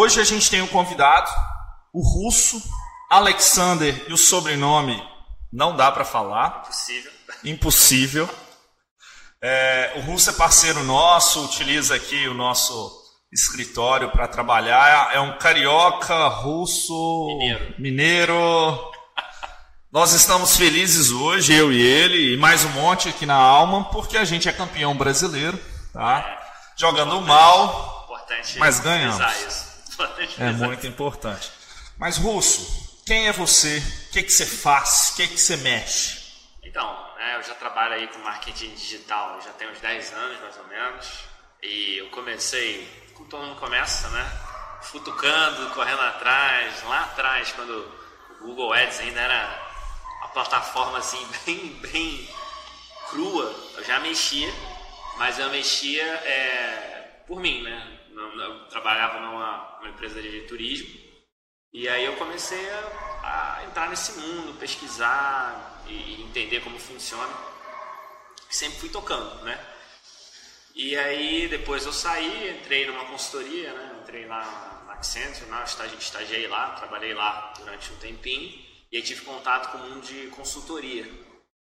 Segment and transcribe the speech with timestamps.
[0.00, 1.28] Hoje a gente tem um convidado,
[1.92, 2.62] o russo,
[3.10, 5.02] Alexander, e o sobrenome
[5.52, 6.62] não dá para falar.
[6.62, 7.12] Impossível.
[7.42, 8.30] Impossível.
[9.42, 12.96] É, o russo é parceiro nosso, utiliza aqui o nosso
[13.32, 15.12] escritório para trabalhar.
[15.12, 17.74] É um carioca, russo, Mineiro.
[17.76, 18.92] mineiro.
[19.90, 24.16] Nós estamos felizes hoje, eu e ele, e mais um monte aqui na Alma, porque
[24.16, 25.58] a gente é campeão brasileiro,
[25.92, 26.40] tá?
[26.76, 29.67] Jogando mal, Importante Mas ganhamos.
[30.38, 31.50] É muito importante.
[31.98, 33.78] Mas, Russo, quem é você?
[33.78, 35.10] O que, que você faz?
[35.12, 36.18] O que, que você mexe?
[36.62, 40.56] Então, né, eu já trabalho aí com marketing digital já tem uns 10 anos, mais
[40.58, 41.06] ou menos.
[41.62, 44.24] E eu comecei, como todo mundo começa, né?
[44.82, 47.72] Futucando, correndo atrás, lá atrás, quando
[48.40, 49.70] o Google Ads ainda era
[50.18, 52.28] uma plataforma assim, bem, bem
[53.10, 54.52] crua, eu já mexia,
[55.16, 57.97] mas eu mexia é, por mim, né?
[58.18, 60.88] Não- Eu trabalhava numa, numa empresa de turismo
[61.72, 67.32] e aí eu comecei a, a entrar nesse mundo, pesquisar e, entender como funciona.
[68.50, 69.58] Sempre fui tocando, né?
[70.74, 73.98] E aí depois eu saí, entrei numa consultoria, né?
[74.02, 75.62] Entrei lá na Accenture, né?
[75.64, 78.58] estagi- estagiei lá, trabalhei lá durante um tempinho
[78.90, 81.04] e aí tive contato com o mundo de consultoria,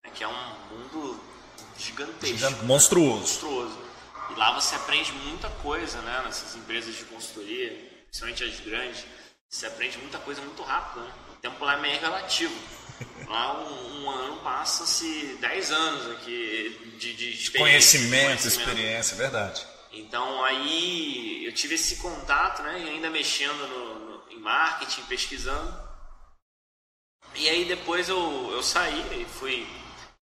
[0.05, 0.11] né?
[0.15, 1.21] que é um mundo
[1.77, 3.19] gigantesco Monstruoso.
[3.21, 3.90] monstruoso.
[4.35, 6.23] E lá você aprende muita coisa, né?
[6.25, 7.71] Nessas empresas de consultoria,
[8.07, 9.05] principalmente as grandes,
[9.49, 11.13] você aprende muita coisa muito rápido, né?
[11.33, 12.55] O tempo lá é meio relativo.
[13.27, 17.59] Lá um, um ano passa-se 10 anos aqui de, de experiência.
[17.61, 18.69] Conhecimento, conhecimento.
[18.69, 19.67] experiência, verdade.
[19.93, 22.79] Então aí eu tive esse contato, né?
[22.85, 25.73] E ainda mexendo no, no- em marketing, pesquisando.
[27.35, 29.67] E aí depois eu, eu saí e fui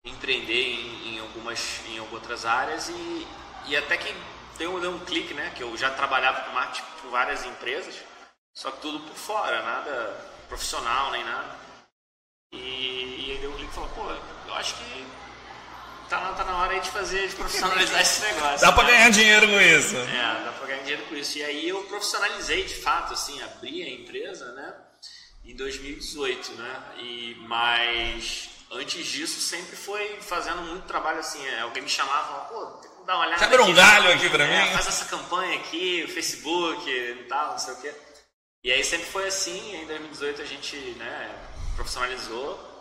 [0.04, 3.26] empreender em, em algumas em outras áreas e,
[3.66, 4.14] e até que
[4.58, 5.52] deu, deu um clique, né?
[5.54, 7.94] Que eu já trabalhava com marketing por várias empresas,
[8.54, 11.56] só que tudo por fora, nada profissional nem nada.
[12.52, 12.56] E,
[13.26, 15.06] e aí deu um clique e falou, pô, eu acho que
[16.08, 18.60] tá, na- tá na hora aí de fazer, de profissionalizar esse negócio.
[18.60, 18.90] Dá pra né?
[18.92, 19.96] ganhar dinheiro com isso.
[19.96, 21.38] É, dá pra ganhar dinheiro com isso.
[21.38, 24.74] E aí eu profissionalizei de fato, assim, abri a empresa, né?
[25.44, 26.82] Em 2018, né?
[26.98, 31.44] E, mas antes disso sempre foi fazendo muito trabalho assim.
[31.46, 33.38] é, alguém me chamava, pô, dar uma olhada.
[33.38, 34.72] Quebra um galho aqui pra é, mim.
[34.72, 37.94] Faz essa campanha aqui, o Facebook e tal, não sei o quê.
[38.64, 41.30] E aí sempre foi assim, em 2018 a gente né,
[41.76, 42.74] profissionalizou.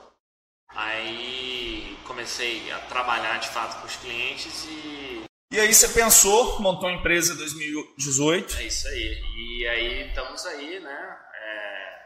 [0.69, 6.89] Aí comecei a trabalhar de fato com os clientes e E aí você pensou, montou
[6.89, 8.57] a empresa em 2018.
[8.57, 9.21] É isso aí.
[9.37, 11.17] E aí estamos aí, né?
[11.35, 11.99] É,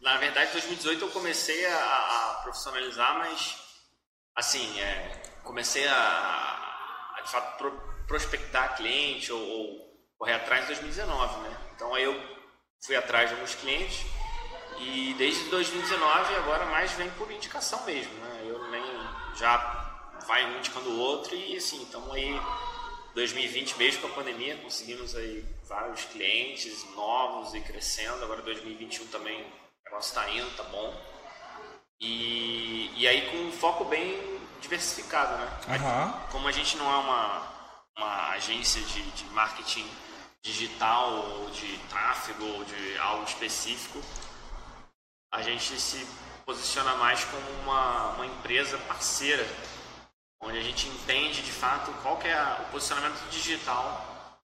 [0.00, 3.56] Na verdade, em 2018 eu comecei a, a profissionalizar, mas
[4.36, 6.53] assim, é, comecei a,
[7.24, 11.56] de fato pro- prospectar cliente ou, ou correr atrás em 2019, né?
[11.74, 12.20] Então aí eu
[12.84, 14.04] fui atrás de alguns clientes
[14.78, 18.42] e desde 2019 agora mais vem por indicação mesmo, né?
[18.44, 18.82] Eu nem
[19.36, 22.40] já vai um indicando o outro e assim, estamos aí
[23.14, 28.22] 2020 mesmo com a pandemia conseguimos aí vários clientes novos e crescendo.
[28.24, 30.94] Agora 2021 também o negócio está indo, tá bom.
[32.00, 34.33] E, e aí com um foco bem
[34.64, 35.76] diversificado, né?
[35.76, 36.26] Aham.
[36.30, 37.42] Como a gente não é uma,
[37.96, 39.86] uma agência de, de marketing
[40.42, 44.02] digital ou de tráfego ou de algo específico,
[45.32, 46.06] a gente se
[46.44, 49.46] posiciona mais como uma, uma empresa parceira,
[50.40, 54.40] onde a gente entende de fato qual que é o posicionamento digital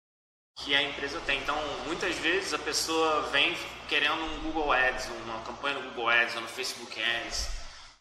[0.56, 1.38] que a empresa tem.
[1.41, 3.56] Então, muitas vezes a pessoa vem
[3.88, 7.59] querendo um Google Ads, uma campanha no Google Ads ou no Facebook Ads,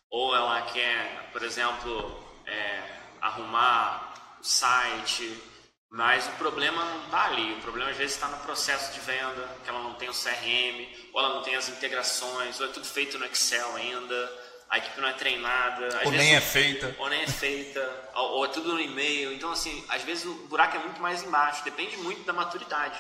[0.09, 2.81] ou ela quer, por exemplo, é,
[3.21, 5.41] arrumar o site,
[5.89, 7.53] mas o problema não está ali.
[7.53, 10.87] O problema às vezes está no processo de venda, que ela não tem o CRM,
[11.13, 15.01] ou ela não tem as integrações, ou é tudo feito no Excel ainda, a equipe
[15.01, 15.85] não é treinada.
[16.05, 16.95] Ou vezes nem é feita.
[16.99, 19.33] ou nem é feita, ou, ou é tudo no e-mail.
[19.33, 22.99] Então, assim, às vezes o buraco é muito mais embaixo, depende muito da maturidade.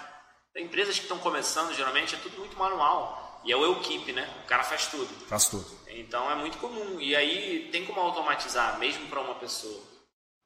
[0.51, 3.18] Tem empresas que estão começando, geralmente, é tudo muito manual.
[3.43, 4.27] E é o equipe, né?
[4.43, 5.07] O cara faz tudo.
[5.27, 5.65] Faz tudo.
[5.87, 6.99] Então é muito comum.
[6.99, 9.81] E aí tem como automatizar, mesmo para uma pessoa.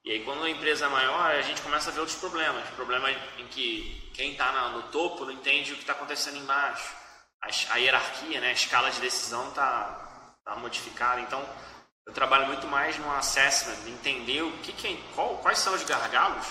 [0.04, 2.68] E aí quando a empresa é maior, a gente começa a ver outros problemas.
[2.70, 6.94] Problemas em que quem está no topo não entende o que está acontecendo embaixo.
[7.42, 11.20] A, a hierarquia, né, a escala de decisão está tá modificada.
[11.20, 11.44] Então
[12.06, 15.74] eu trabalho muito mais no assessment, de entender o que, que é- qual- quais são
[15.74, 16.46] os gargalos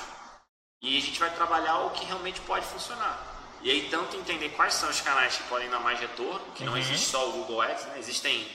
[0.82, 3.18] e a gente vai trabalhar o que realmente pode funcionar.
[3.64, 6.78] E aí, tanto entender quais são os canais que podem dar mais retorno, que não
[6.78, 7.96] existe só o Google Ads, né?
[8.00, 8.46] existem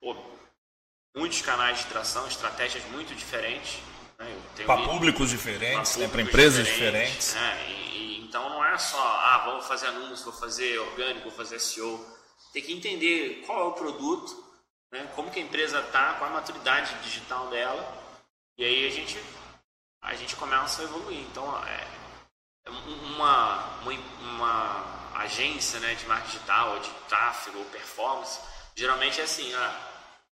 [0.00, 0.16] pô,
[1.14, 3.78] muitos canais de tração, estratégias muito diferentes.
[4.18, 4.36] Né?
[4.64, 6.08] Para públicos diferentes, né?
[6.08, 7.36] para públicos empresas diferentes.
[7.36, 11.36] É, e- e então não é só, ah, vou fazer anúncio, vou fazer orgânico, vou
[11.36, 12.04] fazer SEO.
[12.52, 14.44] Tem que entender qual é o produto,
[14.90, 15.06] né?
[15.14, 17.96] como que a empresa está, qual a maturidade digital dela.
[18.56, 19.18] E aí a gente,
[20.02, 21.20] a gente começa a evoluir.
[21.20, 21.86] Então, é
[22.70, 28.40] uma, uma, uma agência né, de marketing digital, de tráfego, ou performance,
[28.74, 29.88] geralmente é assim, ah,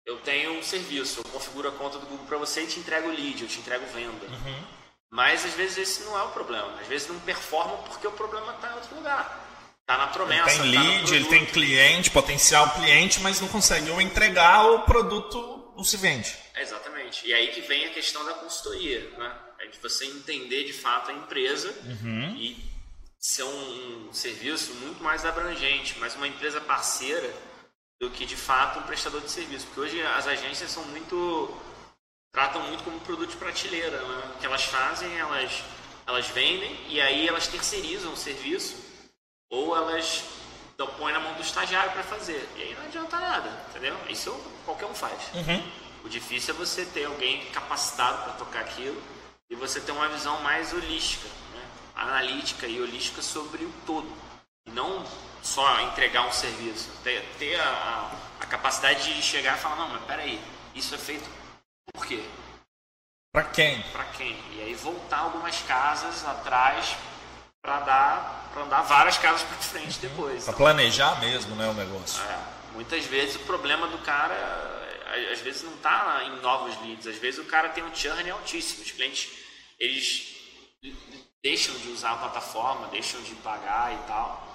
[0.06, 3.08] eu tenho um serviço, eu configuro a conta do Google para você e te entrego
[3.08, 4.26] o lead, eu te entrego venda.
[4.26, 4.64] Uhum.
[5.10, 6.78] Mas às vezes esse não é o problema.
[6.80, 9.44] Às vezes não performa porque o problema está em outro lugar.
[9.80, 10.50] Está na promessa.
[10.50, 14.66] Ele tem tá lead, tá ele tem cliente, potencial cliente, mas não consegue ou entregar
[14.66, 16.34] o produto não se vende.
[16.56, 17.26] exatamente.
[17.26, 19.32] E aí que vem a questão da consultoria, né?
[19.64, 22.36] É de você entender de fato a empresa uhum.
[22.36, 22.62] e
[23.18, 27.34] ser um, um serviço muito mais abrangente, mas uma empresa parceira
[27.98, 29.66] do que de fato um prestador de serviço.
[29.66, 31.56] Porque hoje as agências são muito.
[32.30, 33.96] tratam muito como produto de prateleira.
[34.02, 34.32] Né?
[34.34, 35.64] O que elas fazem, elas,
[36.06, 38.76] elas vendem e aí elas terceirizam o serviço
[39.48, 40.24] ou elas
[40.74, 42.46] então, põem na mão do estagiário para fazer.
[42.56, 43.96] E aí não adianta nada, entendeu?
[44.10, 44.30] Isso
[44.66, 45.32] qualquer um faz.
[45.32, 45.62] Uhum.
[46.04, 49.00] O difícil é você ter alguém capacitado para tocar aquilo
[49.50, 51.64] e você ter uma visão mais holística, né?
[51.94, 54.10] analítica e holística sobre o todo.
[54.66, 55.04] E não
[55.42, 58.10] só entregar um serviço, ter, ter a,
[58.40, 60.40] a, capacidade de chegar e falar, não, mas peraí,
[60.74, 61.28] isso é feito
[61.92, 62.24] por quê?
[63.32, 63.82] Para quem?
[63.92, 64.38] Para quem?
[64.52, 66.96] E aí voltar algumas casas atrás
[67.60, 70.44] para dar para andar várias casas para frente depois.
[70.44, 72.22] Para então, planejar mesmo, né, o negócio.
[72.22, 72.38] É,
[72.72, 74.83] muitas vezes o problema do cara
[75.32, 78.82] às vezes não está em novos leads, às vezes o cara tem um churn altíssimo,
[78.82, 79.30] os clientes
[79.78, 80.34] eles
[81.42, 84.54] deixam de usar a plataforma, deixam de pagar e tal.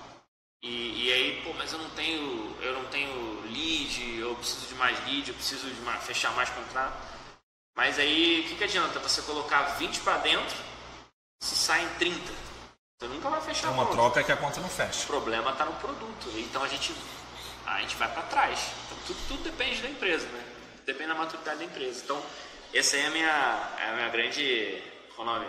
[0.61, 4.75] E, e, aí, pô, mas eu não tenho, eu não tenho lead, eu preciso de
[4.75, 6.97] mais lead, eu preciso de mais, fechar mais contrato.
[7.75, 10.57] Mas aí, o que, que adianta você colocar 20 para dentro
[11.41, 12.19] se saem 30?
[12.99, 15.03] Você nunca vai fechar É uma troca que a conta não fecha.
[15.03, 16.29] O problema está no produto.
[16.35, 16.93] Então a gente,
[17.65, 18.59] a gente vai para trás.
[18.85, 20.43] Então, tudo, tudo, depende da empresa, né?
[20.89, 22.01] Depende da maturidade da empresa.
[22.03, 22.19] Então,
[22.73, 24.81] essa é a minha, é a minha grande,
[25.15, 25.45] qual o nome?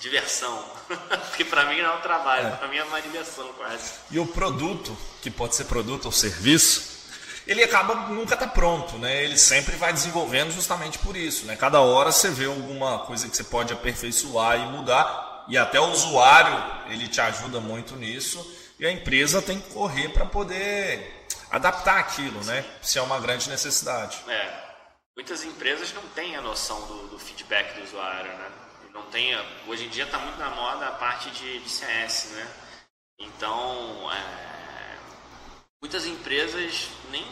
[0.00, 0.64] diversão.
[1.28, 2.50] Porque para mim não é um trabalho, é.
[2.52, 3.92] para mim é uma diversão quase.
[4.10, 7.04] E o produto, que pode ser produto ou serviço,
[7.46, 9.24] ele acaba nunca tá pronto, né?
[9.24, 11.54] Ele sempre vai desenvolvendo justamente por isso, né?
[11.54, 15.90] Cada hora você vê alguma coisa que você pode aperfeiçoar e mudar, e até o
[15.90, 21.98] usuário, ele te ajuda muito nisso, e a empresa tem que correr para poder adaptar
[21.98, 22.64] aquilo, né?
[22.80, 24.16] Se é uma grande necessidade.
[24.28, 24.67] É.
[25.18, 28.52] Muitas empresas não têm a noção do, do feedback do usuário, né?
[28.94, 29.44] não tenha.
[29.66, 32.46] Hoje em dia está muito na moda a parte de, de CS, né?
[33.18, 34.96] Então, é,
[35.82, 37.26] muitas empresas nem,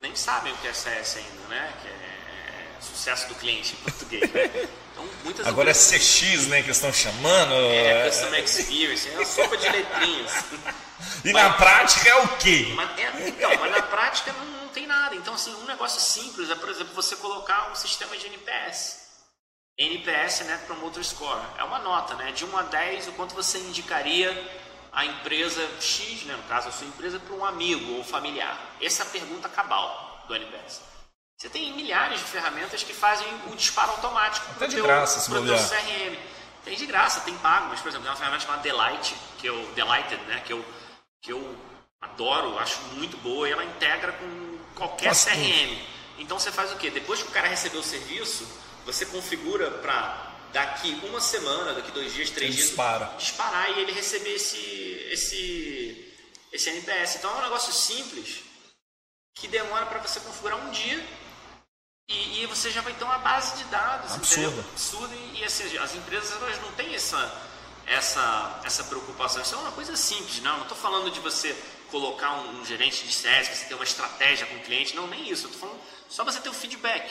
[0.00, 1.74] nem sabem o que é CS ainda, né?
[1.82, 4.32] Que é, é sucesso do cliente em português.
[4.32, 4.68] Né?
[4.92, 6.62] Então, muitas Agora empresas, é CX, né?
[6.62, 7.52] Que estão chamando.
[7.52, 10.32] É, Customer Experience, é uma sopa de letrinhas.
[11.24, 12.72] E mas, na prática é o quê?
[12.74, 15.14] Mas, é, então, mas na prática não tem nada.
[15.14, 19.00] Então, assim, um negócio simples é, por exemplo, você colocar um sistema de NPS.
[19.78, 22.32] NPS, Net Promoter Score, é uma nota, né?
[22.32, 24.30] De 1 a 10, o quanto você indicaria
[24.92, 26.36] a empresa X, né?
[26.36, 28.58] no caso a sua empresa, para um amigo ou familiar?
[28.80, 30.82] Essa é a pergunta cabal do NPS.
[31.38, 35.42] Você tem milhares de ferramentas que fazem o disparo automático para o teu, graça, teu
[35.42, 36.18] CRM.
[36.62, 39.66] Tem de graça, tem pago, mas por exemplo, tem uma ferramenta chamada Delight, que eu,
[39.72, 40.42] Delighted, né?
[40.44, 40.62] que, eu,
[41.22, 41.56] que eu
[42.02, 44.49] adoro, acho muito boa, e ela integra com
[44.80, 45.78] qualquer Nossa, CRM.
[46.18, 46.90] Então você faz o quê?
[46.90, 48.48] Depois que o cara recebeu o serviço,
[48.86, 53.14] você configura para daqui uma semana, daqui dois dias, três dias, dispara.
[53.18, 54.56] disparar e ele receber esse,
[55.12, 56.14] esse,
[56.50, 57.16] esse NPS.
[57.16, 58.40] Então é um negócio simples
[59.34, 61.06] que demora para você configurar um dia
[62.08, 64.12] e, e, você já vai ter uma base de dados.
[64.12, 64.60] Absurda.
[64.72, 65.14] Absurda.
[65.14, 67.40] E, e assim, as empresas elas não têm essa,
[67.86, 69.40] essa, essa preocupação.
[69.42, 70.56] Isso é uma coisa simples, não.
[70.56, 71.56] Não estou falando de você
[71.90, 74.96] colocar um, um gerente de CS, você ter uma estratégia com o cliente.
[74.96, 75.46] Não, nem isso.
[75.46, 77.10] Eu estou falando só você ter o feedback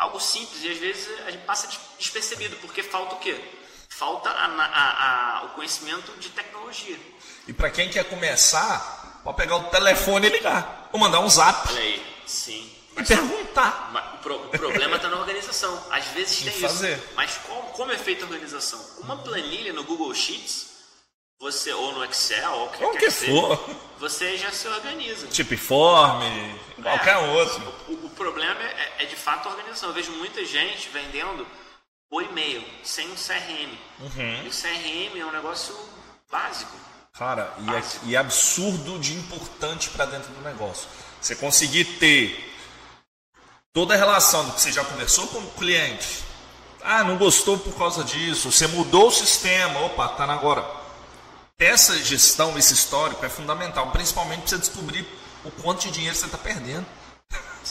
[0.00, 1.68] algo simples e às vezes a gente passa
[1.98, 3.38] despercebido, porque falta o quê?
[3.90, 6.98] Falta a, a, a, o conhecimento de tecnologia.
[7.46, 11.68] E para quem quer começar, pode pegar o telefone e ligar, ou mandar um zap.
[11.68, 12.74] Olha aí, sim.
[12.96, 13.90] E perguntar.
[13.92, 15.86] Mas, o, pro, o, problema está na organização.
[15.90, 16.96] Às vezes tem fazer.
[16.96, 17.08] isso.
[17.14, 18.80] Mas como, como é feita a organização?
[18.98, 20.69] Uma planilha no Google Sheets
[21.40, 23.58] você ou no Excel ou o que, que for,
[23.98, 25.26] você já se organiza.
[25.28, 27.74] Tipiforme, é, qualquer outro.
[27.88, 29.88] O, o problema é, é, de fato a organização.
[29.88, 31.46] Eu vejo muita gente vendendo
[32.10, 33.72] por e-mail, sem um CRM.
[34.00, 34.42] Uhum.
[34.44, 35.74] E o CRM é um negócio
[36.30, 36.76] básico.
[37.14, 40.88] Cara, e é, e é absurdo de importante para dentro do negócio.
[41.20, 42.54] Você conseguir ter
[43.72, 46.22] toda a relação do que você já conversou com o cliente.
[46.82, 48.50] Ah, não gostou por causa disso.
[48.50, 49.80] Você mudou o sistema.
[49.80, 50.79] Opa, tá agora
[51.60, 55.06] essa gestão, esse histórico é fundamental, principalmente para você descobrir
[55.44, 56.86] o quanto de dinheiro você está perdendo.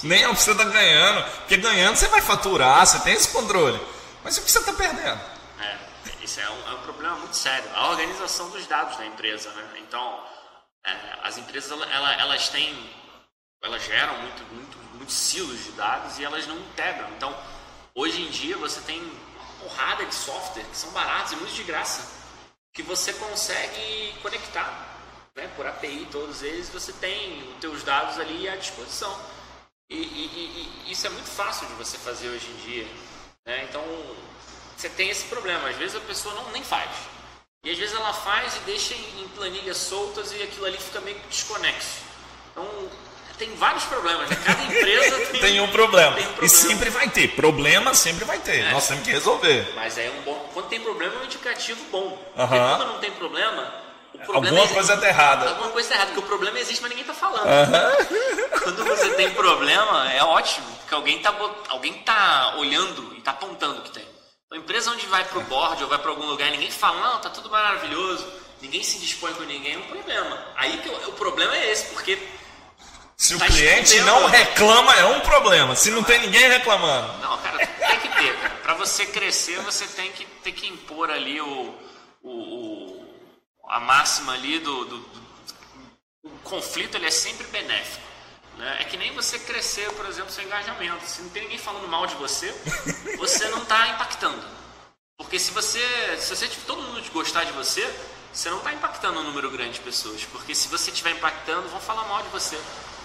[0.03, 3.29] Nem é o que você está ganhando, porque ganhando você vai faturar, você tem esse
[3.29, 3.81] controle.
[4.23, 5.19] Mas o que você está perdendo?
[5.59, 5.77] É,
[6.21, 7.67] isso é um, é um, problema muito sério.
[7.73, 9.67] A organização dos dados da empresa, né?
[9.79, 10.23] Então,
[10.85, 10.91] é,
[11.23, 12.89] as empresas elas, elas têm,
[13.63, 17.09] elas geram muito, muito, muitos silos de dados e elas não integram.
[17.17, 17.35] Então,
[17.95, 21.63] hoje em dia você tem uma porrada de software que são baratos e muito de
[21.63, 22.18] graça,
[22.73, 24.97] que você consegue conectar.
[25.35, 25.49] Né?
[25.55, 29.19] Por API, todos eles, você tem os teus dados ali à disposição.
[29.89, 32.87] E, e, e, isso é muito fácil de você fazer hoje em dia.
[33.45, 33.63] Né?
[33.63, 33.83] Então,
[34.77, 35.69] você tem esse problema.
[35.69, 36.89] Às vezes a pessoa não nem faz.
[37.63, 41.19] E às vezes ela faz e deixa em planilhas soltas e aquilo ali fica meio
[41.29, 42.01] desconexo.
[42.51, 42.65] Então,
[43.39, 44.29] tem vários problemas.
[44.29, 44.37] Né?
[44.45, 46.15] Cada empresa tem, tem, um problema.
[46.15, 46.45] tem, um problema.
[46.45, 47.27] E sempre vai ter.
[47.29, 48.59] Problema sempre vai ter.
[48.59, 48.71] É.
[48.71, 49.71] Nós temos que resolver.
[49.73, 50.49] Mas é um bom.
[50.53, 52.09] Quando tem problema é um indicativo bom.
[52.35, 53.89] Porque quando não tem problema,
[54.27, 55.49] Alguma coisa está errada.
[55.49, 57.45] Alguma coisa está errada, porque o problema existe, mas ninguém está falando.
[57.45, 58.49] Uhum.
[58.63, 61.33] Quando você tem problema, é ótimo, porque alguém está
[61.69, 64.05] alguém tá olhando e está apontando que tem.
[64.51, 66.99] A empresa onde vai para o board ou vai para algum lugar e ninguém fala,
[66.99, 68.27] não, tá tudo maravilhoso,
[68.61, 70.37] ninguém se dispõe com ninguém, é um problema.
[70.55, 72.17] Aí que o, o problema é esse, porque.
[73.19, 75.75] Se tá o cliente não reclama, é um problema.
[75.75, 77.17] Se não tem ninguém reclamando.
[77.17, 78.33] Não, cara, tem que ter,
[78.63, 81.75] Para você crescer, você tem que ter que impor ali o,
[82.23, 83.05] o,
[83.67, 85.21] a máxima ali do, do, do,
[86.23, 88.07] o conflito ele é sempre benéfico.
[88.57, 88.77] Né?
[88.79, 91.05] É que nem você crescer, por exemplo, seu engajamento.
[91.05, 92.55] Se não tem ninguém falando mal de você,
[93.17, 94.41] você não está impactando.
[95.17, 95.81] Porque se você,
[96.17, 97.85] se você todo mundo gostar de você,
[98.31, 100.23] você não está impactando um número grande de pessoas.
[100.23, 102.57] Porque se você estiver impactando, vão falar mal de você.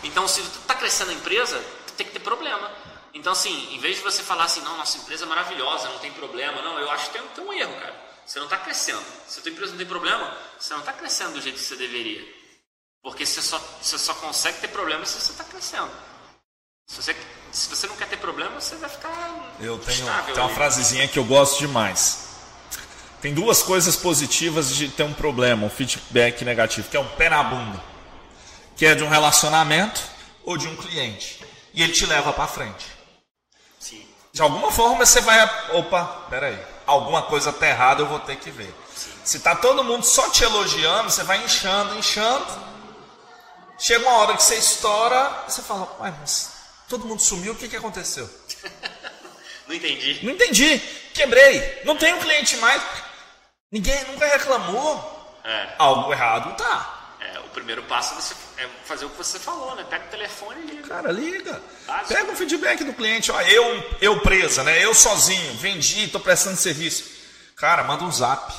[0.04, 1.62] Então, se você está crescendo a empresa,
[1.96, 2.70] tem que ter problema.
[3.12, 6.12] Então, assim, em vez de você falar assim, não, nossa empresa é maravilhosa, não tem
[6.12, 7.94] problema, não, eu acho que tem, tem um erro, cara.
[8.26, 9.04] Você não está crescendo.
[9.26, 11.76] Se a tua empresa não tem problema, você não está crescendo do jeito que você
[11.76, 12.24] deveria.
[13.02, 15.90] Porque você só, você só consegue ter problema se você está crescendo.
[16.86, 17.16] Se você,
[17.52, 19.56] se você não quer ter problema, você vai ficar.
[19.60, 22.28] Eu tenho, tenho uma frasezinha que eu gosto demais.
[23.20, 27.30] Tem duas coisas positivas de ter um problema, um feedback negativo, que é um pé
[27.30, 27.82] na bunda,
[28.76, 30.02] que é de um relacionamento
[30.44, 31.44] ou de um cliente.
[31.72, 32.86] E ele te leva para frente.
[33.78, 34.06] Sim.
[34.32, 35.42] De alguma forma você vai.
[35.72, 38.72] Opa, peraí alguma coisa está errada, eu vou ter que ver.
[39.24, 42.46] Se está todo mundo só te elogiando, você vai inchando, inchando.
[43.78, 46.52] Chega uma hora que você estoura, você fala, uai, mas
[46.88, 48.28] todo mundo sumiu, o que, que aconteceu?
[49.66, 50.20] Não entendi.
[50.22, 50.78] Não entendi.
[51.14, 51.80] Quebrei.
[51.84, 52.82] Não tenho cliente mais.
[53.72, 55.38] Ninguém nunca reclamou.
[55.42, 55.74] É.
[55.78, 56.93] Algo errado tá.
[57.24, 58.14] É, o primeiro passo
[58.58, 59.84] é fazer o que você falou, né?
[59.88, 60.88] Pega o telefone e liga.
[60.88, 61.62] Cara, liga.
[61.86, 62.08] Básico.
[62.08, 63.32] Pega o feedback do cliente.
[63.32, 64.84] Ó, eu, eu presa, né?
[64.84, 67.04] Eu sozinho, vendi, estou prestando serviço.
[67.56, 68.52] Cara, manda um zap.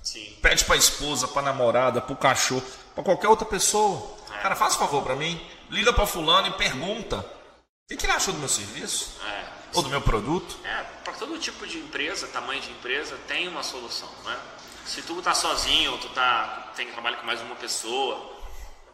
[0.00, 0.36] Sim.
[0.40, 2.62] Pede para a esposa, para namorada, para o cachorro,
[2.94, 4.16] para qualquer outra pessoa.
[4.32, 4.38] É.
[4.42, 5.44] Cara, faz um favor para mim.
[5.70, 7.16] Liga para fulano e pergunta.
[7.18, 9.16] O que, que ele achou do meu serviço?
[9.26, 9.44] É.
[9.74, 10.56] Ou do meu produto?
[10.62, 14.38] É, para todo tipo de empresa, tamanho de empresa, tem uma solução, né?
[14.84, 18.34] Se tu tá sozinho, ou tu tá, tem que trabalhar com mais uma pessoa,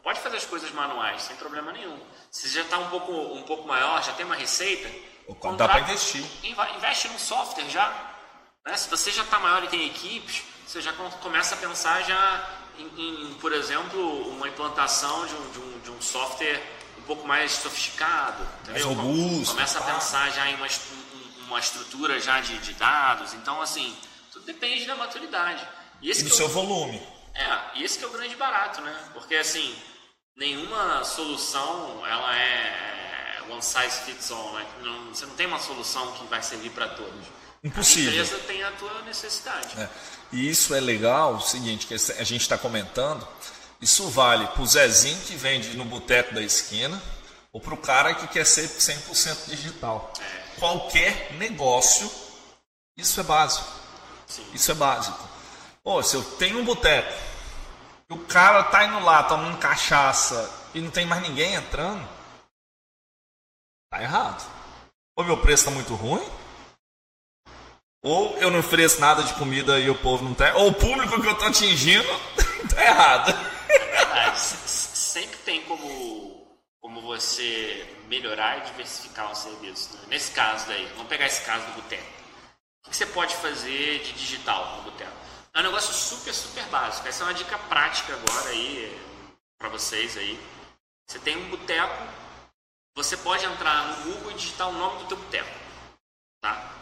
[0.02, 1.98] pode fazer as coisas manuais, sem problema nenhum.
[2.30, 4.88] Se já está um pouco, um pouco maior, já tem uma receita,
[5.56, 6.24] dá para investir.
[6.76, 7.88] Investe num software já.
[8.64, 8.76] Né?
[8.76, 13.30] Se você já está maior e tem equipes, você já começa a pensar já em,
[13.30, 16.62] em por exemplo, uma implantação de um, de um, de um software
[16.98, 18.86] um pouco mais sofisticado, entendeu?
[18.86, 20.68] Mais robusto, começa a pensar já em uma,
[21.48, 23.34] uma estrutura já de, de dados.
[23.34, 23.96] Então, assim,
[24.32, 25.66] tudo depende da maturidade.
[26.02, 27.00] E, esse e do seu volume.
[27.34, 28.96] É, e esse que é o grande barato, né?
[29.12, 29.74] Porque assim,
[30.36, 34.66] nenhuma solução ela é one size fits all, né?
[34.82, 37.26] Não, você não tem uma solução que vai servir para todos.
[37.62, 38.10] Impossível.
[38.10, 39.78] A empresa tem a tua necessidade.
[39.78, 39.88] É.
[40.32, 43.26] E isso é legal, o seguinte, que a gente está comentando,
[43.80, 47.00] isso vale para o Zezinho que vende no boteco da esquina
[47.52, 50.12] ou para o cara que quer ser 100% digital.
[50.20, 50.60] É.
[50.60, 52.10] Qualquer negócio,
[52.96, 53.68] isso é básico.
[54.26, 54.46] Sim.
[54.54, 55.29] Isso é básico.
[55.90, 57.12] Pô, se eu tenho um boteco,
[58.08, 62.08] o cara tá indo lá tomando cachaça e não tem mais ninguém entrando,
[63.90, 64.48] tá errado.
[65.16, 66.24] Ou meu preço tá muito ruim,
[68.04, 71.20] ou eu não ofereço nada de comida e o povo não tem, ou o público
[71.20, 72.06] que eu tô atingindo
[72.72, 73.32] tá errado.
[74.14, 79.92] É sempre tem como, como você melhorar e diversificar o serviço.
[79.94, 80.02] Né?
[80.10, 82.06] Nesse caso daí, vamos pegar esse caso do boteco.
[82.86, 85.29] O que você pode fazer de digital no boteco?
[85.54, 87.06] É um negócio super, super básico.
[87.08, 89.00] Essa é uma dica prática agora aí
[89.58, 90.38] para vocês aí.
[91.06, 92.06] Você tem um boteco,
[92.96, 95.50] você pode entrar no Google e digitar o nome do teu boteco,
[96.40, 96.72] tá?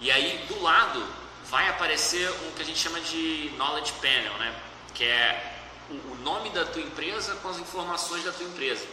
[0.00, 1.00] E aí do lado
[1.44, 4.72] vai aparecer um que a gente chama de knowledge panel, né?
[4.94, 5.58] que é
[5.90, 8.86] o nome da tua empresa com as informações da tua empresa.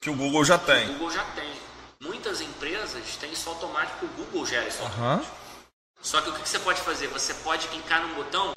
[0.00, 0.88] Que o Google já tem.
[0.88, 1.52] O Google já tem.
[2.00, 5.30] Muitas empresas têm isso automático, o Google gera isso automático.
[5.30, 5.41] Uhum.
[6.02, 7.06] Só que o que você pode fazer?
[7.08, 8.52] Você pode clicar num botão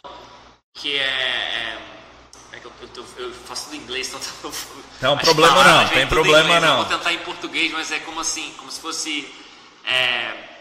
[0.73, 1.03] que é.
[1.03, 1.77] é,
[2.53, 4.51] é que eu, eu, eu, faço tudo em inglês, então.
[4.99, 6.79] Não, problema não, tem problema não.
[6.79, 9.33] Eu vou tentar em português, mas é como assim, como se fosse.
[9.85, 10.55] É,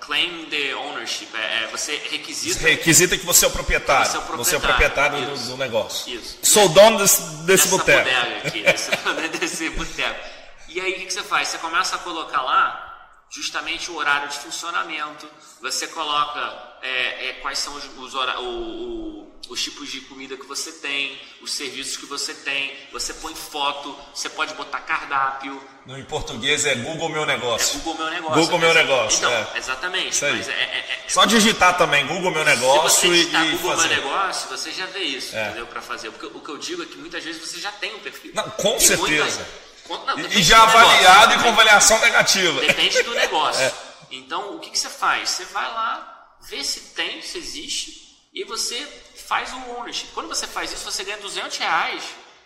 [0.00, 1.28] claim the ownership.
[1.34, 2.68] É, é, você requisita.
[2.68, 4.06] Requisita que você é o proprietário.
[4.06, 6.14] Você é o proprietário, é o proprietário do, do, negócio.
[6.14, 6.38] Isso.
[6.42, 8.08] Sou dono desse, desse boteco.
[8.44, 8.90] aqui, desse,
[9.38, 10.20] desse boteco.
[10.68, 11.48] E aí o que você faz?
[11.48, 12.91] Você começa a colocar lá
[13.32, 15.26] justamente o horário de funcionamento.
[15.60, 20.44] Você coloca é, é, quais são os, os, o, o, os, tipos de comida que
[20.44, 22.76] você tem, os serviços que você tem.
[22.92, 25.62] Você põe foto, você pode botar cardápio.
[25.86, 27.76] No em português é Google Meu Negócio.
[27.76, 28.42] É Google Meu Negócio.
[28.42, 29.18] Google Meu Negócio.
[29.18, 29.58] Então, é.
[29.58, 30.24] exatamente.
[30.24, 33.88] É, é, é, Só digitar também Google Meu Negócio Se você digitar e, Google fazer.
[33.88, 35.66] Meu Negócio, você já vê isso, entendeu?
[35.66, 36.10] Para fazer.
[36.10, 38.32] Porque o que eu digo é que muitas vezes você já tem um perfil.
[38.34, 39.38] Não, com e certeza.
[39.38, 39.40] Muitas,
[39.88, 42.60] não, e já avaliado e com avaliação negativa.
[42.60, 43.72] Depende do negócio.
[44.10, 45.30] Então, o que, que você faz?
[45.30, 48.86] Você vai lá, vê se tem, se existe, e você
[49.26, 50.08] faz o ownership.
[50.14, 52.02] Quando você faz isso, você ganha 200 reais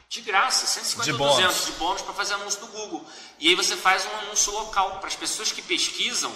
[0.09, 3.05] de graça, 150 de ou 200 de bônus para fazer anúncio do Google.
[3.39, 6.33] E aí você faz um anúncio local para as pessoas que pesquisam,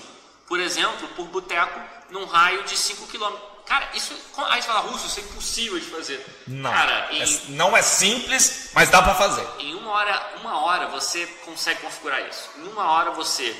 [0.49, 1.80] por exemplo, por boteco
[2.11, 3.33] num raio de 5 km.
[3.71, 4.12] Cara, isso.
[4.49, 6.27] Aí você fala, Russo, isso é impossível de fazer.
[6.49, 6.73] Não.
[6.73, 9.47] Cara, em, é, não é simples, mas dá para fazer.
[9.61, 12.50] Em uma hora, uma hora você consegue configurar isso.
[12.57, 13.57] Em uma hora você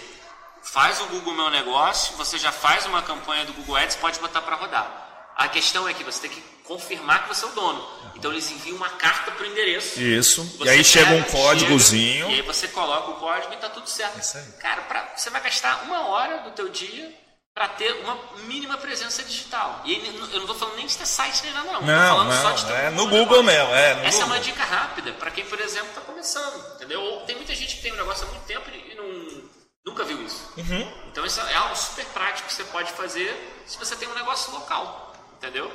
[0.65, 4.43] faz o Google Meu Negócio, você já faz uma campanha do Google Ads, pode botar
[4.43, 5.31] para rodar.
[5.37, 7.89] A questão é que você tem que confirmar que você é o dono.
[8.17, 10.01] Então eles enviam uma carta para o endereço.
[10.01, 10.59] Isso.
[10.59, 12.27] E aí chega um códigozinho.
[12.27, 14.19] Chega, e aí você coloca o código e está tudo certo.
[14.19, 14.45] Isso aí.
[14.59, 17.20] Cara, pra, você vai gastar uma hora do teu dia
[17.61, 19.83] para ter uma mínima presença digital.
[19.85, 21.83] E eu não estou falando nem de ter site nem nada, não.
[21.83, 22.55] Não, não.
[22.55, 23.75] De é no Google mesmo.
[23.75, 24.23] É, Essa Google.
[24.23, 26.75] é uma dica rápida para quem, por exemplo, está começando.
[26.77, 27.03] Entendeu?
[27.03, 29.51] Ou tem muita gente que tem um negócio há muito tempo e não
[29.85, 30.51] Nunca viu isso.
[30.57, 30.93] Uhum.
[31.09, 34.51] Então isso é algo super prático que você pode fazer se você tem um negócio
[34.53, 35.71] local, entendeu?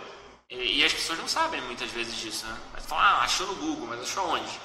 [0.49, 2.57] E, e as pessoas não sabem muitas vezes disso, né?
[2.73, 4.59] Mas falam, ah, achou no Google, mas achou onde?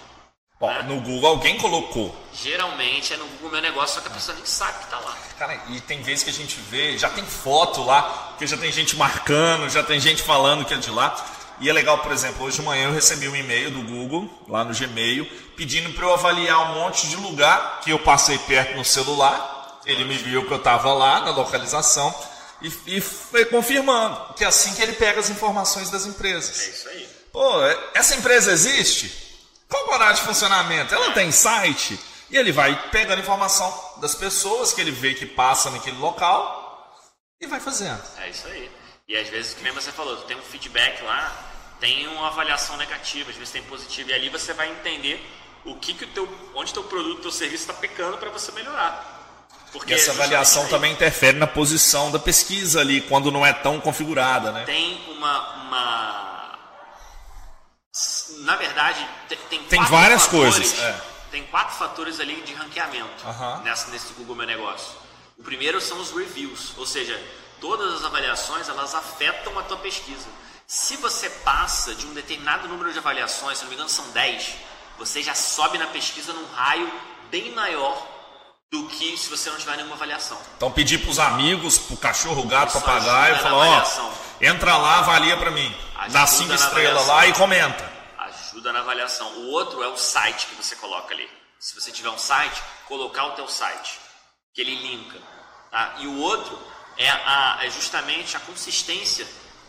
[0.61, 0.83] Né?
[0.83, 2.15] no Google alguém colocou.
[2.35, 5.17] Geralmente é no Google Meu Negócio, só que a pessoa nem sabe que está lá.
[5.39, 8.71] Cara, e tem vezes que a gente vê, já tem foto lá, porque já tem
[8.71, 11.17] gente marcando, já tem gente falando que é de lá.
[11.61, 14.65] E é legal, por exemplo, hoje de manhã eu recebi um e-mail do Google, lá
[14.65, 18.85] no Gmail, pedindo para eu avaliar um monte de lugar que eu passei perto no
[18.85, 19.81] celular.
[19.87, 22.15] Ele me viu que eu estava lá na localização
[22.61, 26.61] e, e foi confirmando que é assim que ele pega as informações das empresas.
[26.61, 27.09] É isso aí.
[27.33, 29.30] Pô, é, essa empresa existe?
[29.71, 30.95] Qual o horário de funcionamento?
[30.95, 31.99] Ela tem site?
[32.29, 36.95] E ele vai pegando informação das pessoas que ele vê que passam naquele local
[37.41, 38.03] e vai fazendo.
[38.19, 38.71] É isso aí.
[39.09, 41.33] E às vezes, que você falou, tem um feedback lá,
[41.81, 45.21] tem uma avaliação negativa, às vezes tem positivo, e ali você vai entender
[45.65, 49.19] o que, que o teu, onde teu produto, teu serviço está pecando para você melhorar.
[49.73, 53.81] Porque e essa avaliação também interfere na posição da pesquisa ali, quando não é tão
[53.81, 54.65] configurada, né?
[54.65, 56.30] Tem uma, uma...
[58.41, 59.07] na verdade,
[59.49, 60.79] tem, tem várias fatores, coisas.
[60.79, 61.01] É.
[61.31, 63.25] Tem quatro fatores ali de ranqueamento
[63.63, 64.95] nessa, nesse Google Meu Negócio.
[65.39, 67.19] O primeiro são os reviews, ou seja,
[67.61, 70.27] todas as avaliações elas afetam a tua pesquisa.
[70.67, 74.55] Se você passa de um determinado número de avaliações, se não me engano são 10,
[74.99, 76.91] você já sobe na pesquisa num raio
[77.31, 78.07] bem maior
[78.71, 80.39] do que se você não tiver nenhuma avaliação.
[80.57, 84.99] Então pedir para os amigos, para o cachorro, o gato, papagaio, falar, ó, entra lá,
[84.99, 85.75] avalia para mim,
[86.11, 87.90] dá cinco estrelas lá e comenta.
[88.61, 89.27] Ajuda na avaliação.
[89.39, 91.27] O outro é o site que você coloca ali.
[91.59, 93.99] Se você tiver um site, colocar o teu site,
[94.53, 95.19] que ele linka.
[95.71, 95.95] Tá?
[95.99, 96.61] E o outro
[96.99, 99.27] é, a, é justamente a consistência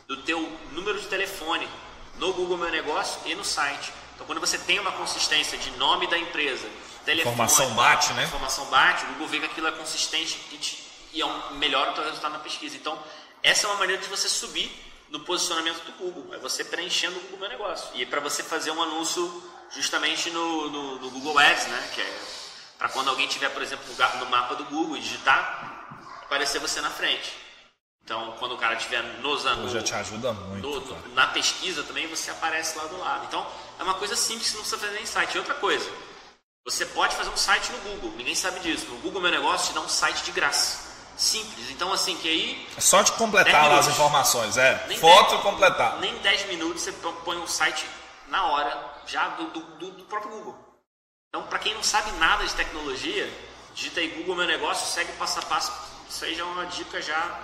[0.10, 0.42] do teu
[0.74, 1.70] número de telefone
[2.18, 3.94] no Google Meu Negócio e no site.
[4.14, 6.68] Então, quando você tem uma consistência de nome da empresa,
[7.06, 8.26] telefone, informação bate, né?
[8.26, 11.92] Informação bate, o Google vê que aquilo é consistente e, te, e é um, melhora
[11.92, 12.76] o teu resultado na pesquisa.
[12.76, 13.02] Então,
[13.42, 14.70] essa é uma maneira de você subir
[15.12, 17.90] no posicionamento do Google, é você preenchendo o Google Meu Negócio.
[17.94, 21.90] E para você fazer um anúncio justamente no, no, no Google Ads, né?
[21.94, 22.20] Que é
[22.78, 23.86] para quando alguém tiver, por exemplo,
[24.20, 27.32] no mapa do Google e digitar, aparecer você na frente.
[28.04, 29.72] Então, quando o cara estiver nos anos.
[29.72, 30.68] Já te ajuda muito.
[30.68, 33.26] No, na pesquisa também você aparece lá do lado.
[33.28, 33.46] Então,
[33.80, 35.36] é uma coisa simples não precisa fazer em site.
[35.36, 35.88] E outra coisa,
[36.66, 38.88] você pode fazer um site no Google, ninguém sabe disso.
[38.88, 40.91] No Google Meu Negócio te dá um site de graça.
[41.22, 41.70] Simples.
[41.70, 42.68] Então, assim, que aí.
[42.76, 44.86] É só de completar lá as informações, é.
[44.88, 46.00] Nem Foto e completar.
[46.00, 47.86] Nem 10 minutos você põe um site
[48.28, 50.58] na hora, já do, do, do próprio Google.
[51.30, 53.32] Então, para quem não sabe nada de tecnologia,
[53.76, 55.72] digita aí Google Meu Negócio, segue passo a passo
[56.10, 57.40] isso aí já é uma dica já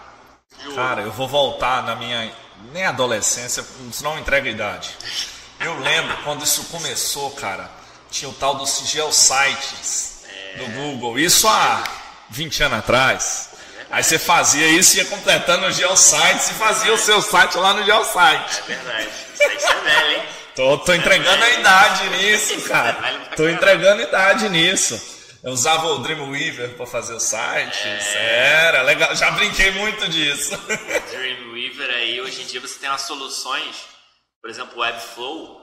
[0.75, 2.33] Cara, eu vou voltar na minha.
[2.71, 4.95] Nem adolescência, senão não entrega a idade.
[5.59, 7.69] Eu lembro quando isso começou, cara.
[8.09, 10.23] Tinha o tal dos geosites
[10.57, 11.19] do Google.
[11.19, 11.83] Isso há
[12.29, 13.46] 20 anos atrás.
[13.89, 17.85] Aí você fazia isso, ia completando o geosites e fazia o seu site lá no
[17.85, 18.17] geosite.
[18.17, 19.09] É verdade.
[19.33, 20.23] Isso é velho, hein?
[20.55, 22.97] Tô, tô entregando a idade nisso, cara.
[23.35, 24.99] Tô entregando a idade nisso.
[25.43, 27.85] Eu usava o Dreamweaver para fazer os sites.
[28.15, 28.65] É.
[28.65, 29.15] Era legal.
[29.15, 30.57] Já brinquei muito disso.
[31.11, 33.75] Dreamweaver aí, hoje em dia você tem umas soluções,
[34.41, 35.61] por exemplo, o Webflow,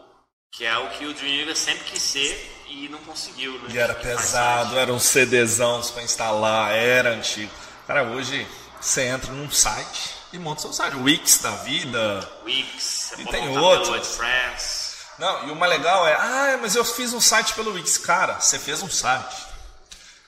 [0.53, 3.71] que é o que o Dreamweaver sempre quis ser e não conseguiu, né?
[3.71, 7.51] E era pesado, era um CDzão para instalar, era antigo.
[7.87, 8.47] Cara, hoje
[8.81, 10.97] você entra num site e monta seu site.
[10.97, 12.29] Wix da vida.
[12.45, 13.57] Wix, e tem.
[13.59, 14.95] WordPress.
[15.19, 17.99] Não, e o mais legal é, ah, mas eu fiz um site pelo Wix.
[17.99, 19.37] Cara, você fez um site.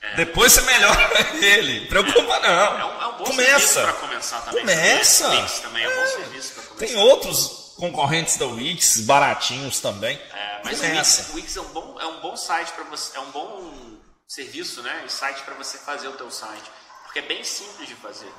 [0.01, 0.15] É.
[0.15, 1.09] Depois você melhora
[1.43, 1.87] ele.
[1.87, 2.49] Preocupa não.
[2.49, 3.81] É um, é um bom Começa.
[3.81, 4.59] para começar também.
[4.61, 5.29] Começa.
[5.29, 6.07] Wix também é um bom é.
[6.07, 6.85] serviço para começar.
[6.85, 10.15] Tem outros concorrentes da Wix, baratinhos também.
[10.31, 11.31] É, mas Começa.
[11.31, 13.31] o Wix, o Wix é um bom, é um bom site para você, é um
[13.31, 15.05] bom serviço, né?
[15.07, 16.69] Site para você fazer o teu site,
[17.07, 18.31] porque é bem simples de fazer.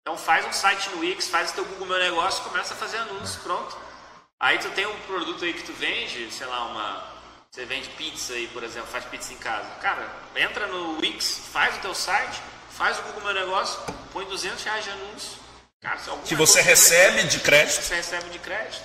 [0.00, 2.96] Então faz um site no Wix, faz o teu Google Meu Negócio, começa a fazer
[2.98, 3.76] anúncios, pronto.
[4.40, 7.16] Aí tu tem um produto aí que tu vende, sei lá, uma
[7.50, 9.68] você vende pizza aí, por exemplo, faz pizza em casa.
[9.80, 13.80] Cara, entra no Wix, faz o teu site, faz o Google Meu Negócio,
[14.12, 15.38] põe 200 reais de anúncio.
[15.80, 17.82] Cara, que você recebe de crédito.
[17.82, 18.82] Você recebe de crédito.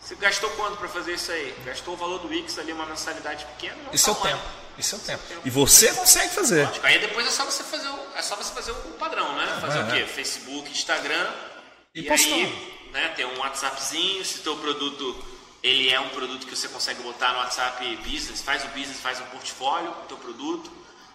[0.00, 1.54] Você gastou quanto para fazer isso aí?
[1.64, 3.76] Gastou o valor do Wix ali, uma mensalidade pequena?
[3.92, 4.42] Isso é o tempo.
[4.78, 5.22] Isso é o tempo.
[5.44, 6.66] E você consegue fazer.
[6.66, 6.86] Lógico.
[6.86, 9.58] Aí depois é só você fazer o, é só você fazer o padrão, né?
[9.60, 9.98] Fazer é, o quê?
[9.98, 10.06] É.
[10.06, 11.32] Facebook, Instagram.
[11.94, 15.24] E, e aí, né, ter um WhatsAppzinho, se teu produto
[15.62, 19.20] ele é um produto que você consegue botar no WhatsApp Business, faz o business, faz
[19.20, 20.70] um portfólio do teu produto,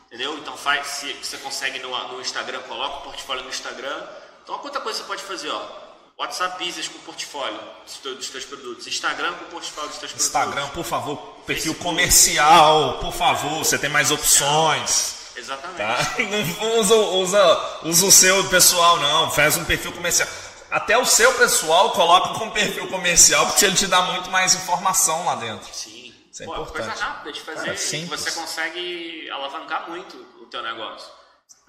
[0.07, 0.37] entendeu?
[0.37, 4.05] Então faz, se você consegue no, no Instagram, coloca o portfólio no Instagram.
[4.43, 5.82] Então, quanta coisa você pode fazer, ó.
[6.23, 7.59] WhatsApp Business com portfólio
[8.03, 10.25] dos, teus produtos, Instagram com portfólio dos teus produtos.
[10.25, 11.83] Instagram, por favor, perfil Facebook.
[11.83, 15.15] comercial, por favor, você tem mais opções.
[15.35, 15.77] Exatamente.
[15.77, 16.15] Tá?
[16.61, 19.31] Não usa, usa, usa o seu pessoal, não.
[19.31, 20.27] Faz um perfil comercial
[20.69, 25.23] até o seu pessoal coloca com perfil comercial, porque ele te dá muito mais informação
[25.23, 25.71] lá dentro.
[25.71, 26.11] Sim.
[26.31, 26.87] Isso é Pô, importante.
[26.87, 31.07] coisa rápida de fazer, Cara, você consegue alavancar muito o teu negócio.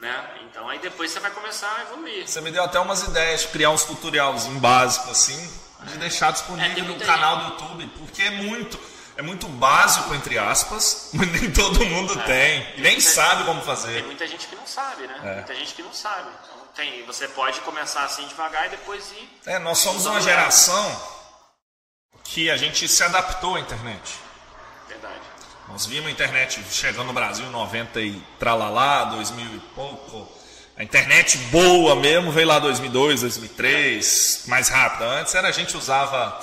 [0.04, 0.24] Né?
[0.42, 2.28] Então aí depois você vai começar a evoluir.
[2.28, 5.50] Você me deu até umas ideias de criar uns tutoriais básicos assim,
[5.84, 8.78] de deixar disponível é, no canal do YouTube, porque é muito,
[9.16, 13.62] é muito básico entre aspas, mas nem todo mundo é, tem, nem sabe gente, como
[13.62, 13.94] fazer.
[13.94, 15.20] Tem muita gente que não sabe, né?
[15.24, 15.34] É.
[15.36, 16.28] Muita gente que não sabe.
[16.74, 19.40] Tem, você pode começar assim devagar e depois ir.
[19.46, 21.14] É, nós somos uma geração
[22.24, 24.23] que a gente se adaptou à internet.
[25.68, 30.28] Nós vimos a internet chegando no Brasil em 90 e tralalá, 2000 e pouco.
[30.76, 35.04] A internet boa mesmo veio lá 2002, 2003, mais rápida.
[35.04, 36.38] Antes era a gente usava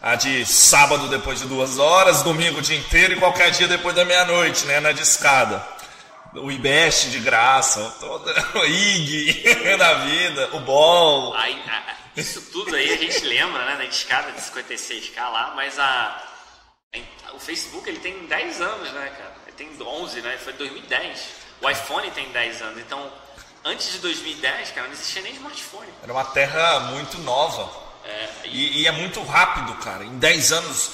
[0.00, 3.94] a de sábado depois de duas horas, domingo o dia inteiro e qualquer dia depois
[3.94, 5.80] da meia-noite, né, na discada
[6.34, 7.80] o IBEST de graça,
[8.54, 9.42] o IG
[9.76, 11.34] da vida, o BOL.
[11.34, 11.60] Aí,
[12.16, 16.22] isso tudo aí a gente lembra, né, da escada de 56k lá, mas a,
[17.34, 19.34] o Facebook ele tem 10 anos, né, cara?
[19.46, 20.36] Ele tem 11, né?
[20.38, 21.28] Foi 2010.
[21.62, 23.12] O iPhone tem 10 anos, então
[23.64, 25.88] antes de 2010, cara, não existia nem smartphone.
[26.02, 27.90] Era uma terra muito nova.
[28.04, 28.48] É, e...
[28.48, 30.04] E, e é muito rápido, cara.
[30.04, 30.90] Em 10 anos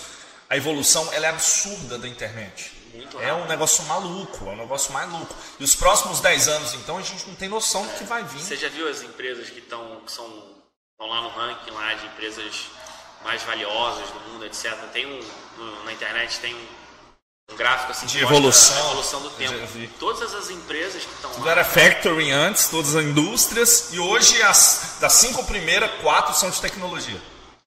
[0.48, 2.72] a evolução ela é absurda da internet.
[2.94, 5.34] Muito é um negócio maluco, é um negócio maluco.
[5.58, 8.40] E os próximos 10 anos, então, a gente não tem noção do que vai vir.
[8.40, 10.26] Você já viu as empresas que estão que são,
[10.92, 12.70] estão lá no ranking lá de empresas
[13.22, 14.72] mais valiosas do mundo, etc.
[14.92, 15.20] Tem um
[15.56, 16.66] no, na internet tem um,
[17.52, 19.54] um gráfico assim de evolução, a evolução do tempo.
[19.98, 21.50] Todas as empresas que estão lá.
[21.50, 26.60] era factory antes, todas as indústrias e hoje as das cinco primeiras, quatro são de
[26.60, 27.20] tecnologia.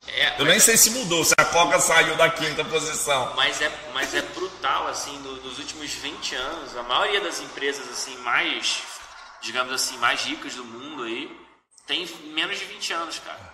[0.07, 3.33] É, eu nem sei se mudou, se a Coca saiu da quinta posição.
[3.35, 7.87] Mas é, mas é brutal, assim, do, dos últimos 20 anos, a maioria das empresas,
[7.89, 8.81] assim, mais,
[9.41, 11.29] digamos assim, mais ricas do mundo aí,
[11.85, 13.48] tem menos de 20 anos, cara.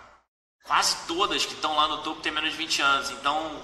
[0.66, 3.10] Quase todas que estão lá no topo têm menos de 20 anos.
[3.10, 3.62] Então,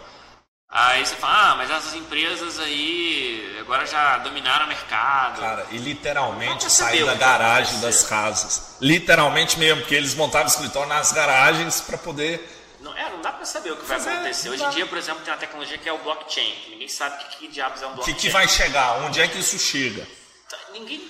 [0.69, 5.41] aí você fala, ah, mas essas empresas aí agora já dominaram o mercado.
[5.41, 8.77] Cara, e literalmente sair da garagem das casas.
[8.81, 13.45] Literalmente mesmo, porque eles montavam escritório nas garagens para poder não, é, não dá para
[13.45, 14.51] saber o que vai é, acontecer.
[14.51, 17.37] Hoje em dia, por exemplo, tem uma tecnologia que é o blockchain, ninguém sabe que,
[17.37, 18.13] que diabos é um blockchain.
[18.13, 18.99] O que, que vai chegar?
[19.05, 20.07] Onde é que isso chega?
[20.49, 21.09] Tá, ninguém,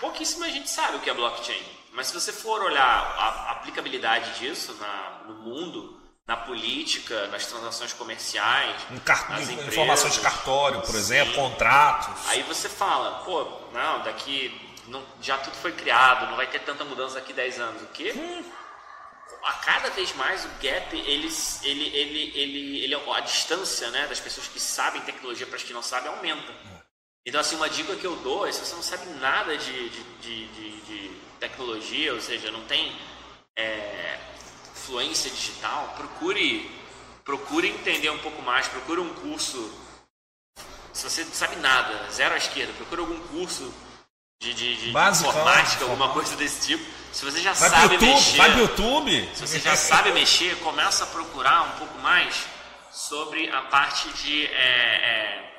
[0.00, 1.62] pouquíssima gente sabe o que é blockchain.
[1.94, 7.92] Mas se você for olhar a aplicabilidade disso na, no mundo, na política, nas transações
[7.92, 9.30] comerciais, car...
[9.30, 10.98] nas empresas, informações de cartório, por sim.
[10.98, 12.28] exemplo, contratos.
[12.28, 16.84] Aí você fala, pô, não, daqui não, já tudo foi criado, não vai ter tanta
[16.84, 17.82] mudança daqui 10 anos.
[17.82, 18.12] O quê?
[18.16, 18.44] Hum.
[19.44, 21.28] a cada vez mais o gap, ele,
[21.62, 25.72] ele, ele, ele, ele, a distância né, das pessoas que sabem tecnologia para as que
[25.72, 26.52] não sabem aumenta.
[27.24, 30.02] Então, assim, uma dica que eu dou é se você não sabe nada de, de,
[30.20, 31.13] de, de
[31.48, 32.94] tecnologia, ou seja, não tem
[33.56, 34.18] é,
[34.74, 36.70] fluência digital, procure,
[37.24, 39.72] procure entender um pouco mais, procure um curso.
[40.92, 43.72] Se você não sabe nada, zero à esquerda, procure algum curso
[44.40, 46.84] de, de, de informática, alguma coisa desse tipo.
[47.12, 48.36] Se você já vai sabe YouTube, mexer.
[48.36, 49.30] Vai pro YouTube.
[49.34, 52.46] Se você já sabe mexer, começa a procurar um pouco mais
[52.90, 55.54] sobre a parte de é, é,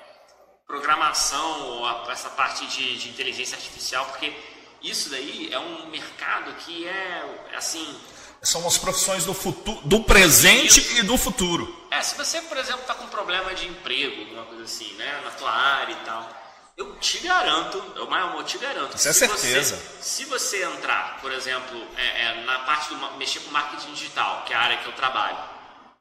[0.66, 4.34] programação ou a, essa parte de, de, inteligência artificial, porque
[4.82, 7.96] isso daí é um mercado que é assim.
[8.42, 10.98] São as profissões do futuro, do presente isso.
[10.98, 11.88] e do futuro.
[11.90, 15.32] É, se você, por exemplo, está com problema de emprego, alguma coisa assim, né, na
[15.32, 16.46] tua área e tal
[16.78, 18.96] eu te garanto, eu, eu te garanto.
[18.98, 19.76] Isso é certeza.
[19.78, 24.44] Você, se você entrar, por exemplo, é, é, na parte do mexer com marketing digital,
[24.46, 25.38] que é a área que eu trabalho,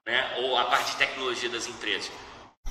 [0.04, 2.10] né, ou a parte de tecnologia das empresas,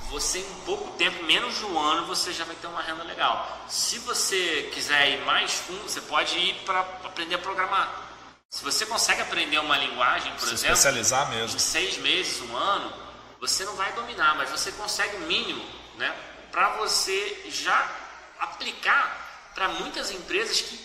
[0.10, 3.66] você em pouco tempo, menos de um ano, você já vai ter uma renda legal.
[3.68, 8.02] Se você quiser ir mais fundo, você pode ir para aprender a programar.
[8.50, 11.56] Se você consegue aprender uma linguagem, por Se exemplo, especializar mesmo.
[11.56, 12.94] em seis meses, um ano,
[13.40, 15.66] você não vai dominar, mas você consegue o mínimo,
[15.98, 16.16] né?
[16.54, 17.92] para você já
[18.40, 20.78] aplicar para muitas empresas que,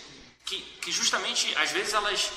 [0.47, 2.33] que, que, justamente às vezes elas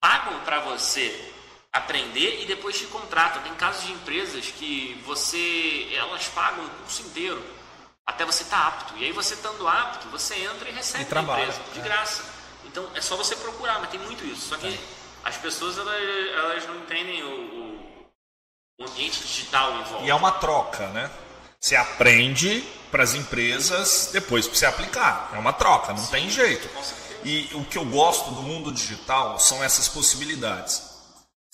[0.00, 1.34] pagam para você
[1.76, 3.42] aprender e depois te contratam.
[3.42, 7.42] Tem casos de empresas que você elas pagam o curso inteiro
[8.06, 8.96] até você estar tá apto.
[8.96, 11.82] E aí você estando apto, você entra e recebe e trabalha, empresa de é.
[11.82, 12.24] graça.
[12.64, 14.48] Então é só você procurar, mas tem muito isso.
[14.48, 14.78] Só que é.
[15.24, 16.00] as pessoas elas,
[16.34, 18.06] elas não entendem o,
[18.78, 20.04] o ambiente digital em volta.
[20.04, 21.10] E é uma troca, né?
[21.60, 25.30] Você aprende para as empresas depois para você aplicar.
[25.34, 26.68] É uma troca, não Sim, tem jeito.
[27.24, 30.95] E o que eu gosto do mundo digital são essas possibilidades.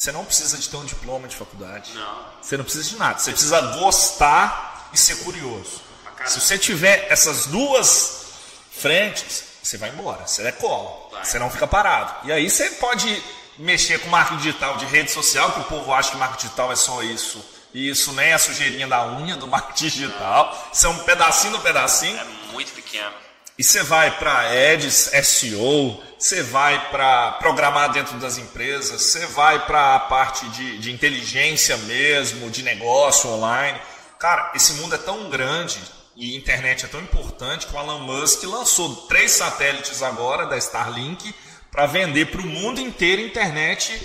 [0.03, 1.93] Você não precisa de ter um diploma de faculdade.
[1.95, 2.27] Não.
[2.43, 3.21] Você não precisa de nada.
[3.21, 5.81] Você precisa gostar e ser curioso.
[6.27, 8.25] Se você tiver essas duas
[8.73, 10.27] frentes, você vai embora.
[10.27, 11.23] Você é cola.
[11.23, 12.27] Você não fica parado.
[12.27, 13.23] E aí você pode
[13.57, 16.77] mexer com marketing digital de rede social, que o povo acha que marketing digital é
[16.77, 17.41] só isso
[17.73, 20.71] e isso nem é a sujeirinha da unha do marketing digital.
[20.73, 22.19] Isso é um pedacinho do pedacinho.
[22.19, 23.15] É muito pequeno.
[23.63, 24.41] E você vai para
[24.73, 30.79] ads, SEO, você vai para programar dentro das empresas, você vai para a parte de,
[30.79, 33.81] de inteligência mesmo, de negócio online.
[34.19, 35.79] Cara, esse mundo é tão grande
[36.17, 40.59] e a internet é tão importante que o Elon Musk lançou três satélites agora da
[40.59, 41.33] Starlink
[41.71, 43.97] para vender para o mundo inteiro internet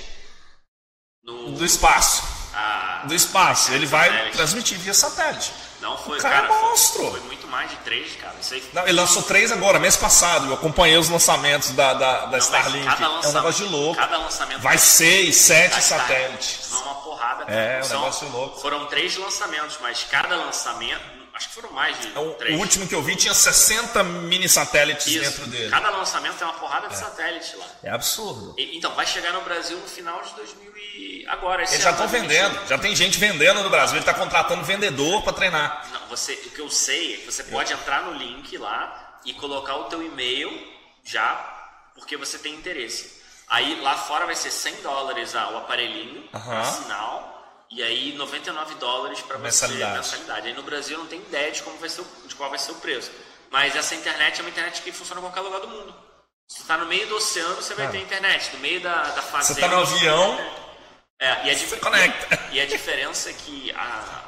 [1.24, 1.54] no...
[1.54, 2.38] do espaço
[3.06, 3.72] do espaço.
[3.74, 4.38] Ele vai satélite.
[4.38, 5.54] transmitir via satélite.
[5.82, 7.12] Não foi, o cara, cara é monstro.
[7.12, 8.36] Foi, foi, muito mais de três, cara.
[8.40, 8.64] Isso aí...
[8.74, 10.48] Não, ele lançou três agora, mês passado.
[10.48, 12.88] Eu acompanhei os lançamentos da, da, da Não, Starlink.
[12.88, 13.96] É um negócio de louco.
[13.96, 16.70] Cada lançamento vai seis, sete satélites.
[16.72, 17.46] Não, uma porrada.
[17.52, 18.60] É, um negócio louco.
[18.60, 22.56] Foram três lançamentos, mas cada lançamento Acho que foram mais de o, três.
[22.56, 25.20] O último que eu vi tinha 60 mini satélites Isso.
[25.20, 25.70] dentro dele.
[25.70, 26.98] Cada lançamento tem uma porrada de é.
[26.98, 27.66] satélite lá.
[27.84, 28.56] É absurdo.
[28.58, 31.26] E, então, vai chegar no Brasil no final de 2000 e...
[31.28, 32.68] Agora, Eles já estão vendendo.
[32.68, 33.98] Já tem gente vendendo no Brasil.
[33.98, 35.88] Ele está contratando vendedor para treinar.
[35.94, 37.77] Não, você, o que eu sei é que você pode eu...
[37.77, 40.51] entrar no link lá e colocar o teu e-mail
[41.03, 41.36] já,
[41.95, 43.21] porque você tem interesse.
[43.47, 46.84] Aí lá fora vai ser 100 dólares ah, o aparelhinho, uh -huh.
[46.84, 47.38] sinal
[47.69, 50.47] e aí 99 dólares para você mensalidade.
[50.47, 52.71] Aí no Brasil não tenho ideia de como vai ser o, de qual vai ser
[52.71, 53.12] o preço.
[53.49, 55.93] Mas essa internet é uma internet que funciona em qualquer lugar do mundo.
[56.47, 58.53] Se você está no meio do oceano, você vai ter internet.
[58.53, 59.43] No meio da, da fazenda.
[59.43, 60.39] Você está no avião.
[61.19, 62.39] É, e a, você conecta.
[62.51, 63.82] E a diferença é que a,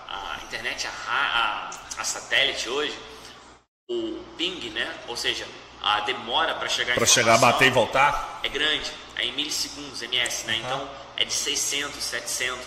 [0.07, 2.97] a internet, a, a, a satélite hoje,
[3.89, 4.91] o ping, né?
[5.07, 5.47] Ou seja,
[5.81, 8.41] a demora para chegar Para chegar, bater e voltar?
[8.43, 8.91] É grande.
[9.15, 10.53] É em milissegundos, ms, né?
[10.53, 10.59] Uhum.
[10.59, 12.65] Então é de 600, 700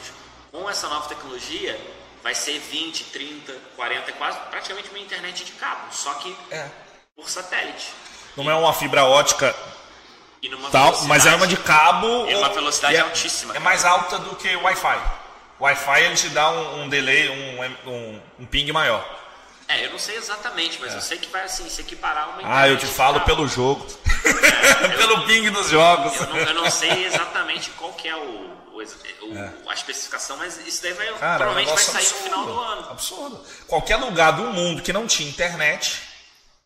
[0.50, 1.80] com essa nova tecnologia,
[2.22, 6.68] vai ser 20, 30, 40, quase praticamente uma internet de cabo, só que é.
[7.16, 7.90] por satélite.
[8.36, 9.54] Não é uma fibra ótica
[10.70, 12.26] tal, mas é uma de cabo.
[12.28, 13.56] É uma velocidade é, altíssima.
[13.56, 15.21] É mais alta do que o Wi-Fi.
[15.62, 19.08] O Wi-Fi ele te dá um, um delay, um, um, um, ping maior.
[19.68, 20.96] É, eu não sei exatamente, mas é.
[20.96, 23.86] eu sei que vai assim se equiparar uma Ah, eu te falo pelo jogo.
[24.24, 26.16] É, pelo eu, ping dos jogos.
[26.16, 29.52] Eu não, eu não sei exatamente qual que é o o, é.
[29.68, 32.90] a especificação, mas isso daí vai, Cara, provavelmente vai sair absurdo, no final do ano.
[32.90, 33.44] Absurdo.
[33.68, 36.02] Qualquer lugar do mundo que não tinha internet.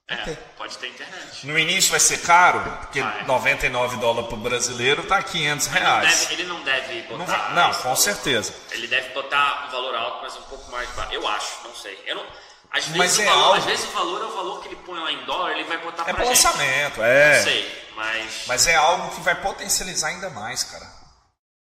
[0.08, 0.36] É, ter.
[0.56, 1.44] pode ter internet.
[1.46, 3.24] No início vai ser caro, porque ah, é.
[3.24, 6.30] 99 dólares para o brasileiro tá 500 reais.
[6.30, 7.48] Ele não deve, ele não deve botar.
[7.54, 7.96] Não, não com valor.
[7.96, 8.54] certeza.
[8.70, 11.12] Ele deve botar um valor alto, mas um pouco mais baixo.
[11.12, 11.98] Eu acho, não sei.
[12.06, 12.26] Eu não,
[12.70, 13.58] às vezes, mas é valor, algo...
[13.58, 15.78] às vezes o valor é o valor que ele põe lá em dólar, ele vai
[15.78, 17.36] botar é pra lançamento, é.
[17.38, 18.42] Não sei, mas.
[18.46, 20.86] Mas é algo que vai potencializar ainda mais, cara.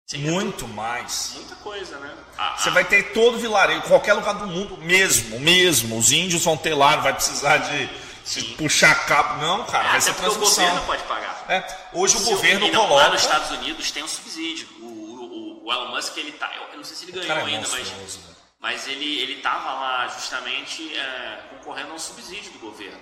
[0.07, 1.33] Sim, é Muito mais.
[1.35, 2.12] Muita coisa, né?
[2.38, 5.98] A- Você a- vai ter todo vilarejo, qualquer lugar do mundo, mesmo, mesmo.
[5.98, 7.87] Os índios vão ter lá, não vai precisar de,
[8.31, 8.55] de Sim.
[8.57, 9.40] puxar cabo.
[9.40, 10.64] Não, cara, vai Até ser porque o transmissão.
[10.64, 11.45] governo pode pagar.
[11.49, 13.05] É, hoje o Se governo não, coloca.
[13.05, 14.69] Lá nos Estados Unidos tem um subsídio.
[14.81, 16.51] O, o, o Elon Musk, ele tá.
[16.71, 18.35] Eu não sei se ele ganhou é ainda, mas, monstruoso, né?
[18.61, 23.01] mas ele, ele tava lá justamente é, concorrendo a um subsídio do governo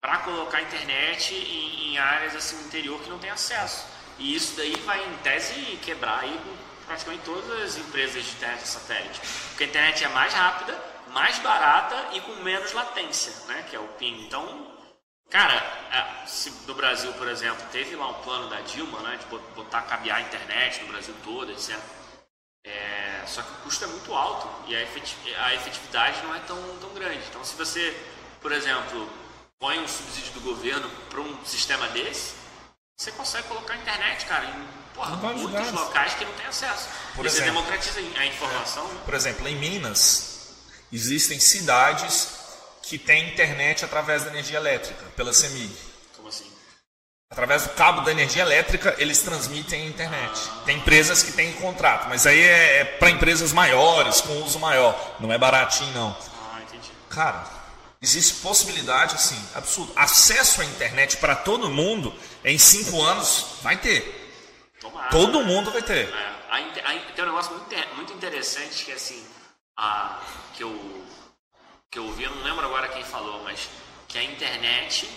[0.00, 3.86] para colocar a internet em, em áreas assim no interior que não tem acesso.
[4.18, 6.40] E isso daí vai, em tese, quebrar aí
[6.86, 9.20] praticamente todas as empresas de internet satélite.
[9.48, 10.78] Porque a internet é mais rápida,
[11.14, 13.64] mais barata e com menos latência, né?
[13.70, 14.26] Que é o PIN.
[14.26, 14.72] Então,
[15.30, 15.54] Cara,
[15.90, 19.42] é, se no Brasil, por exemplo, teve lá um plano da Dilma, né, de bot-
[19.56, 21.76] botar cabear a internet no Brasil todo, etc.
[22.62, 26.38] É, só que o custo é muito alto e a, efeti- a efetividade não é
[26.40, 27.24] tão, tão grande.
[27.28, 27.96] Então, se você,
[28.40, 29.08] por exemplo,
[29.58, 32.34] põe um subsídio do governo para um sistema desse,
[32.96, 35.72] você consegue colocar a internet, cara, em porra, muitos lugares.
[35.72, 36.88] locais que não tem acesso.
[37.16, 37.54] Por e você exemplo.
[37.62, 38.86] democratiza a informação.
[38.88, 39.00] né?
[39.04, 40.33] Por exemplo, em Minas,
[40.94, 42.28] existem cidades
[42.82, 45.74] que têm internet através da energia elétrica, pela CEMIG.
[46.16, 46.50] Como assim?
[47.30, 50.40] Através do cabo da energia elétrica, eles transmitem a internet.
[50.64, 55.16] Tem empresas que têm contrato, mas aí é, é para empresas maiores, com uso maior.
[55.18, 56.16] Não é baratinho, não.
[56.52, 56.90] Ah, entendi.
[57.08, 57.44] Cara,
[58.00, 59.92] existe possibilidade, assim, absurdo.
[59.96, 64.20] Acesso à internet para todo mundo, em cinco anos, vai ter.
[64.80, 65.08] Tomara.
[65.08, 66.08] Todo mundo vai ter.
[66.08, 66.34] É,
[67.14, 69.24] tem um negócio muito, muito interessante que assim,
[69.76, 70.20] a,
[70.54, 71.04] que eu
[71.90, 73.68] que eu ouvi, eu não lembro agora quem falou, mas
[74.08, 75.08] que a internet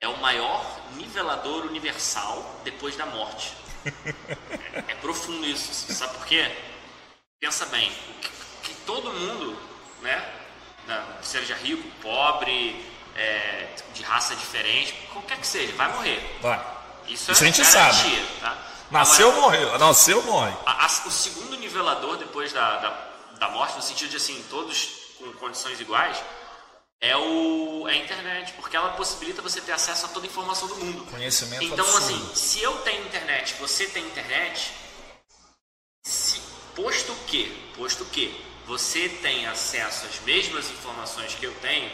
[0.00, 0.62] é o maior
[0.96, 3.54] nivelador universal depois da morte.
[3.86, 6.54] é, é profundo isso, sabe por quê?
[7.40, 8.28] Pensa bem, que,
[8.68, 9.58] que todo mundo,
[10.02, 10.22] né,
[11.22, 12.84] seja rico, pobre,
[13.16, 16.38] é, de raça diferente, qualquer que seja, vai morrer.
[16.42, 16.58] Vai.
[17.08, 18.58] Isso, Isso é a gente garantia, tá?
[18.90, 19.78] Nasceu, Agora, morreu.
[19.78, 20.52] Nasceu, morre.
[20.66, 22.90] a- a- o segundo nivelador depois da, da,
[23.40, 26.16] da morte, no sentido de assim, todos com condições iguais,
[27.00, 30.68] é, o, é a internet, porque ela possibilita você ter acesso a toda a informação
[30.68, 31.06] do mundo.
[31.10, 32.04] Conhecimento Então, absurdo.
[32.04, 34.70] assim, se eu tenho internet, você tem internet,
[36.04, 36.38] se,
[36.76, 41.90] posto que, posto que você tem acesso às mesmas informações que eu tenho,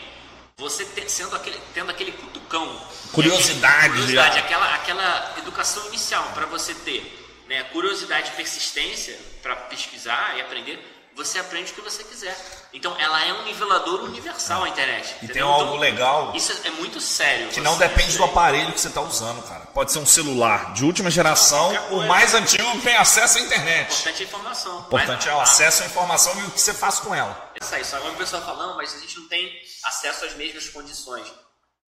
[0.58, 2.66] você te- sendo aquele, tendo aquele cutucão,
[3.12, 4.40] Curiosidade, aquele- curiosidade já.
[4.44, 10.94] aquela, aquela educação inicial para você ter, né, curiosidade e persistência para pesquisar e aprender,
[11.16, 12.36] você aprende o que você quiser.
[12.72, 15.16] Então, ela é um nivelador universal a internet.
[15.22, 17.48] E tem algo Então, legal Isso é muito sério.
[17.48, 19.64] que não depende do aparelho que você está usando, cara.
[19.72, 23.92] Pode ser um celular de última geração, o mais antigo tem acesso à internet.
[23.92, 24.80] importante é a informação.
[24.80, 27.50] Importante Mas- é o acesso à informação e o que você faz com ela.
[27.60, 29.50] Isso aí, só uma pessoa falando, mas a gente não tem
[29.84, 31.26] acesso às mesmas condições.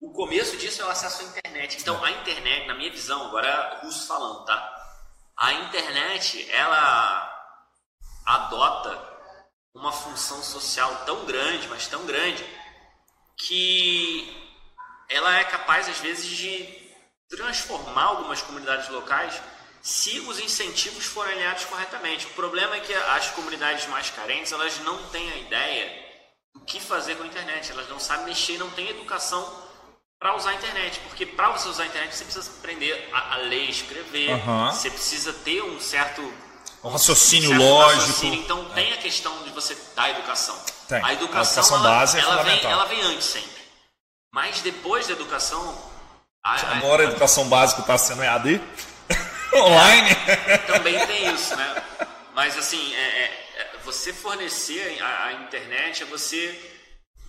[0.00, 1.76] O começo disso é o acesso à internet.
[1.80, 4.74] Então, a internet, na minha visão, agora russo falando, tá?
[5.36, 7.34] A internet, ela
[8.24, 9.17] adota
[9.78, 12.44] uma função social tão grande, mas tão grande,
[13.36, 14.36] que
[15.08, 16.68] ela é capaz, às vezes, de
[17.28, 19.40] transformar algumas comunidades locais
[19.80, 22.26] se os incentivos forem alinhados corretamente.
[22.26, 26.08] O problema é que as comunidades mais carentes, elas não têm a ideia
[26.52, 27.70] do que fazer com a internet.
[27.70, 29.66] Elas não sabem mexer, não têm educação
[30.18, 30.98] para usar a internet.
[31.00, 34.30] Porque para você usar a internet, você precisa aprender a, a ler, escrever.
[34.30, 34.72] Aham.
[34.72, 36.22] Você precisa ter um certo
[36.84, 38.00] Um raciocínio certo lógico.
[38.00, 38.40] raciocínio.
[38.40, 40.56] Então tem a questão de você dar educação.
[40.88, 41.02] Tem.
[41.02, 42.70] A A educação, educação ela, base é ela vem, fundamental.
[42.72, 43.58] ela vem antes sempre.
[44.32, 45.90] Mas depois da educação,
[46.44, 48.60] a- a- Agora a educação básica está sendo EAD.
[49.54, 50.08] Online.
[50.66, 51.82] também tem isso, né?
[52.34, 56.58] Mas assim, é, é- é você fornecer a, a internet é você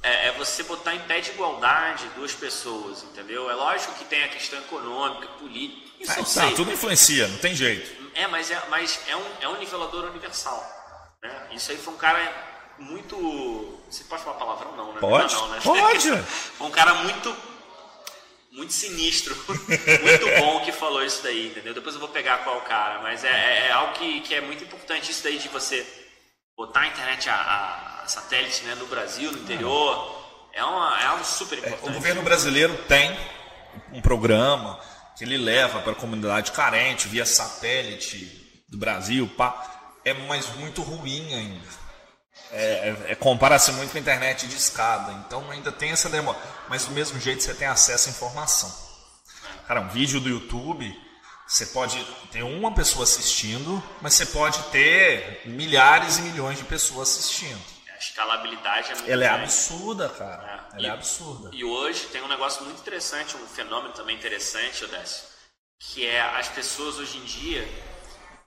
[0.03, 3.49] é, é você botar em pé de igualdade duas pessoas, entendeu?
[3.49, 6.53] É lógico que tem a questão econômica, política, isso eu Tá, sei.
[6.53, 7.98] tudo influencia, não tem jeito.
[8.19, 10.61] É, mas é, mas é, um, é um nivelador universal.
[11.23, 11.47] Né?
[11.51, 12.21] Isso aí foi um cara
[12.77, 13.15] muito.
[13.89, 14.99] Você pode falar palavrão não, né?
[14.99, 15.59] Pode, Não, né?
[15.63, 16.09] pode.
[16.57, 17.35] foi um cara muito.
[18.51, 21.71] Muito sinistro, muito bom que falou isso daí, entendeu?
[21.71, 24.63] Depois eu vou pegar qual cara, mas é, é- é algo que, que é muito
[24.63, 25.85] importante isso daí de você
[26.57, 30.25] botar a internet a, a satélite né, no Brasil, no interior.
[30.51, 31.93] É, uma, é algo super O importante.
[31.93, 33.15] governo brasileiro tem
[33.93, 34.79] um programa
[35.19, 39.99] que ele leva para a comunidade carente via satélite do Brasil, pá.
[40.05, 41.67] É mais muito ruim ainda.
[42.51, 42.63] É,
[43.07, 46.39] é- é- compara-se muito com a internet de escada, então ainda tem essa demora.
[46.69, 48.73] Mas do mesmo jeito você tem acesso à informação.
[49.67, 50.89] Cara, um vídeo do YouTube,
[51.45, 52.01] você pode
[52.31, 57.59] ter uma pessoa assistindo, mas você pode ter milhares e milhões de pessoas assistindo.
[57.99, 59.43] A escalabilidade é muito Ela é grande.
[59.43, 60.43] absurda, cara.
[60.73, 60.77] É.
[60.77, 61.49] Ela é E- absurda.
[61.51, 65.25] E hoje tem um negócio muito interessante, um fenômeno também interessante, Odécio,
[65.77, 67.67] que é as pessoas hoje em dia,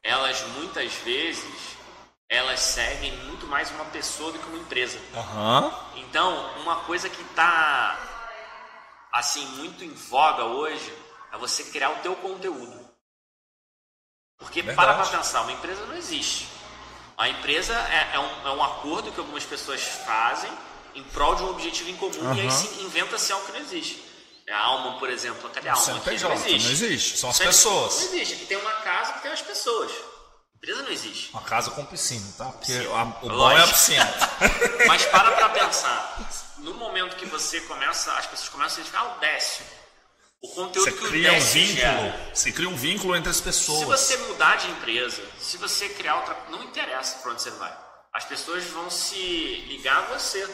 [0.03, 1.77] elas muitas vezes
[2.31, 4.99] elas seguem muito mais uma pessoa do que uma empresa.
[5.15, 5.71] Aham.
[5.97, 7.99] Então, uma coisa que está
[9.13, 10.91] assim muito em voga hoje
[11.31, 12.89] é você criar o teu conteúdo.
[14.39, 14.77] Porque Verdade.
[14.95, 16.49] para para pensar, uma empresa não existe.
[17.23, 20.51] A empresa é, é um, é um acordo que algumas pessoas fazem
[20.95, 22.49] em prol de um objetivo em comum e aí
[22.85, 24.03] inventa-se algo que não existe.
[24.47, 25.85] É A alma, por exemplo, cadê a alma?
[25.85, 26.64] CNPJ não existe.
[26.64, 27.95] não existe, são as aí pessoas.
[27.95, 28.35] Não existe.
[28.35, 29.93] Aqui tem uma casa que tem as pessoas.
[30.57, 31.31] Empresa não existe.
[31.31, 32.45] Uma casa com piscina, tá?
[32.47, 32.87] Porque Sim.
[32.93, 34.14] a- o bom é a piscina.
[34.89, 36.18] Mas para pra pensar.
[36.59, 39.64] No momento que você começa, as pessoas começam a identificar o Décio.
[40.43, 42.12] O conteúdo Você que o cria um Décio vínculo.
[42.34, 43.84] Você cria um vínculo entre as Se pessoas.
[44.01, 46.36] você mudar de empresa, se você criar outra.
[46.51, 47.76] Não interessa para onde você vai.
[48.12, 49.16] As pessoas vão se
[49.68, 50.49] ligar a você.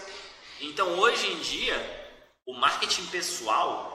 [0.61, 1.77] Então hoje em dia,
[2.47, 3.95] o marketing pessoal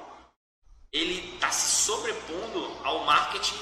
[0.92, 3.58] ele está se sobrepondo ao marketing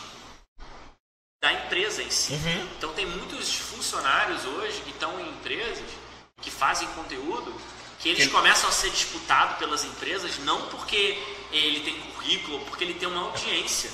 [1.42, 2.34] da empresa em si.
[2.34, 2.64] Uhum.
[2.78, 5.84] Então tem muitos funcionários hoje que estão em empresas
[6.42, 7.54] que fazem conteúdo
[8.00, 11.18] que eles Que- começam a ser disputados pelas empresas não porque
[11.52, 13.92] ele tem currículo, porque ele tem uma audiência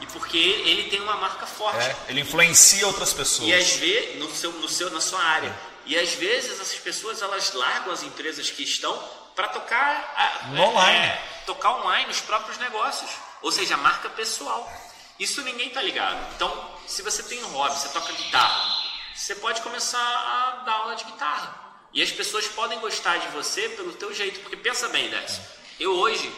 [0.00, 1.78] e porque ele tem uma marca forte.
[1.84, 3.48] É, ele influencia outras pessoas.
[3.48, 5.54] E às vezes, no seu, no seu, na sua área.
[5.86, 8.96] E às vezes essas pessoas elas largam as empresas que estão
[9.34, 10.96] para tocar a- No online.
[10.98, 14.70] é, tocar online os próprios negócios, ou seja, a marca pessoal.
[15.18, 16.34] Isso ninguém tá ligado.
[16.34, 18.70] Então, se você tem um hobby, você toca guitarra,
[19.14, 21.60] você pode começar a dar aula de guitarra.
[21.92, 25.42] E as pessoas podem gostar de você pelo teu jeito, porque pensa bem, Décio.
[25.78, 26.32] Eu hoje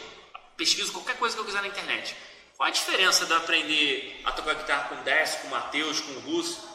[0.57, 2.15] pesquiso qualquer coisa que eu quiser na internet.
[2.57, 5.99] Qual a diferença de eu aprender a tocar guitarra com o Décio, com o Matheus,
[5.99, 6.73] com o Russo?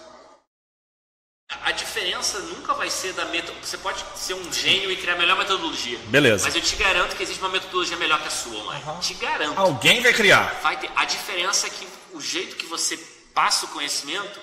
[1.64, 3.64] A- diferença nunca vai ser da metodologia.
[3.66, 5.98] Você pode ser um gênio e criar a melhor metodologia.
[6.06, 6.44] Beleza.
[6.44, 8.82] Mas eu te garanto que existe uma metodologia melhor que a sua, mãe.
[9.00, 9.58] Te garanto.
[9.58, 10.60] Alguém vai criar.
[10.62, 10.90] Vai ter...
[10.94, 12.96] A diferença é que o jeito que você
[13.34, 14.38] passa o conhecimento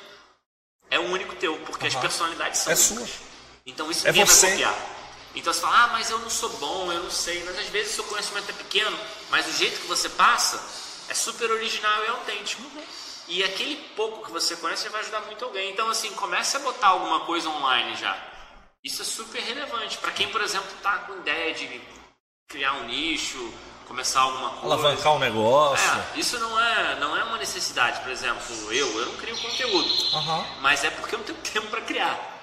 [0.90, 3.10] é o único teu, porque as personalidades são É únicas.
[3.10, 3.28] sua.
[3.66, 4.42] Então isso É ninguém você.
[4.48, 4.97] vai copiar.
[5.38, 7.44] Então você fala, ah, mas eu não sou bom, eu não sei.
[7.44, 8.98] Mas às vezes o seu conhecimento é pequeno,
[9.30, 10.60] mas o jeito que você passa
[11.10, 12.64] é super original e autêntico.
[13.28, 15.72] E aquele pouco que você conhece vai ajudar muito alguém.
[15.72, 18.18] Então, assim, comece a botar alguma coisa online já.
[18.84, 19.98] Isso é super relevante.
[19.98, 21.82] Para quem, por exemplo, tá com ideia de
[22.48, 23.54] criar um nicho,
[23.86, 24.66] começar alguma coisa.
[24.66, 25.86] Alavancar um negócio.
[26.16, 28.00] É, isso não é, não é uma necessidade.
[28.00, 30.16] Por exemplo, eu, eu não crio conteúdo.
[30.16, 30.46] Aham.
[30.62, 32.37] Mas é porque eu não tenho tempo para criar.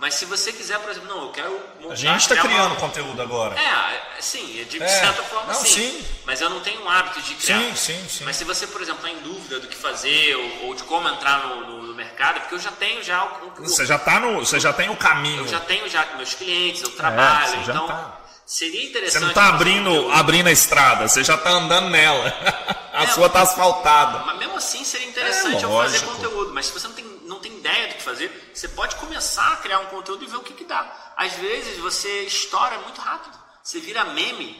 [0.00, 2.70] Mas se você quiser, por exemplo, não, eu quero montar, A gente está criar criando
[2.72, 2.76] uma...
[2.76, 3.54] conteúdo agora.
[3.60, 4.88] É, sim, de É.
[4.88, 5.68] certa forma Não, sim.
[5.74, 6.06] sim.
[6.24, 7.58] Mas eu não tenho o hábito de criar.
[7.58, 8.24] Sim, sim, sim.
[8.24, 11.06] Mas se você, por exemplo, está em dúvida do que fazer ou, ou de como
[11.06, 13.98] entrar no, no- no mercado, é porque eu já tenho já o, o- Você já
[13.98, 14.38] tá no.
[14.40, 15.42] Você já tem o caminho.
[15.42, 18.20] eu já tenho já meus clientes, eu trabalho, você já então tá.
[18.46, 19.20] seria interessante.
[19.20, 22.32] Você não tá fazer abrindo, abrindo a estrada, você já tá andando nela.
[22.92, 24.18] A É, sua tá asfaltada.
[24.26, 26.52] Mas mesmo assim seria interessante É, eu fazer conteúdo.
[26.52, 29.56] Mas se você não tem, não tem ideia do que fazer, você pode começar a
[29.58, 31.12] criar um conteúdo e ver o que, que dá.
[31.16, 33.38] Às vezes você estoura muito rápido.
[33.62, 34.50] Você vira meme.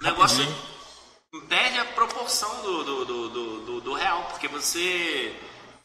[0.00, 0.44] O negócio
[1.48, 4.24] perde a proporção do, do, do, do, do- real.
[4.30, 5.34] Porque você.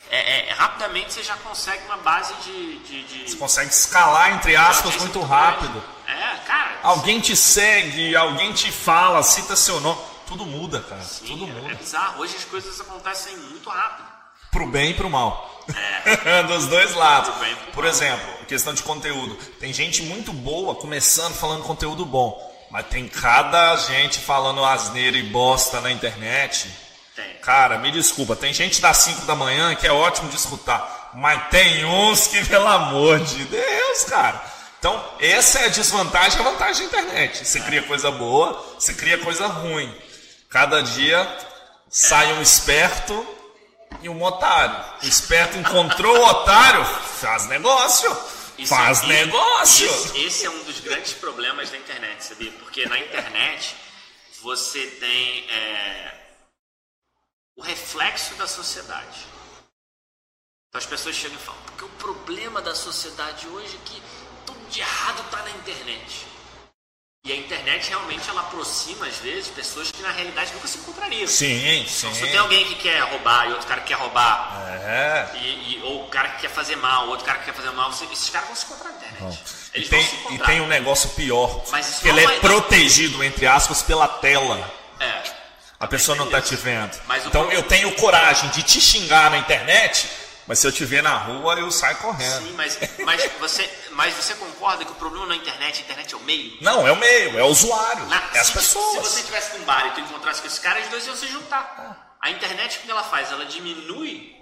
[0.09, 2.79] é- é- rapidamente você já consegue uma base de.
[2.79, 5.83] de, de Você consegue escalar, entre aspas, muito rápido.
[6.07, 6.79] É, cara.
[6.83, 10.01] Alguém te segue, alguém te fala, cita seu nome.
[10.25, 11.01] Tudo muda, cara.
[11.03, 11.75] sim, Tudo é- É muda.
[11.75, 12.21] bizarro.
[12.21, 14.07] Hoje as coisas acontecem muito rápido.
[14.51, 15.56] Pro bem e pro mal.
[16.05, 16.43] É.
[16.47, 17.33] Dos dois lados.
[17.73, 19.35] Por exemplo, questão de conteúdo.
[19.59, 22.55] Tem gente muito boa começando falando conteúdo bom.
[22.69, 26.69] Mas tem cada gente falando asneira e bosta na internet.
[27.15, 27.35] Tem.
[27.41, 31.47] Cara, me desculpa, tem gente das 5 da manhã que é ótimo de escutar, mas
[31.49, 34.39] tem uns que, pelo amor de Deus, cara.
[34.77, 37.45] Então, essa é a desvantagem e a vantagem da internet.
[37.45, 39.91] Você cria coisa boa, você cria coisa ruim.
[40.49, 41.27] Cada dia
[41.89, 43.25] sai um esperto
[44.01, 44.99] e um otário.
[45.03, 48.09] O esperto encontrou o otário, faz negócio.
[48.57, 49.87] Isso faz é- negócio.
[49.87, 52.51] Esse, esse é um dos grandes problemas da internet, sabia?
[52.53, 53.75] Porque na internet
[54.41, 56.13] você tem é,
[57.55, 59.25] o reflexo da sociedade.
[60.69, 64.01] Então as pessoas chegam e falam, porque o problema da sociedade hoje é que
[64.45, 66.26] tudo de errado está na internet.
[67.25, 71.27] E a internet realmente ela aproxima, às vezes, pessoas que na realidade nunca se encontrariam.
[71.27, 72.07] Sim, sim.
[72.07, 75.27] Então, se tem alguém que quer roubar e outro cara que quer roubar, É.
[75.35, 77.91] e, e- ou o cara que quer fazer mal, outro cara que quer fazer mal,
[77.91, 79.39] você- esses caras vão se encontrar na internet.
[79.73, 81.65] E Eles tem, e tem um negócio pior.
[81.69, 84.71] Mas ele é protegido, entre aspas, pela tela.
[84.99, 85.21] É.
[85.79, 86.97] A pessoa não tá te vendo.
[87.25, 90.07] Então pro- eu tenho coragem de te xingar na internet,
[90.47, 92.45] mas se eu te ver na rua, eu saio correndo.
[92.47, 96.17] Sim, mas, mas, você, mas você concorda que o problema na internet, a internet é
[96.17, 96.57] o meio?
[96.61, 98.91] Não, é o meio, é o usuário, Na- é as se, pessoas.
[98.91, 101.27] se você estivesse num bar e tu encontrasse com esses caras, os dois iam se
[101.27, 102.17] juntar.
[102.21, 103.31] A internet, o que ela faz?
[103.31, 104.33] Ela diminui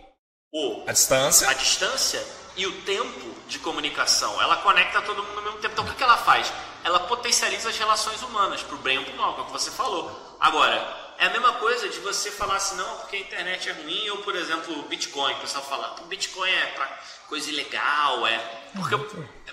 [0.54, 1.50] o, A distância.
[1.50, 2.26] a distância
[2.56, 4.42] e o tempo de comunicação.
[4.42, 5.74] Ela conecta todo mundo ao mesmo tempo.
[5.74, 6.52] Então o que, que ela faz?
[6.84, 9.72] Ela potencializa as relações humanas, pro bem ou pro mal, que é o que você
[9.72, 10.38] falou.
[10.40, 14.10] Agora, é a mesma coisa de você falar assim, não, porque a internet é ruim,
[14.10, 16.86] ou por exemplo, o Bitcoin, o pessoal fala, o Bitcoin é pra
[17.28, 18.38] coisa ilegal, é.
[18.76, 18.96] Porque,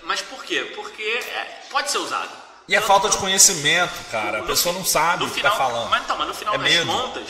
[0.03, 0.71] mas por quê?
[0.75, 2.31] Porque é- pode ser usado.
[2.67, 4.37] E é Então, falta de então, conhecimento, cara.
[4.37, 5.89] A no pessoa fi- não sabe o que final, tá falando.
[5.89, 6.91] Mas, então, mas no final É das medo.
[6.91, 7.29] contas,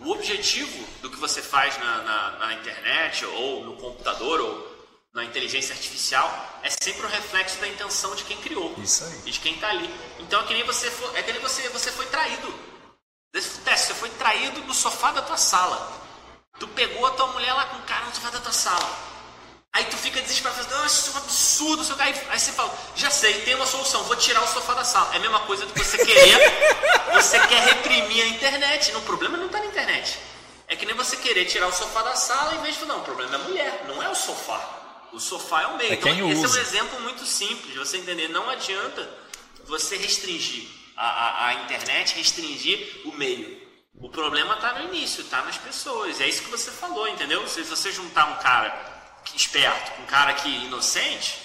[0.00, 4.78] o objetivo do que você faz na, na- na internet, ou no computador, ou
[5.14, 8.72] na inteligência artificial, é sempre o reflexo da intenção de quem criou.
[8.78, 9.22] Isso aí.
[9.26, 9.92] E de quem tá ali.
[10.20, 12.54] Então é que nem você foi, é que nem você, você foi traído.
[13.32, 15.92] Teste, você foi traído no sofá da tua sala.
[16.58, 19.08] Tu pegou a tua mulher lá com o cara no sofá da tua sala.
[19.72, 22.02] Aí tu fica desesperado, falando, nossa, isso é um absurdo, isso é...
[22.02, 25.12] aí, aí você fala, já sei, tem uma solução, vou tirar o sofá da sala.
[25.12, 26.38] É a mesma coisa de você querer,
[27.12, 28.92] você quer reprimir a internet.
[28.92, 30.18] Não, o problema não está na internet.
[30.66, 33.00] É que nem você querer tirar o sofá da sala em vez de falar, não,
[33.02, 34.58] o problema é a mulher, não é o sofá.
[35.12, 35.92] O sofá é o meio.
[35.92, 36.60] É então, esse é um usa.
[36.60, 38.28] exemplo muito simples de você entender.
[38.28, 39.08] Não adianta
[39.64, 40.66] você restringir
[40.98, 43.56] a, a, a internet, restringir o meio.
[43.94, 46.20] O problema está no início, está nas pessoas.
[46.20, 47.46] É isso que você falou, entendeu?
[47.46, 48.74] Se você juntar um cara
[49.34, 51.38] esperto com um cara que inocente,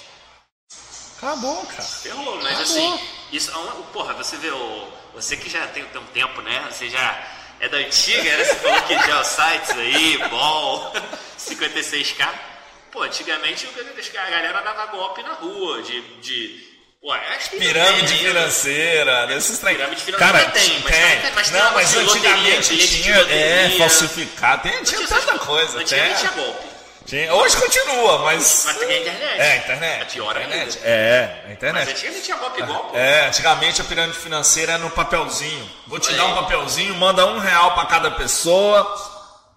[1.17, 1.83] Acabou, cara.
[1.83, 2.41] ferrou.
[2.41, 2.63] Mas Acabou.
[2.63, 4.87] assim, isso, é porra, você vê o.
[5.13, 6.67] Você que já tem, tem um tempo, né?
[6.71, 7.27] Você já
[7.59, 8.43] é da antiga, né?
[8.43, 10.93] Você falou que já os sites aí, bom,
[11.37, 12.27] 56k.
[12.91, 16.01] Pô, antigamente a galera dava golpe na rua, de.
[16.19, 16.72] de
[17.03, 18.29] pô, acho que ainda Pirâmide tem ainda.
[18.39, 19.75] financeira, desses trem.
[19.75, 21.31] Pirâmide financeira Cara, tem, mas tem.
[21.35, 23.15] mas não, mas loteria, antigamente bilhete de tinha.
[23.15, 23.77] É, loteria.
[23.77, 24.61] falsificar.
[24.61, 25.79] Tem, tinha Tinha tanta coisa.
[25.79, 26.67] Antigamente Tinha, golpe.
[27.05, 27.33] tinha.
[27.35, 28.63] Hoje continua, mas.
[28.65, 29.39] Mas tem a internet.
[29.41, 30.01] É, a internet.
[30.01, 30.77] É pior a internet.
[30.77, 30.87] ainda.
[30.87, 31.91] É, a Mas internet.
[31.91, 32.97] antigamente tinha golpe igual, pô.
[32.97, 35.69] É, antigamente a pirâmide financeira era no papelzinho.
[35.87, 39.11] Vou te Olha dar um papelzinho, manda um real pra cada pessoa.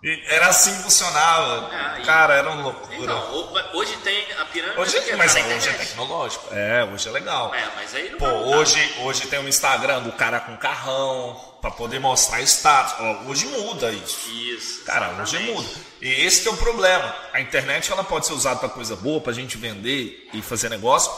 [0.09, 1.69] E era assim que funcionava.
[1.73, 2.95] Ah, e- Cara, era uma loucura.
[2.97, 4.79] Então, ho- hoje tem a pirâmide.
[4.81, 6.47] Hoje, que é mas hoje é tecnológico.
[6.55, 7.53] É, hoje é legal.
[7.53, 11.73] É, mas aí não Pô, hoje, hoje tem um Instagram do cara com carrão pra
[11.73, 12.95] poder mostrar status.
[13.01, 14.31] Ó, hoje muda isso.
[14.31, 14.85] Isso.
[14.85, 15.53] Cara, hoje exatamente.
[15.75, 15.81] muda.
[16.01, 17.13] E esse que é o problema.
[17.33, 21.11] A internet ela pode ser usada pra coisa boa, pra gente vender e fazer negócio,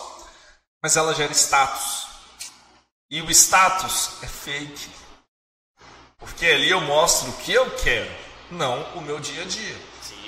[0.83, 2.07] mas ela gera status.
[3.11, 4.89] E o status é fake.
[6.19, 8.11] Porque ali eu mostro o que eu quero,
[8.51, 9.77] não o meu dia a dia.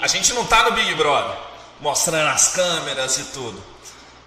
[0.01, 1.37] A gente não tá no Big Brother
[1.81, 3.62] mostrando as câmeras e tudo.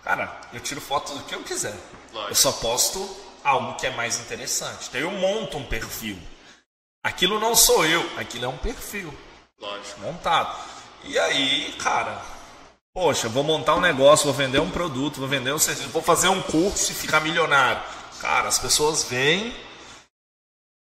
[0.04, 1.76] Cara, eu tiro foto do que eu quiser.
[2.12, 2.32] Lógico.
[2.32, 4.88] Eu só posto algo que é mais interessante.
[4.90, 6.18] Então eu monto um perfil.
[7.04, 9.14] Aquilo não sou eu, aquilo é um perfil
[9.60, 10.00] Lógico.
[10.02, 10.58] montado.
[11.04, 12.22] E aí, cara,
[12.94, 16.30] poxa, vou montar um negócio, vou vender um produto, vou vender um serviço, vou fazer
[16.30, 17.82] um curso e ficar milionário.
[18.22, 19.54] Cara, as pessoas vêm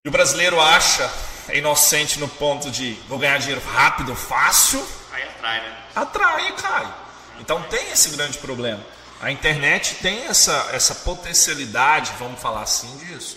[0.04, 1.10] e o brasileiro acha,
[1.48, 5.78] é inocente no ponto de vou ganhar dinheiro rápido, fácil, Aí atrai, né?
[5.94, 6.94] atrai e cai.
[7.40, 8.82] Então tem esse grande problema.
[9.20, 13.36] A internet tem essa, essa potencialidade, vamos falar assim, disso,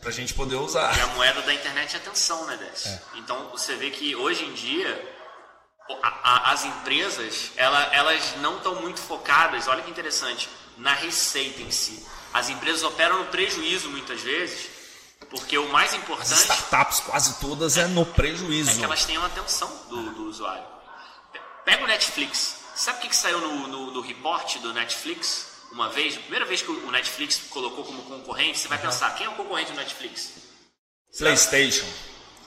[0.00, 0.96] pra gente poder usar.
[0.96, 2.90] E a moeda da internet é atenção, né, Décio?
[2.90, 3.00] É.
[3.18, 5.14] Então você vê que hoje em dia
[6.02, 11.60] a- a- as empresas ela- elas não estão muito focadas, olha que interessante, na receita
[11.62, 12.04] em si.
[12.34, 14.68] As empresas operam no prejuízo muitas vezes,
[15.30, 18.78] porque o mais As importante startups, quase todas, é no é prejuízo.
[18.78, 20.64] que elas tenham atenção do, do usuário.
[21.32, 22.56] Pe- Pega o Netflix.
[22.74, 25.46] Sabe o que, que saiu no, no, no report do Netflix?
[25.72, 29.26] Uma vez, a primeira vez que o Netflix colocou como concorrente, você vai pensar, quem
[29.26, 30.30] é o concorrente do Netflix?
[31.18, 31.86] PlayStation.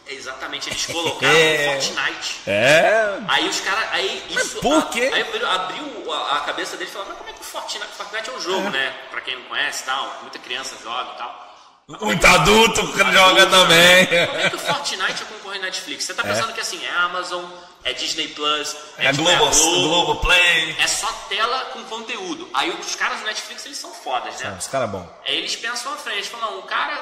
[0.07, 1.79] É Exatamente, eles colocaram É.
[1.81, 2.39] Fortnite.
[2.47, 3.19] É.
[3.27, 3.89] Aí os caras.
[3.93, 4.59] Aí isso.
[4.59, 5.11] por a- quê?
[5.13, 7.85] Aí abriu a, a cabeça dele e falou, mas como é que o Fortnite.
[7.95, 8.89] Fortnite é um jogo, né?
[9.11, 10.19] Pra quem não conhece e tal.
[10.21, 11.48] Muita criança joga e tal.
[11.89, 14.05] Muito adulto que joga também.
[14.27, 16.03] Como é que o Fortnite é concorrente na Netflix?
[16.03, 17.43] Você tá pensando que assim, é Amazon,
[17.83, 20.75] é Disney Plus, É tipo, Globo, Globo, Play.
[20.79, 22.47] É só tela com conteúdo.
[22.53, 24.55] Aí os caras do Netflix eles são fodas, né?
[24.59, 25.19] Os caras bom.
[25.25, 27.01] Aí eles pensam à frente, falam, o cara,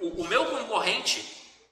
[0.00, 1.24] o, o meu concorrente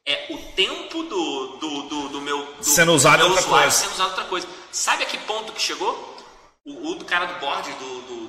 [0.06, 2.44] é o tempo do, do, do, do meu.
[2.44, 3.82] Do, Sendo usado do meu outra usuário coisa.
[3.82, 4.46] Sendo usado outra coisa.
[4.70, 6.14] Sabe a que ponto que chegou?
[6.64, 8.23] O, o cara do board do, do,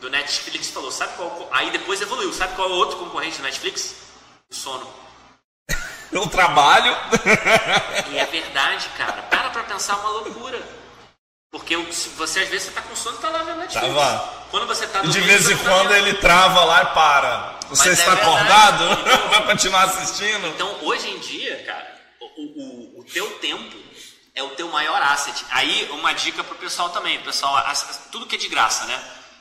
[0.00, 1.48] do, Netflix falou, sabe qual.
[1.52, 3.94] Aí depois evoluiu, sabe qual é o outro concorrente do Netflix?
[4.50, 4.92] O sono.
[6.12, 6.96] Eu trabalho.
[8.10, 9.22] E é verdade, cara.
[9.22, 10.60] Para pra pensar uma loucura.
[11.52, 11.86] Porque o-
[12.16, 13.86] você às vezes você tá com sono e tá lá vendo Netflix.
[13.94, 14.40] Tava.
[14.50, 16.06] Quando você tá E de dormindo, vez em tá quando vendo.
[16.06, 17.58] ele trava lá e para.
[17.68, 18.36] Você Mas é está verdade.
[18.36, 18.84] acordado?
[19.00, 20.46] Então- Vai continuar assistindo?
[20.48, 23.76] Então, hoje em dia, cara, o, o, o teu tempo
[24.34, 25.44] é o teu maior asset.
[25.50, 27.20] Aí, uma dica pro pessoal também.
[27.22, 27.64] Pessoal,
[28.10, 29.00] tudo que é de graça, né?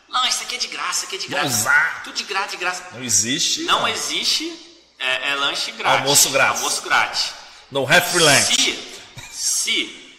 [0.10, 1.48] Não, isso aqui é de graça, isso aqui é de graça.
[1.48, 2.04] usar.
[2.04, 2.88] Tudo de graça, de graça.
[2.94, 3.62] Não existe.
[3.62, 6.02] Não existe é, é lanche grátis.
[6.02, 6.58] Almoço grátis.
[6.58, 7.34] Almoço grátis.
[7.72, 8.56] No lunch.
[8.56, 10.10] Se, se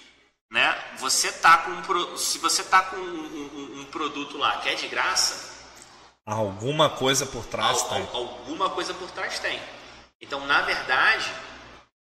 [0.50, 0.76] né?
[0.98, 4.74] Você tá com um, se você tá com um, um, um, produto lá que é
[4.74, 5.48] de graça,
[6.26, 8.08] alguma coisa por trás al, tem.
[8.12, 9.60] alguma coisa por trás tem.
[10.20, 11.30] Então, na verdade,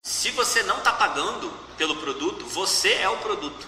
[0.03, 3.67] se você não está pagando pelo produto, você é o produto.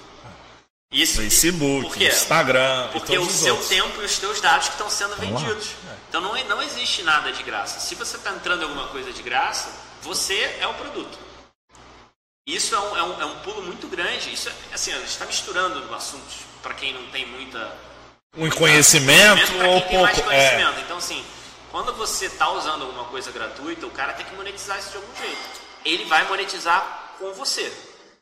[0.93, 3.68] Isso, Facebook, Instagram, porque o seu outros.
[3.68, 5.68] tempo e os seus dados que estão sendo Vamos vendidos.
[5.91, 5.97] É.
[6.09, 7.80] Então não, não existe nada de graça.
[7.80, 9.68] Se você está entrando em alguma coisa de graça,
[10.01, 11.18] você é o produto.
[12.47, 14.32] Isso é um, é um, é um pulo muito grande.
[14.32, 17.76] Isso é, assim, a gente está misturando assuntos para quem não tem muita.
[18.37, 20.03] Um conhecimento, conhecimento ou pouco.
[20.03, 20.22] Mais é.
[20.22, 20.80] conhecimento.
[20.80, 21.24] Então, assim,
[21.72, 25.16] quando você está usando alguma coisa gratuita, o cara tem que monetizar isso de algum
[25.16, 25.61] jeito.
[25.84, 27.72] Ele vai monetizar com você.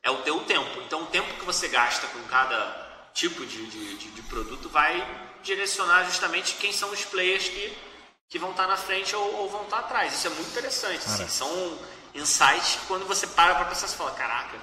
[0.05, 0.83] É o teu tempo.
[0.83, 2.85] Então, o tempo que você gasta com cada
[3.15, 5.05] tipo de, de, de, de produto vai
[5.43, 7.77] direcionar justamente quem são os players que,
[8.29, 10.13] que vão estar na frente ou, ou vão estar atrás.
[10.13, 11.05] Isso é muito interessante.
[11.07, 11.79] Assim, são
[12.15, 14.59] insights que quando você para para pensar, você fala, caraca.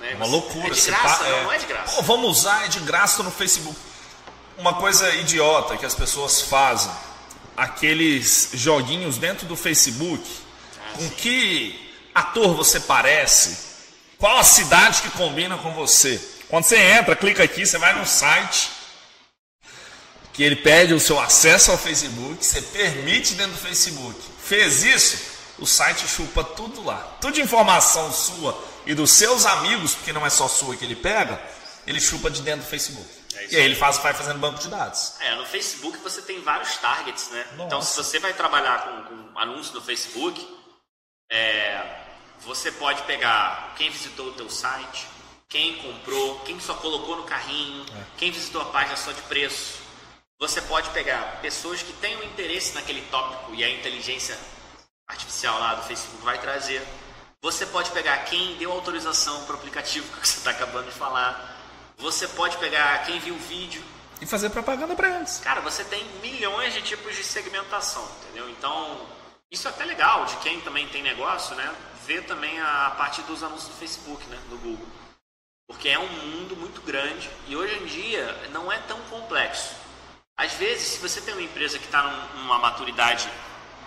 [0.00, 0.14] Né?
[0.16, 0.68] Uma loucura.
[0.68, 1.44] É de graça, tá, não, é...
[1.44, 1.96] não é de graça.
[1.96, 3.78] Pô, vamos usar, é de graça no Facebook.
[4.58, 6.92] Uma coisa idiota que as pessoas fazem,
[7.56, 10.22] aqueles joguinhos dentro do Facebook,
[10.78, 11.10] ah, com sim.
[11.10, 13.73] que ator você parece,
[14.24, 16.18] qual a cidade que combina com você.
[16.48, 18.70] Quando você entra, clica aqui, você vai no site,
[20.32, 24.18] que ele pede o seu acesso ao Facebook, você permite dentro do Facebook.
[24.42, 25.22] Fez isso,
[25.58, 27.18] o site chupa tudo lá.
[27.20, 30.96] Tudo de informação sua e dos seus amigos, porque não é só sua que ele
[30.96, 31.38] pega,
[31.86, 33.06] ele chupa de dentro do Facebook.
[33.34, 35.20] É e aí ele faz, vai fazendo banco de dados.
[35.20, 37.44] É, no Facebook você tem vários targets, né?
[37.58, 37.66] Nossa.
[37.66, 40.48] Então se você vai trabalhar com, com anúncio no Facebook,
[41.30, 42.03] é,
[42.40, 45.06] você pode pegar quem visitou o teu site,
[45.48, 48.04] quem comprou, quem só colocou no carrinho, é.
[48.16, 49.82] quem visitou a página só de preço.
[50.38, 54.36] Você pode pegar pessoas que tenham interesse naquele tópico e a inteligência
[55.06, 56.82] artificial lá do Facebook vai trazer.
[57.40, 61.60] Você pode pegar quem deu autorização para o aplicativo que você está acabando de falar.
[61.98, 63.82] Você pode pegar quem viu o vídeo.
[64.20, 65.38] E fazer propaganda para eles.
[65.38, 68.48] Cara, você tem milhões de tipos de segmentação, entendeu?
[68.50, 69.06] Então,
[69.50, 71.72] isso é até legal de quem também tem negócio, né?
[72.06, 74.38] Ver também a, a parte dos anúncios do Facebook, né?
[74.48, 74.86] Do Google.
[75.66, 79.74] Porque é um mundo muito grande e hoje em dia não é tão complexo.
[80.36, 82.02] Às vezes, se você tem uma empresa que está
[82.34, 83.28] numa maturidade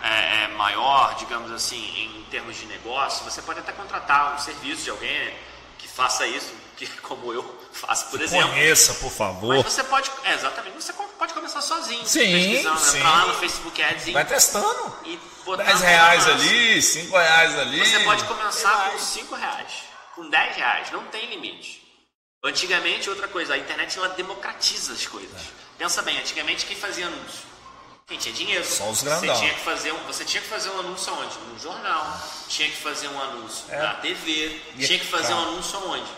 [0.02, 4.82] é, é, maior, digamos assim, em termos de negócio, você pode até contratar um serviço
[4.82, 5.34] de alguém
[5.76, 8.48] que faça isso, que como eu faço, por exemplo.
[8.48, 9.56] Conheça, por favor.
[9.56, 13.02] Mas você pode, é, exatamente, você pode começar sozinho, sim, pesquisando, sim.
[13.02, 14.12] lá no Facebook Ads.
[14.12, 14.96] Vai testando.
[15.04, 15.18] E
[15.56, 17.78] 10 reais ali, 5 reais ali.
[17.78, 19.72] Você pode começar com 5 reais,
[20.14, 21.82] com 10 reais, não tem limite.
[22.44, 25.42] Antigamente, outra coisa, a internet ela democratiza as coisas.
[25.76, 27.48] Pensa bem, antigamente quem fazia anúncio?
[28.06, 28.64] Quem tinha dinheiro.
[28.64, 29.34] Só os grandão.
[29.34, 31.38] Você tinha que fazer um, você tinha que fazer um anúncio aonde?
[31.40, 32.22] No jornal.
[32.48, 33.82] Tinha que fazer um anúncio é.
[33.82, 34.62] na TV.
[34.76, 36.10] E tinha que fazer um anúncio aonde?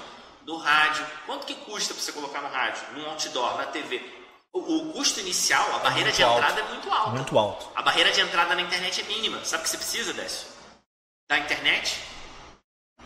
[0.47, 1.05] No rádio.
[1.27, 2.83] Quanto que custa para você colocar no rádio?
[2.95, 4.20] No outdoor, na TV?
[4.53, 6.39] O, custo inicial, a é barreira de alto.
[6.39, 7.11] entrada é muito alta.
[7.11, 7.69] Muito alto.
[7.75, 9.45] A barreira de entrada na internet é mínima.
[9.45, 10.49] Sabe o que você precisa, Décio?
[11.29, 12.01] Da internet?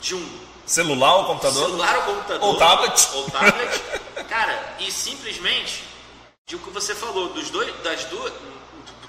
[0.00, 1.66] De um celular ou computador?
[1.66, 2.48] Celular ou computador.
[2.48, 3.08] Ou tablet.
[3.14, 3.82] Ou tablet.
[4.28, 5.84] Cara, e simplesmente
[6.46, 8.32] de o que você falou, dos dois, das duas,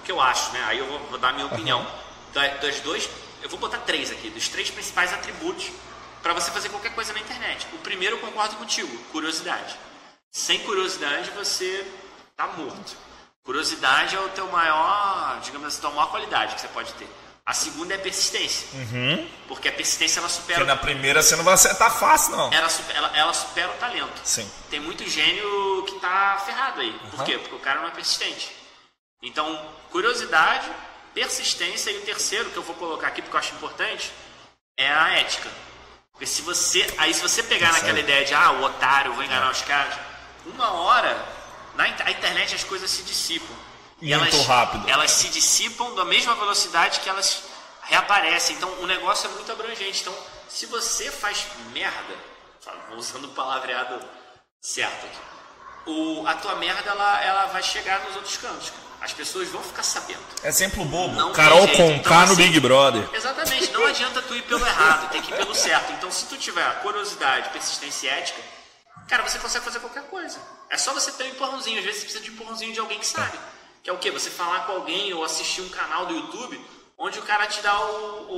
[0.05, 0.63] que eu acho, né?
[0.67, 1.79] Aí eu vou, vou dar a minha opinião.
[1.79, 2.05] Uhum.
[2.33, 3.09] Das dois,
[3.41, 5.71] eu vou botar três aqui, dos três principais atributos
[6.21, 7.65] para você fazer qualquer coisa na internet.
[7.73, 9.75] O primeiro eu concordo contigo, curiosidade.
[10.31, 11.86] Sem curiosidade você
[12.36, 12.97] tá morto.
[13.43, 17.07] Curiosidade é o teu maior, digamos assim, a tua maior qualidade que você pode ter.
[17.45, 18.67] A segunda é persistência.
[18.73, 19.29] Uhum.
[19.47, 20.61] Porque a persistência ela supera.
[20.61, 22.51] Porque na primeira você não vai acertar fácil, não.
[22.51, 24.19] Ela, ela, ela supera o talento.
[24.23, 24.49] Sim.
[24.71, 26.91] Tem muito gênio que tá ferrado aí.
[27.11, 27.25] Por uhum.
[27.25, 27.38] quê?
[27.38, 28.51] Porque o cara não é persistente.
[29.21, 30.67] Então, curiosidade,
[31.13, 34.11] persistência e o terceiro que eu vou colocar aqui porque eu acho importante
[34.75, 35.49] é a ética.
[36.11, 39.51] Porque se você, aí se você pegar naquela ideia de ah, o otário, vou enganar
[39.51, 39.93] os caras,
[40.45, 41.34] uma hora
[41.76, 43.55] na a internet as coisas se dissipam.
[44.01, 44.89] E Muito elas, rápido.
[44.89, 47.43] Elas se dissipam da mesma velocidade que elas
[47.84, 48.55] reaparecem.
[48.55, 50.01] Então o negócio é muito abrangente.
[50.01, 50.15] Então,
[50.49, 52.15] se você faz merda,
[52.97, 53.99] usando o palavreado
[54.61, 55.19] certo aqui,
[55.86, 58.71] o, a tua merda ela, ela vai chegar nos outros cantos.
[59.01, 60.23] As pessoas vão ficar sabendo.
[60.43, 61.13] Exemplo bobo.
[61.13, 63.07] Não Carol Conká então, assim, no Big Brother.
[63.13, 63.71] Exatamente.
[63.71, 65.91] Não adianta tu ir pelo errado, tem que ir pelo certo.
[65.93, 68.41] Então, se tu tiver curiosidade, persistência e ética,
[69.07, 70.39] cara, você consegue fazer qualquer coisa.
[70.70, 71.80] É só você ter um empurrãozinho.
[71.80, 73.38] Às vezes você precisa de um empurrãozinho de alguém que sabe.
[73.84, 74.11] Que é o quê?
[74.11, 76.59] Você falar com alguém ou assistir um canal do YouTube
[76.97, 78.36] onde o cara te dá o, o,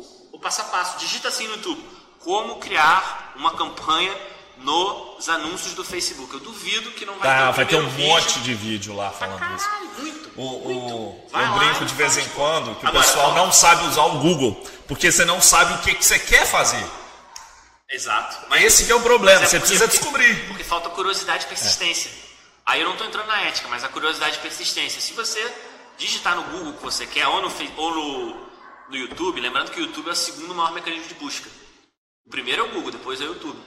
[0.00, 0.98] o, o passo a passo.
[0.98, 1.82] Digita assim no YouTube.
[2.20, 4.14] Como criar uma campanha
[4.58, 6.32] nos anúncios do Facebook.
[6.32, 8.08] Eu duvido que não vai tá, ter um Vai ter um vídeo.
[8.08, 9.68] monte de vídeo lá falando isso.
[9.98, 10.94] Muito, o, muito.
[10.94, 14.18] O, eu brinco de vez em quando que Agora, o pessoal não sabe usar o
[14.18, 16.84] Google, porque você não sabe o que, que você quer fazer.
[17.90, 18.46] Exato.
[18.48, 20.48] Mas esse que é o problema, é você porque- precisa descobrir.
[20.48, 22.10] Porque falta curiosidade e persistência.
[22.64, 25.00] Aí eu não estou entrando na ética, mas a curiosidade e persistência.
[25.00, 25.40] Se você
[25.96, 28.46] digitar no Google o que você quer, ou no, ou no,
[28.90, 31.48] no YouTube, lembrando que o YouTube é o segundo maior mecanismo de busca.
[32.26, 33.58] O primeiro é o Google, depois é o YouTube.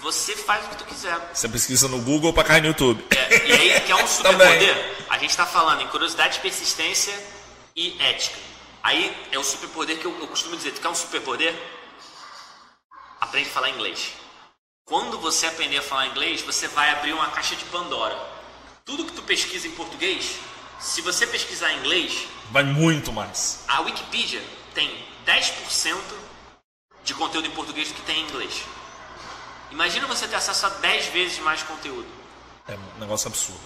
[0.00, 1.16] Você faz o que tu quiser.
[1.32, 3.04] Você pesquisa no Google pra cair no YouTube.
[3.10, 7.14] É, e aí, que é um superpoder, a gente está falando em curiosidade, persistência
[7.76, 8.36] e ética.
[8.82, 11.54] Aí é o superpoder que eu, eu costumo dizer, tu quer um superpoder?
[13.30, 14.12] Aprende a falar inglês.
[14.84, 18.18] Quando você aprender a falar inglês, você vai abrir uma caixa de Pandora.
[18.84, 20.34] Tudo que tu pesquisa em português,
[20.80, 23.64] se você pesquisar em inglês, Vai muito mais.
[23.68, 24.42] a Wikipedia
[24.74, 24.90] tem
[25.24, 25.96] 10%
[27.04, 28.64] de conteúdo em português do que tem em inglês.
[29.70, 32.08] Imagina você ter acesso a 10 vezes mais conteúdo.
[32.66, 33.60] É um negócio absurdo.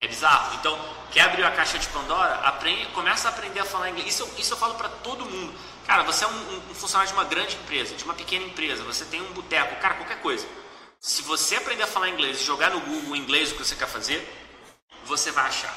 [0.00, 0.54] É bizarro.
[0.60, 0.78] Então,
[1.10, 2.34] quer abrir a caixa de Pandora?
[2.46, 4.14] Aprende, começa a aprender a falar inglês.
[4.14, 5.52] Isso, eu- isso eu falo pra todo mundo.
[5.86, 9.04] Cara, você é um, um- funcionário de uma grande empresa, de uma pequena empresa, você
[9.04, 10.46] tem um boteco, cara, qualquer coisa.
[11.00, 13.76] Se você aprender a falar inglês e jogar no Google o inglês o que você
[13.76, 14.26] quer fazer,
[15.04, 15.74] você vai achar.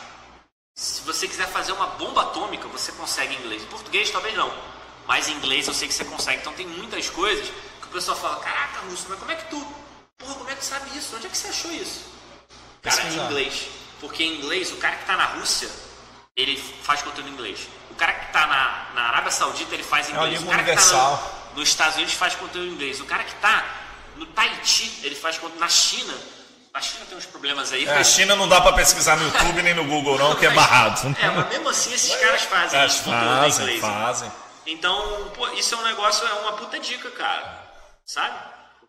[0.75, 3.61] Se você quiser fazer uma bomba atômica, você consegue inglês.
[3.61, 4.51] Em português, talvez não.
[5.05, 6.39] Mas em inglês eu sei que você consegue.
[6.41, 7.47] Então tem muitas coisas
[7.81, 9.59] que o pessoal fala: Caraca, Russo, mas como é que tu.
[10.17, 11.15] Porra, como é que tu sabe isso?
[11.15, 12.05] Onde é que você achou isso?
[12.81, 13.67] Cara, em inglês.
[13.99, 15.69] Porque em inglês, o cara que tá na Rússia,
[16.41, 17.67] ele faz conteúdo em inglês.
[17.91, 20.39] O cara que tá na, na Arábia Saudita, ele faz em uma inglês.
[20.39, 21.17] língua o cara que universal.
[21.17, 22.99] tá no- nos Estados Unidos faz conteúdo em inglês.
[23.01, 23.65] O cara que tá
[24.15, 25.59] no Tahiti, ele faz conteúdo.
[25.59, 26.13] Na China,
[26.73, 27.85] a China tem uns problemas aí.
[27.85, 30.49] É, a China não dá pra pesquisar no YouTube nem no Google, não, que é
[30.53, 31.15] barrado.
[31.19, 33.81] É, mas mesmo assim esses caras fazem Eles em fazem, inglês.
[33.81, 34.31] fazem.
[34.67, 37.67] Então, pô, isso é um negócio, é uma puta dica, cara.
[38.05, 38.37] Sabe?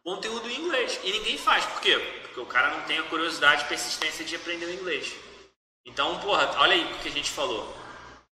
[0.05, 0.99] Conteúdo em inglês.
[1.03, 1.65] E ninguém faz.
[1.65, 1.97] Por quê?
[2.23, 5.13] Porque o cara não tem a curiosidade e persistência de aprender o inglês.
[5.87, 7.77] Então, porra, olha aí o que a gente falou.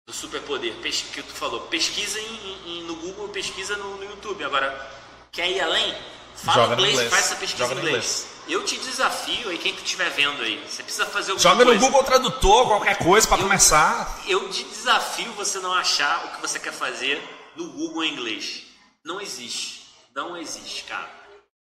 [0.06, 0.74] Do superpoder.
[1.12, 1.60] Que tu falou.
[1.62, 4.42] Pesquisa em- em- no Google, pesquisa no, no YouTube.
[4.44, 4.90] Agora,
[5.30, 5.94] quer ir além?
[6.34, 7.10] Fala Joga no inglês, inglês.
[7.10, 8.26] faz essa pesquisa Joga em no inglês.
[8.48, 10.58] Eu te desafio aí, quem tu estiver vendo aí.
[10.68, 11.86] Você precisa fazer alguma Joga no coisa.
[11.86, 14.20] Google Tradutor, qualquer coisa pra começar.
[14.26, 17.22] Eu te desafio você não achar o que você quer fazer
[17.54, 18.62] no Google em inglês.
[19.04, 19.82] Não existe.
[20.16, 21.08] Não existe, cara.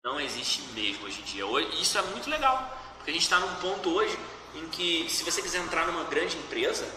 [0.03, 1.43] Não existe mesmo hoje em dia.
[1.81, 2.77] Isso é muito legal.
[2.97, 4.17] Porque a gente está num ponto hoje
[4.55, 6.87] em que, se você quiser entrar numa grande empresa,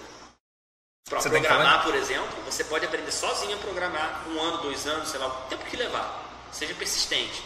[1.09, 5.21] para programar, por exemplo, você pode aprender sozinho a programar um ano, dois anos, sei
[5.21, 6.25] lá, o tempo que levar.
[6.51, 7.43] Seja persistente.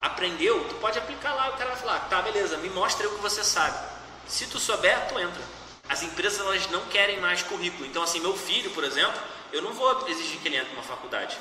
[0.00, 3.22] Aprendeu, tu pode aplicar lá, o cara vai falar, tá, beleza, me mostra o que
[3.22, 3.78] você sabe.
[4.28, 5.42] Se tu souber, tu entra.
[5.88, 7.86] As empresas elas não querem mais currículo.
[7.86, 9.20] Então, assim, meu filho, por exemplo,
[9.52, 11.36] eu não vou exigir que ele entre numa faculdade.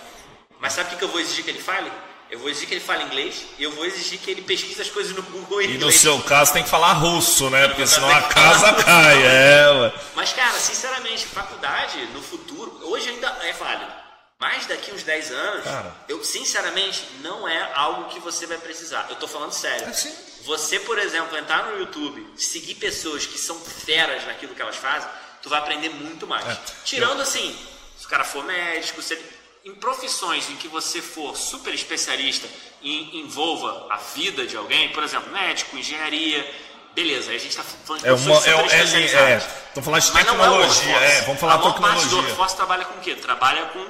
[0.60, 1.92] Mas sabe o que eu vou exigir que ele fale?
[2.32, 4.90] Eu vou exigir que ele fale inglês e eu vou exigir que ele pesquise as
[4.90, 5.96] coisas no Google em E no inglês.
[6.00, 7.68] seu caso tem que falar russo, né?
[7.68, 9.94] Porque senão a casa cai, é, ué.
[10.16, 13.92] Mas, cara, sinceramente, faculdade no futuro, hoje ainda é válido.
[14.40, 15.94] Mas daqui uns 10 anos, Cara.
[16.08, 19.06] eu sinceramente não é algo que você vai precisar.
[19.10, 19.88] Eu tô falando sério.
[19.88, 20.12] É sim.
[20.46, 25.08] Você, por exemplo, entrar no YouTube, seguir pessoas que são feras naquilo que elas fazem,
[25.44, 26.44] tu vai aprender muito mais.
[26.48, 26.58] É.
[26.84, 27.56] Tirando assim,
[28.00, 32.48] se o cara for médico, se ele- em profissões em que você for super especialista
[32.82, 36.50] e envolva a vida de alguém, por exemplo, médico, engenharia,
[36.96, 38.38] beleza, aí a gente tá falando de É pessoas uma.
[38.38, 39.44] É, super é, especializadas.
[39.44, 41.16] é, Estamos falando de é tecnologia, workforce.
[41.18, 42.18] é, vamos falar a maior parte do tecnologia.
[42.30, 43.16] workforce trabalha com o quê?
[43.16, 43.86] Trabalha com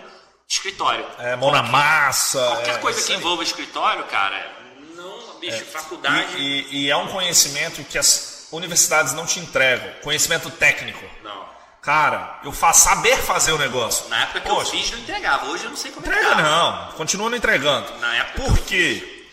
[0.49, 1.05] escritório.
[1.19, 2.39] É, mão na massa.
[2.39, 4.51] Qualquer é, coisa que envolva escritório, cara,
[4.95, 9.89] não, bicho, faculdade, E, e- e é um conhecimento que as universidades não te entregam.
[10.03, 11.03] Conhecimento técnico.
[11.23, 11.49] não.
[11.81, 14.07] Cara, eu faço saber fazer o negócio.
[14.07, 15.47] Na época que Poxa, eu fiz, não entregava.
[15.47, 16.41] Hoje eu não sei como é Entrega tá.
[16.41, 17.91] não, continua não entregando.
[17.97, 19.27] Na época Por quê?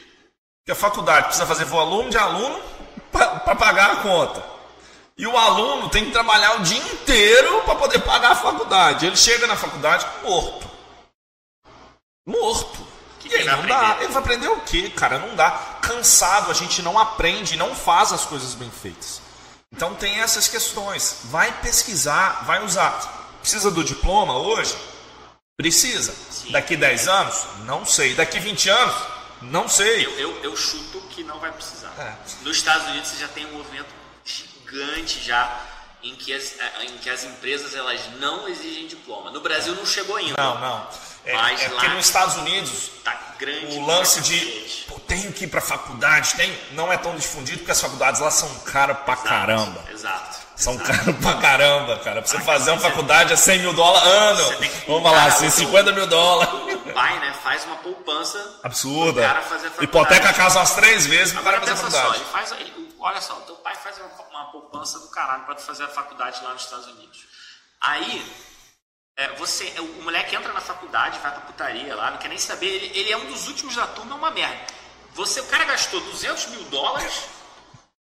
[0.61, 2.59] Porque a faculdade precisa fazer volume de aluno
[3.12, 4.42] para pagar a conta.
[5.16, 9.05] E o aluno tem que trabalhar o dia inteiro para poder pagar a faculdade.
[9.05, 10.70] Ele chega na faculdade morto.
[12.24, 12.86] Morto.
[13.18, 13.96] Que e aí não dá.
[14.01, 15.18] Ele vai aprender o quê, cara?
[15.18, 15.51] Não dá.
[15.82, 19.17] Cansado, a gente não aprende, não faz as coisas bem feitas.
[19.74, 21.18] Então tem essas questões.
[21.24, 23.36] Vai pesquisar, vai usar.
[23.40, 24.76] Precisa do diploma hoje?
[25.56, 26.14] Precisa.
[26.30, 26.52] Sim.
[26.52, 27.46] Daqui 10 anos?
[27.64, 28.14] Não sei.
[28.14, 28.94] Daqui 20 anos?
[29.42, 30.06] Não sei.
[30.06, 31.92] Eu, eu, eu chuto que não vai precisar.
[31.98, 32.14] É.
[32.42, 33.88] Nos Estados Unidos você já tem um movimento
[34.24, 35.64] gigante já
[36.02, 39.30] em que as, eh, em que as empresas elas não exigem diploma.
[39.30, 40.34] No Brasil não chegou ainda.
[40.40, 40.88] Não, não.
[41.24, 43.76] É, Mas é porque nos Estados Unidos Tá grande.
[43.76, 47.80] o lance de tenho que ir pra faculdade, tem, não é tão difundido porque as
[47.80, 49.82] faculdades lá são caras pra caramba.
[49.90, 50.46] Exato.
[50.54, 50.88] São exato.
[50.92, 52.20] caras pra caramba, cara.
[52.22, 54.59] Pra você fazer uma faculdade é 100 mil dólares ano.
[54.86, 56.52] Vamos lá, cara, assim, o- 50 mil dólares.
[56.52, 59.22] O pai, né, faz uma poupança Absurda.
[59.22, 59.84] Cara fazer a faculdade.
[59.84, 62.22] Hipoteca a casa umas três vezes pro cara fazer a pensa só, faculdade.
[62.22, 65.62] ele faz, ele- olha só, teu pai faz uma, uma poupança do caralho para tu
[65.62, 67.18] fazer a faculdade lá nos Estados Unidos.
[67.80, 68.24] Aí,
[69.16, 72.66] é, você, o moleque entra na faculdade, vai pra putaria lá, não quer nem saber.
[72.66, 74.59] Ele, ele é um dos últimos da turma, é uma merda.
[75.18, 77.24] Você, o cara gastou 200 mil dólares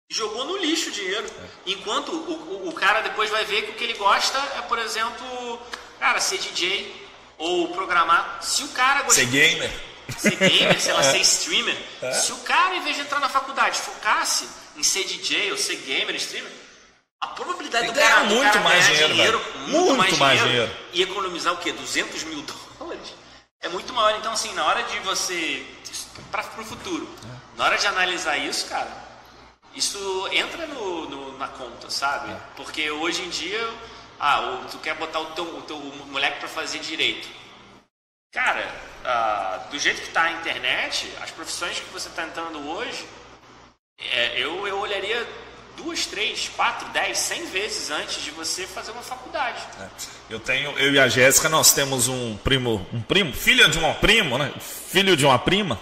[0.09, 1.27] e jogou no lixo o dinheiro.
[1.63, 4.79] Enquanto o, o, o cara depois vai ver que o que ele gosta é, por
[4.79, 5.61] exemplo,
[5.99, 7.07] cara, ser DJ
[7.37, 8.39] ou programar.
[8.41, 9.71] Se o cara Ser gamer.
[10.17, 11.77] ser gamer, sei lá, ser streamer.
[12.13, 15.75] Se o cara, em vez de entrar na faculdade, focasse em ser DJ ou ser
[15.75, 16.51] gamer, streamer,
[17.21, 20.41] a probabilidade do cara, do muito cara mais ganhar dinheiro, dinheiro, muito, Muito mais, mais
[20.41, 20.89] dinheiro, dinheiro.
[20.93, 21.71] e economizar o quê?
[21.71, 22.41] 200 mil
[22.79, 23.13] dólares?
[23.61, 24.17] É muito maior.
[24.17, 25.63] Então, assim, na hora de você.
[26.31, 27.09] Para o futuro,
[27.57, 28.91] na hora de analisar isso, cara,
[29.75, 32.31] isso entra no, no- na conta, sabe?
[32.31, 32.37] É.
[32.55, 33.69] Porque hoje em dia,
[34.19, 37.27] ah, tu quer botar o teu, o teu moleque para fazer direito.
[38.31, 38.67] Cara,
[39.05, 43.05] ah, do jeito que está a internet, as profissões que você está entrando hoje,
[43.99, 45.27] é, eu, eu olharia
[45.77, 49.61] duas, três, quatro, dez, cem vezes antes de você fazer uma faculdade.
[50.29, 53.93] Eu tenho, eu e a Jéssica, nós temos um primo, um primo, filha de um
[53.95, 54.51] primo, né?
[54.59, 55.79] Filho de uma prima,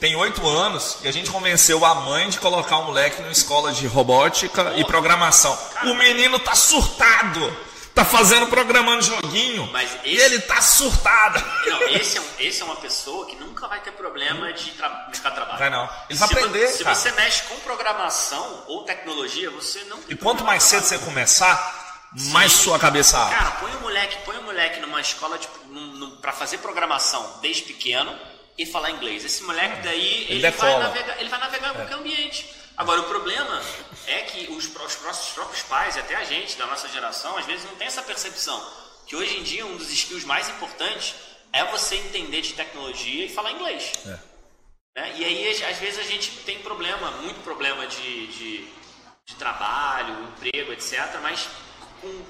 [0.00, 3.72] tem oito anos, e a gente convenceu a mãe de colocar o moleque numa escola
[3.72, 5.56] de robótica e programação.
[5.84, 7.68] O menino tá surtado!
[7.94, 9.68] Tá fazendo programando joguinho.
[9.72, 11.44] Mas esse- ele tá surtado.
[11.66, 14.88] Não, esse é, um- esse é uma pessoa que nunca vai ter problema de tra
[15.12, 15.58] de trabalho.
[15.58, 15.82] Vai não.
[16.08, 20.16] Ele vai se aprender, Se você mexe com programação ou tecnologia, você não tem E
[20.16, 23.34] quanto mais cedo você começar, mais sua cabeça abre.
[23.34, 27.38] Cara, põe o moleque, põe o moleque numa escola de, num, num, pra fazer programação
[27.42, 28.16] desde pequeno
[28.58, 29.24] e falar inglês.
[29.24, 30.78] Esse moleque daí, ele, vai decola.
[30.80, 32.46] navegar, ele vai navegar em qualquer ambiente.
[32.76, 33.62] Agora, o problema
[34.06, 37.46] é que os, os nossos próprios pais, e até a gente, da nossa geração, às
[37.46, 38.60] vezes não tem essa percepção.
[39.06, 41.14] Que hoje em dia, um dos skills mais importantes
[41.52, 43.92] é você entender de tecnologia e falar inglês.
[44.06, 44.18] É.
[45.00, 45.14] Né?
[45.16, 48.68] E aí, às- às vezes, a gente tem problema, muito problema de, de,
[49.26, 51.18] de trabalho, emprego, etc.
[51.22, 51.48] Mas
[52.00, 52.24] com-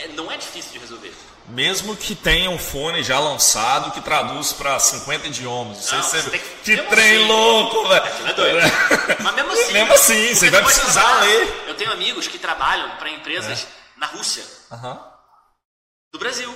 [0.00, 1.14] é, não é difícil de resolver.
[1.48, 5.76] Mesmo que tenha um fone já lançado que traduz para 50 idiomas.
[5.76, 8.34] Não sei você- você que- Que trem assim, louco, é velho.
[8.34, 8.58] doido.
[9.22, 9.72] Mas mesmo assim.
[9.72, 11.20] Mesmo assim, você vai precisar trabalhar.
[11.20, 11.64] ler.
[11.68, 13.66] Eu tenho amigos que trabalham para empresas
[13.96, 14.42] na Rússia,
[14.72, 15.00] Aham.
[16.12, 16.52] do Brasil.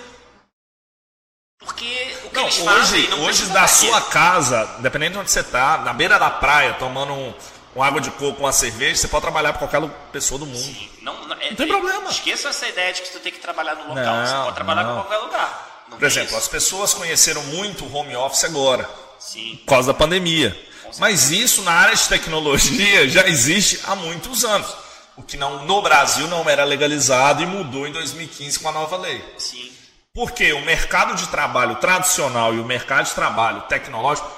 [1.60, 5.30] Porque o que Não, eles fazem hoje, não hoje da sua casa, dependendo de onde
[5.30, 7.34] você tá, na beira da praia, tomando um,
[7.76, 10.58] um água de coco, uma cerveja, você pode trabalhar para qualquer pessoa do mundo.
[10.58, 12.10] Sim, não, não, é- Não tem problema.
[12.10, 14.04] Esqueça essa ideia de que tu tem que trabalhar no local.
[14.04, 14.90] Não, você pode trabalhar não.
[14.92, 15.84] em qualquer lugar.
[15.88, 16.36] Não Por exemplo, isso.
[16.38, 18.88] as pessoas conheceram muito o home office agora,
[19.18, 19.56] Sim.
[19.64, 20.56] por causa da pandemia.
[20.98, 24.72] Mas isso na área de tecnologia já existe há muitos anos.
[25.16, 28.96] O que não, no Brasil não era legalizado e mudou em 2015 com a nova
[28.96, 29.22] lei.
[29.38, 29.70] Sim.
[30.14, 34.28] Porque o mercado de trabalho tradicional e o mercado de trabalho tecnológico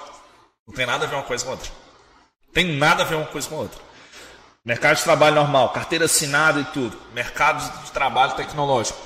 [0.66, 1.70] não tem nada a ver uma coisa com a outra.
[2.52, 3.80] Tem nada a ver uma coisa com a outra.
[4.64, 6.96] Mercado de trabalho normal, carteira assinada e tudo.
[7.12, 8.98] Mercado de trabalho tecnológico.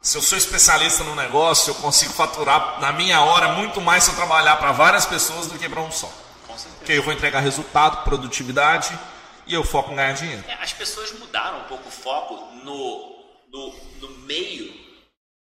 [0.00, 4.10] Se eu sou especialista no negócio, eu consigo faturar na minha hora muito mais se
[4.10, 6.10] eu trabalhar para várias pessoas do que para um só.
[6.46, 6.76] Com certeza.
[6.78, 8.98] Porque eu vou entregar resultado, produtividade
[9.46, 10.42] e eu foco em ganhar dinheiro.
[10.48, 13.22] É, as pessoas mudaram um pouco o foco no,
[13.52, 14.72] no, no meio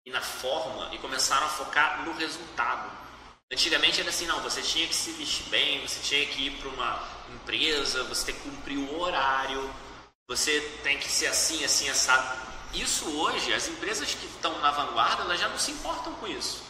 [0.06, 2.92] e na forma e começaram a focar no resultado.
[3.52, 6.70] Antigamente era assim, não, você tinha que se vestir bem, você tinha que ir para
[6.70, 9.70] uma empresa, você tem que cumprir o horário,
[10.28, 12.38] você tem que ser assim, assim, assado.
[12.74, 16.64] Isso hoje, as empresas que estão na vanguarda, elas já não se importam com isso.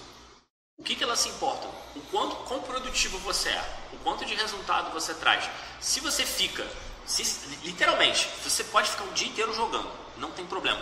[0.78, 1.70] O que, que elas se importam?
[1.96, 5.50] O quanto quão produtivo você é, o quanto de resultado você traz.
[5.80, 6.68] Se você fica,
[7.06, 7.24] se-
[7.64, 10.82] literalmente, você pode ficar o dia inteiro jogando, não tem problema.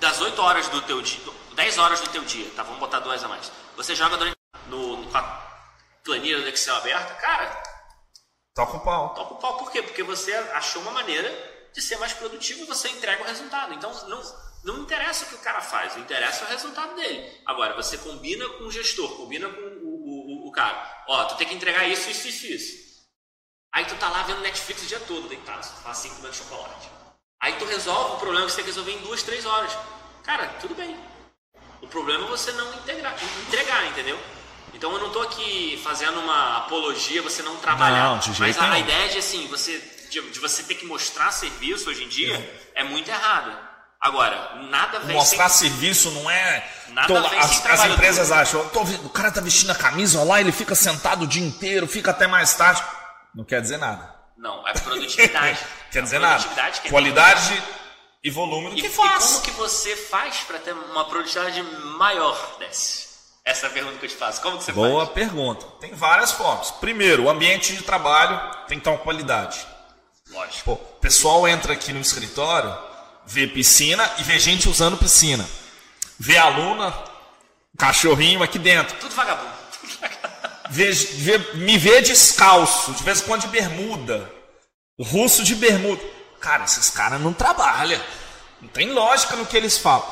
[0.00, 1.20] Das 8 horas do teu dia,
[1.54, 2.62] 10 horas do teu dia, tá?
[2.64, 3.50] Vamos botar duas a mais.
[3.76, 5.22] Você joga durante, no, no, com a
[6.04, 7.62] planilha do Excel aberta, cara,
[8.54, 9.14] Toca o pau.
[9.14, 9.58] toca o pau.
[9.58, 9.82] Por quê?
[9.82, 11.30] Porque você achou uma maneira
[11.72, 13.72] de ser mais produtivo e você entrega o resultado.
[13.74, 14.22] Então não,
[14.64, 17.40] não interessa o que o cara faz, interessa é o resultado dele.
[17.46, 21.04] Agora, você combina com o gestor, combina com o, o, o, cara.
[21.08, 22.90] Ó, tu tem que entregar isso, isso, isso, isso.
[23.72, 26.90] Aí tu tá lá vendo Netflix o dia todo, deitado sofá, assim, comendo chocolate.
[27.40, 29.72] Aí tu resolve o problema que você tem que resolver em duas, três horas.
[30.24, 30.98] Cara, tudo bem.
[31.80, 34.18] O problema é você não integrar, entregar, entendeu?
[34.74, 38.04] Então eu não tô aqui fazendo uma apologia, você não trabalhar.
[38.04, 39.78] Não, de jeito mas a, a ideia de assim, você
[40.10, 43.56] de, de você ter que mostrar serviço hoje em dia é muito errado.
[44.00, 45.68] Agora, nada vem Mostrar sem...
[45.68, 46.66] serviço não é.
[46.88, 48.40] Nada Tô vem as, as empresas duro.
[48.40, 51.86] acham, "Tô o cara tá vestindo a camisa, lá, ele fica sentado o dia inteiro,
[51.86, 52.82] fica até mais tarde.
[53.34, 54.12] Não quer dizer nada.
[54.38, 55.58] Não, é produtividade.
[55.92, 56.42] Quer dizer nada.
[56.80, 57.62] que é- Qualidade
[58.24, 59.24] e volume do E, que e faz.
[59.24, 63.09] como que você faz para ter uma produtividade maior desse?
[63.50, 64.40] Essa é pergunta que eu te faço.
[64.40, 65.14] Como que você Boa faz?
[65.14, 65.66] pergunta.
[65.80, 66.70] Tem várias formas.
[66.70, 69.66] Primeiro, o ambiente de trabalho tem que ter uma qualidade.
[70.30, 70.64] Lógico.
[70.64, 72.72] Pô, o pessoal entra aqui no escritório,
[73.26, 75.44] vê piscina e vê gente usando piscina.
[76.16, 76.94] vê aluna,
[77.76, 78.96] cachorrinho aqui dentro.
[78.98, 79.50] Tudo vagabundo.
[80.70, 84.30] Vê, vê, me vê descalço, de vez em quando de bermuda.
[84.96, 86.00] O russo de bermuda.
[86.38, 88.00] Cara, esses caras não trabalham.
[88.60, 90.06] Não tem lógica no que eles falam.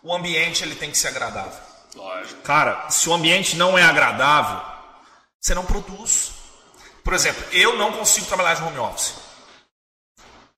[0.00, 1.66] O ambiente ele tem que ser agradável.
[1.98, 2.42] Lógico.
[2.42, 4.62] Cara, se o ambiente não é agradável,
[5.40, 6.30] você não produz.
[7.02, 9.14] Por exemplo, eu não consigo trabalhar de home office.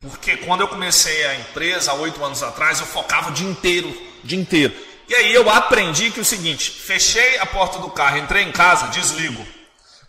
[0.01, 3.91] Porque quando eu comecei a empresa, há oito anos atrás, eu focava o dia inteiro,
[4.23, 4.75] dia inteiro.
[5.09, 8.53] E aí eu aprendi que é o seguinte, fechei a porta do carro, entrei em
[8.53, 9.45] casa, desligo.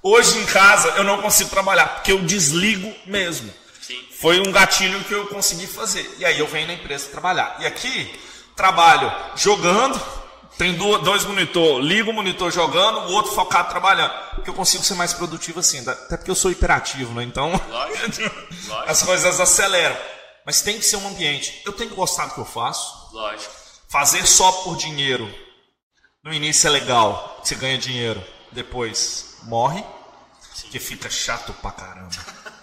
[0.04, 3.54] Hoje em casa eu não consigo trabalhar, porque eu desligo mesmo.
[3.82, 4.00] Sim.
[4.20, 6.10] Foi um gatilho que eu consegui fazer.
[6.20, 7.58] E aí eu venho na empresa trabalhar.
[7.60, 8.20] E aqui,
[8.56, 10.00] trabalho jogando,
[10.58, 14.12] tem do- dois monitor, ligo o monitor jogando, o outro focado trabalhando.
[14.36, 17.24] Porque eu consigo ser mais produtivo assim, até porque eu sou hiperativo, né?
[17.24, 18.36] Então, Lógico.
[18.68, 18.90] Lógico.
[18.92, 19.98] as coisas aceleram.
[20.46, 21.62] Mas tem que ser um ambiente.
[21.66, 23.10] Eu tenho que gostar do que eu faço.
[23.14, 23.54] Lógico.
[23.90, 25.32] Fazer só por dinheiro.
[26.24, 28.24] No início é legal, você ganha dinheiro.
[28.52, 29.84] Depois morre,
[30.72, 32.10] que fica chato pra caramba.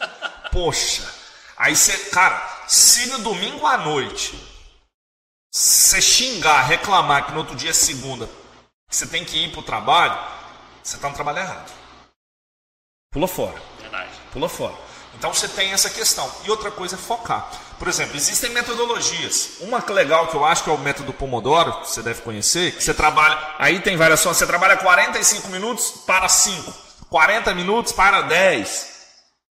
[0.53, 1.09] Poxa,
[1.57, 4.39] aí você, cara, se no domingo à noite
[5.59, 8.31] você xingar, reclamar que no outro dia é segunda,
[8.89, 10.17] que você tem que ir pro trabalho,
[10.81, 11.73] você tá no trabalho errado.
[13.11, 13.61] Pula fora.
[13.81, 14.11] Verdade.
[14.33, 14.75] Pula fora.
[15.17, 16.31] Então você tem essa questão.
[16.45, 17.51] E outra coisa é focar.
[17.77, 19.59] Por exemplo, existem metodologias.
[19.61, 22.85] Uma legal que eu acho que é o método Pomodoro, que você deve conhecer, que
[22.85, 23.57] você trabalha.
[23.59, 24.37] Aí tem variações.
[24.37, 26.73] Você trabalha 45 minutos para 5.
[27.11, 28.99] 40 minutos para 10.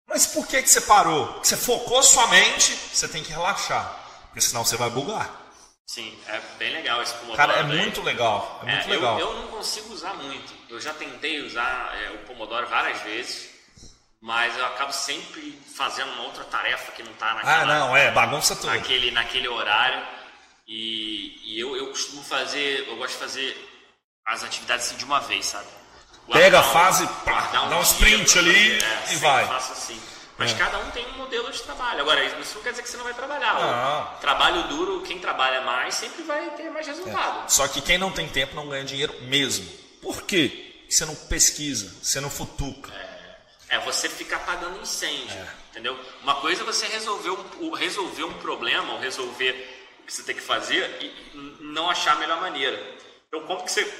[0.09, 1.29] Mas por que, que você parou?
[1.29, 4.01] Porque você focou sua mente, você tem que relaxar.
[4.25, 5.41] Porque senão você vai bugar.
[5.93, 7.36] Sim, é bem legal esse Pomodoro.
[7.36, 7.66] Cara, é aí.
[7.66, 8.61] muito legal.
[8.62, 9.20] É muito É, legal.
[9.20, 10.51] Eu, eu não consigo usar muito.
[10.70, 13.51] Eu já tentei usar é, o Pomodoro várias vezes,
[14.18, 18.11] mas eu acabo sempre fazendo uma outra tarefa que não está naquela, Ah, não, é,
[18.11, 18.68] bagunça tudo.
[18.68, 20.03] naquele, naquele horário.
[20.66, 23.68] E, e eu, eu costumo fazer, eu gosto de fazer
[24.24, 25.66] as atividades assim de uma vez, sabe?
[26.32, 28.82] Pega a Guardar um- fase, pá, guardar dá um sprint ali.
[28.82, 29.47] É, e vai.
[29.47, 30.01] faço assim.
[30.43, 30.59] Mas É.
[30.59, 32.01] cada um tem um modelo de trabalho.
[32.01, 33.55] Agora, isso não quer dizer que você não vai trabalhar.
[33.55, 34.18] Não.
[34.20, 37.51] Trabalho duro, quem trabalha mais sempre vai ter mais resultado.
[37.51, 39.66] Só que quem não tem tempo não ganha dinheiro mesmo.
[40.01, 40.49] Por quê?
[40.82, 42.93] Porque você não pesquisa, você não futuca.
[43.68, 45.47] É você ficar apagando incêndio, É.
[45.70, 45.99] entendeu?
[46.22, 49.53] Uma coisa é você resolver um, resolver um problema, ou resolver
[50.01, 52.76] o que você tem que fazer e não achar a melhor maneira.
[53.28, 53.90] Então, como que você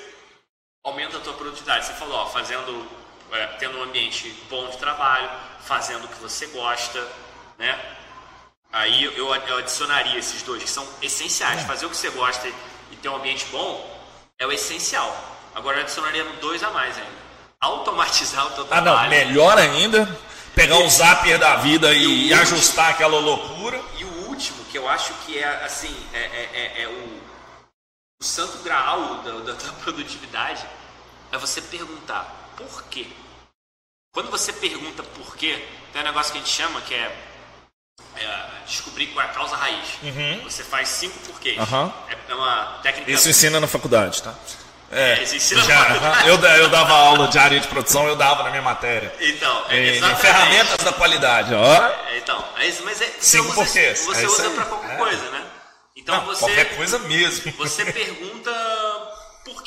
[0.85, 1.87] aumenta a tua produtividade?
[1.87, 2.87] Você falou, ó, fazendo,
[3.33, 5.29] é, tendo um ambiente bom de trabalho,
[5.65, 7.07] fazendo o que você gosta,
[7.59, 7.79] né?
[8.73, 9.13] Aí eu,
[9.47, 11.61] eu adicionaria esses dois, que são essenciais.
[11.61, 11.65] É.
[11.65, 14.01] Fazer o que você gosta e- ter um ambiente bom
[14.39, 15.15] é o essencial.
[15.55, 17.23] Agora eu adicionaria dois a mais ainda.
[17.61, 19.03] Automatizar o teu Ah, trabalho.
[19.03, 20.09] não, melhor ainda,
[20.55, 23.81] pegar o zapper da vida e, e ajustar aquela loucura.
[23.99, 27.21] E o último, que eu acho que é assim, é, é- é- é o,
[28.21, 30.65] o santo graal da, da, da produtividade,
[31.33, 32.25] é você perguntar
[32.57, 33.07] por quê.
[34.15, 37.17] Quando você pergunta por quê, tem um negócio que a gente chama que é,
[38.17, 39.89] é descobrir qual é a causa raiz.
[40.45, 41.59] Você faz cinco porquês.
[41.59, 41.93] Uhum.
[42.09, 43.11] É, é uma técnica.
[43.11, 44.35] Isso ensina na faculdade, tá?
[44.91, 46.29] É, ensina na Já, faculdade.
[46.29, 49.15] eu, eu dava aula de área de produção, eu dava na minha matéria.
[49.19, 51.75] Então, é, Em- ferramentas da qualidade, ó.
[52.11, 54.97] É, então, é isso, mas é, Cinco você, porquês, Você é usa pra qualquer É.
[54.97, 55.47] coisa, né?
[55.97, 56.41] Então Não, você.
[56.41, 57.53] Qualquer coisa mesmo.
[57.53, 58.51] Você pergunta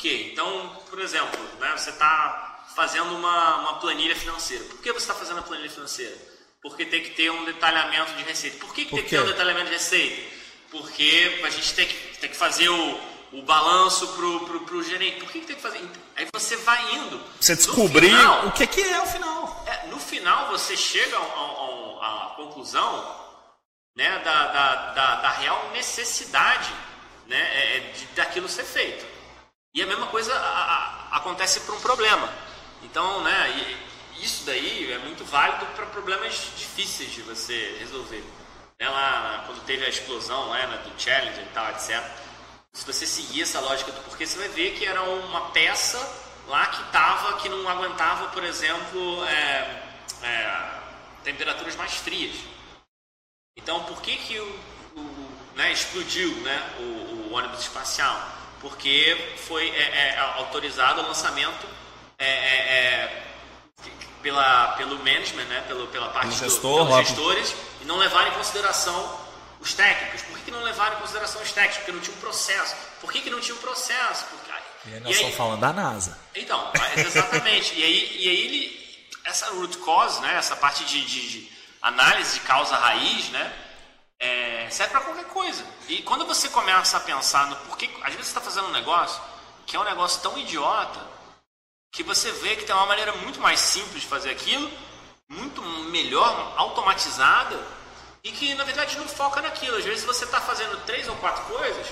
[0.06, 0.30] quê.
[0.32, 4.64] Então, por exemplo, né, você está fazendo uma, uma planilha financeira.
[4.64, 6.16] Por que você está fazendo a planilha financeira?
[6.62, 8.58] Porque tem que ter um detalhamento de receita.
[8.58, 10.36] Por que, que Por tem que ter um detalhamento de receita?
[10.70, 13.00] Porque a gente tem que, tem que fazer o,
[13.32, 15.20] o balanço pro, pro, pro gerente.
[15.20, 15.80] Por que, que tem que fazer?
[16.16, 17.20] Aí você vai indo.
[17.40, 19.64] Você descobrir final, o que, que é o final.
[19.66, 23.26] é, no final você chega a conclusão
[23.94, 26.72] né, da, da, da, da real necessidade
[27.26, 29.15] né, é, é, de, daquilo ser feito.
[29.76, 32.32] E a mesma coisa a- a- acontece para um problema.
[32.82, 33.76] Então, né,
[34.18, 38.24] isso daí é muito válido para problemas difíceis de você resolver.
[38.80, 42.02] Né, lá, quando teve a explosão né, né, do Challenger e tal, etc.
[42.72, 45.98] Se você seguir essa lógica do porquê, você vai ver que era uma peça
[46.48, 49.82] lá que tava, que não aguentava, por exemplo, é,
[50.22, 50.70] é,
[51.22, 52.34] temperaturas mais frias.
[53.54, 54.46] Então, por que que o,
[54.96, 58.35] o- né, explodiu né, o, o ônibus espacial?
[58.68, 61.66] Porque foi é, é, autorizado o lançamento
[62.18, 63.22] é, é, é,
[64.22, 68.32] pela, pelo management, né, pelo, pela parte Pelo do- gestor, gestores, e não levaram em
[68.32, 69.20] consideração
[69.60, 70.22] os técnicos.
[70.22, 71.78] Por que, que não levaram em consideração os técnicos?
[71.78, 72.74] Porque não tinha um processo.
[73.00, 74.24] Por que, que não tinha um processo?
[74.26, 74.50] Porque,
[74.86, 76.18] E aí e aí- estamos falando da NASA.
[76.34, 77.72] então, exatamente.
[77.74, 81.52] e aí, e aí ele, essa root cause, né, essa parte de, de- de
[81.82, 83.52] análise de causa raiz, né,
[84.18, 85.64] é, serve para qualquer coisa.
[85.88, 89.20] E quando você começa a pensar no porquê, às vezes você está fazendo um negócio
[89.66, 91.00] que é um negócio tão idiota
[91.92, 94.70] que você vê que tem uma maneira muito mais simples de fazer aquilo,
[95.28, 97.58] muito melhor, automatizada
[98.22, 99.76] e que na verdade não foca naquilo.
[99.76, 101.86] Às vezes você está fazendo três ou quatro coisas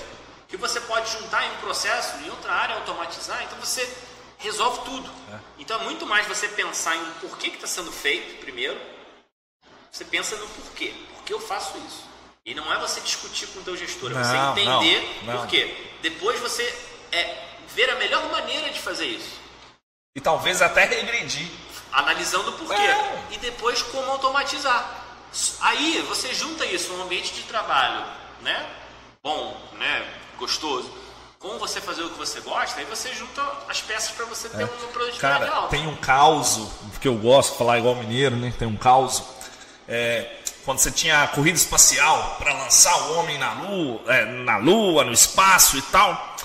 [0.47, 3.83] que você pode juntar em um processo em outra área automatizar, então você
[4.37, 5.09] resolve tudo.
[5.33, 5.39] É.
[5.57, 8.79] Então é muito mais você pensar em porquê que está sendo feito primeiro.
[9.91, 10.93] Você pensa no porquê.
[11.15, 12.14] Por que eu faço isso?
[12.45, 15.41] E não é você discutir com o teu gestor, é você entender não, não.
[15.41, 15.75] por quê.
[16.03, 16.63] Depois você
[17.11, 17.43] é,
[17.73, 19.39] ver a melhor maneira de fazer isso.
[20.15, 21.49] E talvez até regredir.
[21.91, 22.75] Analisando o porquê.
[22.75, 23.23] É.
[23.31, 25.05] E depois como automatizar.
[25.61, 28.05] Aí você junta isso um ambiente de trabalho,
[28.41, 28.69] né?
[29.23, 30.07] Bom, né?
[30.37, 30.93] Gostoso.
[31.39, 34.61] Com você fazer o que você gosta, aí você junta as peças para você ter
[34.61, 34.65] é.
[34.65, 35.69] uma produtividade Cara, alta.
[35.69, 36.59] tem um caos,
[36.91, 38.53] porque eu gosto de falar igual mineiro, né?
[38.57, 39.23] Tem um caos.
[39.87, 44.57] É, quando você tinha a corrida espacial para lançar o homem na lua, é, na
[44.57, 46.35] lua, no espaço e tal,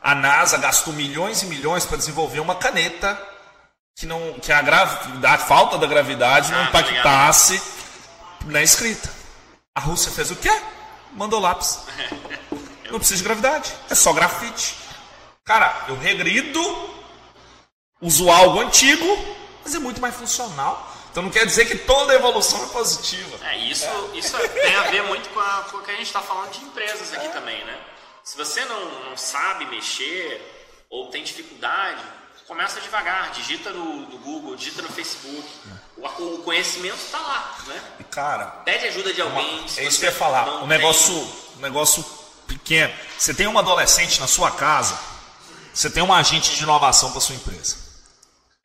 [0.00, 3.20] a NASA gastou milhões e milhões para desenvolver uma caneta
[3.96, 7.60] que não que a a falta da gravidade ah, não impactasse
[8.46, 9.10] na escrita.
[9.74, 10.50] A Rússia fez o quê?
[11.12, 11.80] Mandou lápis.
[12.90, 14.76] Não precisa de gravidade, é só grafite.
[15.42, 16.60] Cara, eu regrido,
[18.00, 19.04] uso algo antigo,
[19.64, 20.93] mas é muito mais funcional.
[21.14, 23.38] Então não quer dizer que toda evolução é positiva.
[23.46, 24.18] É, isso, é.
[24.18, 26.64] isso tem a ver muito com, a, com o que a gente está falando de
[26.64, 27.28] empresas aqui é.
[27.28, 27.78] também, né?
[28.24, 32.02] Se você não, não sabe mexer ou tem dificuldade,
[32.48, 35.48] começa devagar, digita no, no Google, digita no Facebook.
[35.96, 37.80] O, o conhecimento está lá, né?
[38.10, 39.60] Cara, pede ajuda de alguém.
[39.60, 40.64] Uma, é isso que eu ia falar.
[40.64, 41.14] Um negócio,
[41.56, 42.04] um negócio
[42.48, 42.92] pequeno.
[43.16, 44.98] Você tem um adolescente na sua casa,
[45.72, 47.83] você tem um agente de inovação para sua empresa.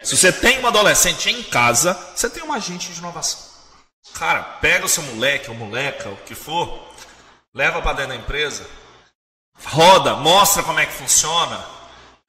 [0.01, 3.39] Se você tem um adolescente em casa, você tem um agente de inovação.
[4.13, 6.87] Cara, pega o seu moleque ou moleca, o que for,
[7.53, 8.65] leva para dentro da empresa,
[9.65, 11.63] roda, mostra como é que funciona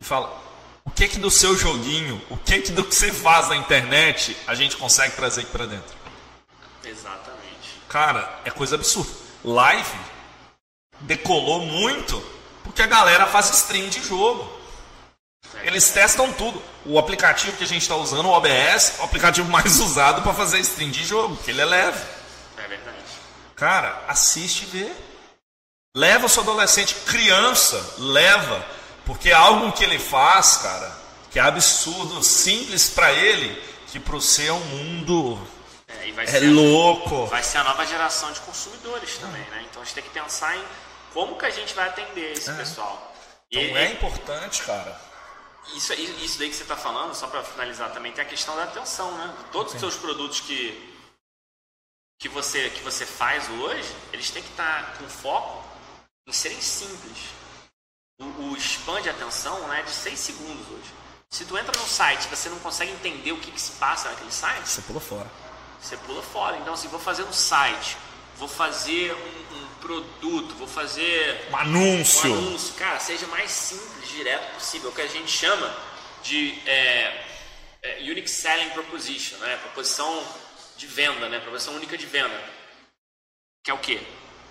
[0.01, 0.37] e fala:
[0.85, 4.37] o que que do seu joguinho, o que que do que você faz na internet
[4.47, 5.97] a gente consegue trazer aqui para dentro?
[6.85, 7.81] Exatamente.
[7.89, 9.11] Cara, é coisa absurda.
[9.45, 9.99] Live
[11.01, 12.21] decolou muito
[12.65, 14.60] porque a galera faz stream de jogo.
[15.63, 16.63] Eles testam tudo.
[16.85, 20.33] O aplicativo que a gente está usando, o OBS, é o aplicativo mais usado para
[20.33, 22.05] fazer stream de jogo, porque ele é leve.
[22.57, 22.97] É verdade.
[23.57, 24.93] Cara, assiste e vê.
[25.95, 28.65] Leva o seu adolescente, criança, leva.
[29.05, 30.97] Porque é algo que ele faz, cara,
[31.31, 35.41] que é absurdo, simples para ele, que para o seu mundo
[35.89, 37.27] é, é louco.
[37.27, 39.65] vai ser a nova geração de consumidores também, né?
[39.69, 40.63] Então a gente tem que pensar em
[41.13, 42.55] como que a gente vai atender esse é.
[42.55, 43.13] pessoal.
[43.51, 45.10] Então e, é importante, cara
[45.75, 48.65] isso, isso daí que você está falando, só para finalizar também, tem a questão da
[48.65, 49.35] atenção, né?
[49.53, 50.97] Todos os seus produtos que,
[52.19, 55.65] que, você, que você faz hoje, eles têm que estar tá com foco
[56.27, 57.19] em serem simples.
[58.21, 61.01] O, o span de atenção né, é de 6 segundos hoje.
[61.31, 64.11] Se tu entra no site e você não consegue entender o que, que se passa
[64.11, 65.31] naquele site, você pula fora.
[65.81, 66.59] Você pula fora.
[66.59, 67.97] Então, assim, vou fazer um site,
[68.37, 72.31] vou fazer um, um produto, vou fazer um anúncio.
[72.31, 72.75] Um anúncio.
[72.75, 74.91] Cara, seja mais simples, direto possível.
[74.91, 75.75] O que a gente chama
[76.23, 77.27] de é,
[77.83, 79.57] é, Unique Selling Proposition, né?
[79.57, 80.27] proposição
[80.77, 81.41] de venda, né?
[81.41, 82.39] proposição única de venda.
[83.65, 84.01] Que é o quê?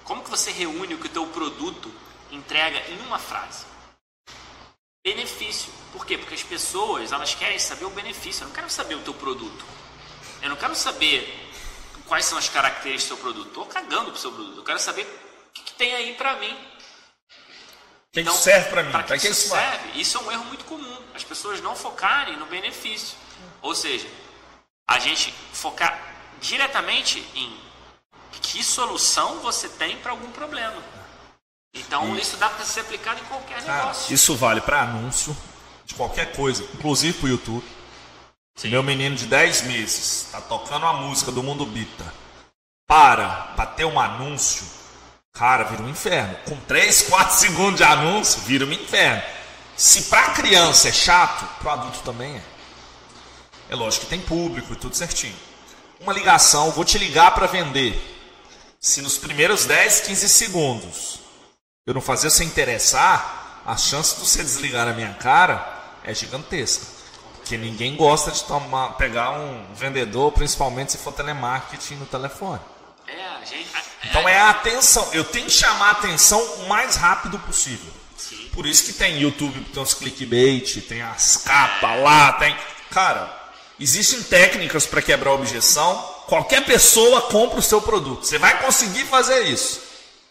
[0.03, 1.93] Como que você reúne o que o teu produto
[2.31, 3.65] entrega em uma frase?
[5.03, 5.71] Benefício.
[5.91, 6.17] Por quê?
[6.17, 8.43] Porque as pessoas elas querem saber o benefício.
[8.43, 9.65] Eu não quero saber o teu produto.
[10.41, 11.51] Eu não quero saber
[12.07, 13.47] quais são as características do seu produto.
[13.47, 14.57] Estou cagando pro seu produto.
[14.57, 16.57] Eu quero saber o que, que tem aí para mim.
[18.09, 18.91] O que, então, que serve para mim?
[18.91, 19.99] Para que, que isso serve?
[19.99, 20.97] Isso é um erro muito comum.
[21.13, 23.15] As pessoas não focarem no benefício.
[23.61, 24.07] Ou seja,
[24.87, 25.99] a gente focar
[26.41, 27.69] diretamente em
[28.41, 30.81] que solução você tem para algum problema.
[31.73, 34.13] Então isso dá para ser aplicado em qualquer Cara, negócio.
[34.13, 35.37] Isso vale para anúncio
[35.85, 37.65] de qualquer coisa, inclusive para o YouTube.
[38.57, 38.69] Sim.
[38.69, 42.11] Meu menino de 10 meses está tocando a música do Mundo Bita.
[42.87, 44.65] Para, para ter um anúncio,
[45.33, 46.35] cara, vira um inferno.
[46.45, 49.21] Com 3, 4 segundos de anúncio, vira um inferno.
[49.75, 52.41] Se para criança é chato, para adulto também é.
[53.69, 55.35] É lógico que tem público e tudo certinho.
[55.99, 57.97] Uma ligação, vou te ligar para vender.
[58.79, 61.19] Se nos primeiros 10, 15 segundos
[61.85, 66.85] eu não fazer você interessar, a chance de você desligar na minha cara é gigantesca.
[67.35, 72.61] Porque ninguém gosta de tomar, pegar um vendedor, principalmente se for telemarketing no telefone.
[73.11, 73.69] É, a gente,
[74.03, 75.09] então é a atenção.
[75.13, 77.91] Eu tenho que chamar a atenção o mais rápido possível.
[78.17, 78.49] Sim.
[78.53, 82.55] Por isso que tem YouTube, tem os clickbait, tem as capas lá, tem.
[82.91, 88.25] Cara, existem técnicas para quebrar a objeção qualquer pessoa compra o seu produto.
[88.25, 89.81] Você vai conseguir fazer isso.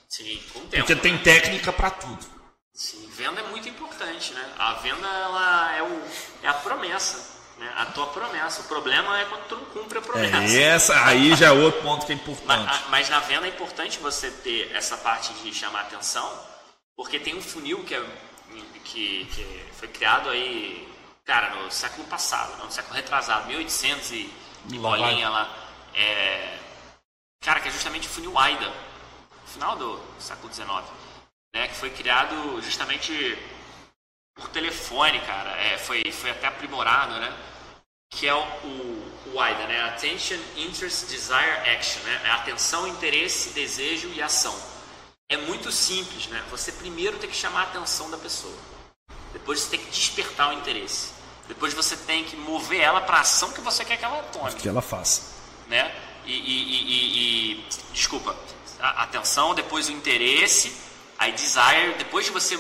[0.09, 0.87] Sim, com o tempo.
[0.87, 1.19] Porque tem né?
[1.23, 2.25] técnica para tudo.
[2.73, 4.49] Sim, venda é muito importante, né?
[4.59, 6.03] A venda ela é, o,
[6.45, 7.73] é a promessa, né?
[7.77, 8.61] A tua promessa.
[8.63, 10.37] O problema é quando tu não cumpre a promessa.
[10.59, 12.69] É, essa aí já é outro ponto que é Mas, importante.
[12.71, 16.31] a- mas na venda é importante você ter essa parte de chamar atenção,
[16.97, 18.03] porque tem um funil que, é,
[18.85, 20.89] que, que foi criado aí,
[21.25, 24.33] cara, no século passado, no século retrasado, 1800 e,
[24.71, 25.49] e bolinha lá.
[25.95, 26.59] É,
[27.41, 28.73] cara, que é justamente o funil AIDA,
[29.47, 30.69] final do século XIX,
[31.55, 33.37] né, que foi criado justamente
[34.39, 35.51] por telefone, cara.
[35.61, 37.37] É, foi, foi até aprimorado, né?
[38.11, 39.83] que é o, o, o AIDA, né?
[39.83, 42.23] Attention, Interest, Desire, Action, né?
[42.25, 44.59] É atenção, interesse, desejo e ação.
[45.29, 46.43] É muito simples, né?
[46.51, 48.57] Você primeiro tem que chamar a atenção da pessoa.
[49.33, 51.11] Depois você tem que despertar o interesse.
[51.47, 54.55] Depois você tem que mover ela para a ação que você quer que ela tome,
[54.55, 55.35] Que ela faça.
[55.67, 55.95] né?
[56.25, 58.35] E, e- e- e- desculpa,
[58.81, 60.75] a atenção, depois o interesse,
[61.19, 62.59] aí desire, depois de você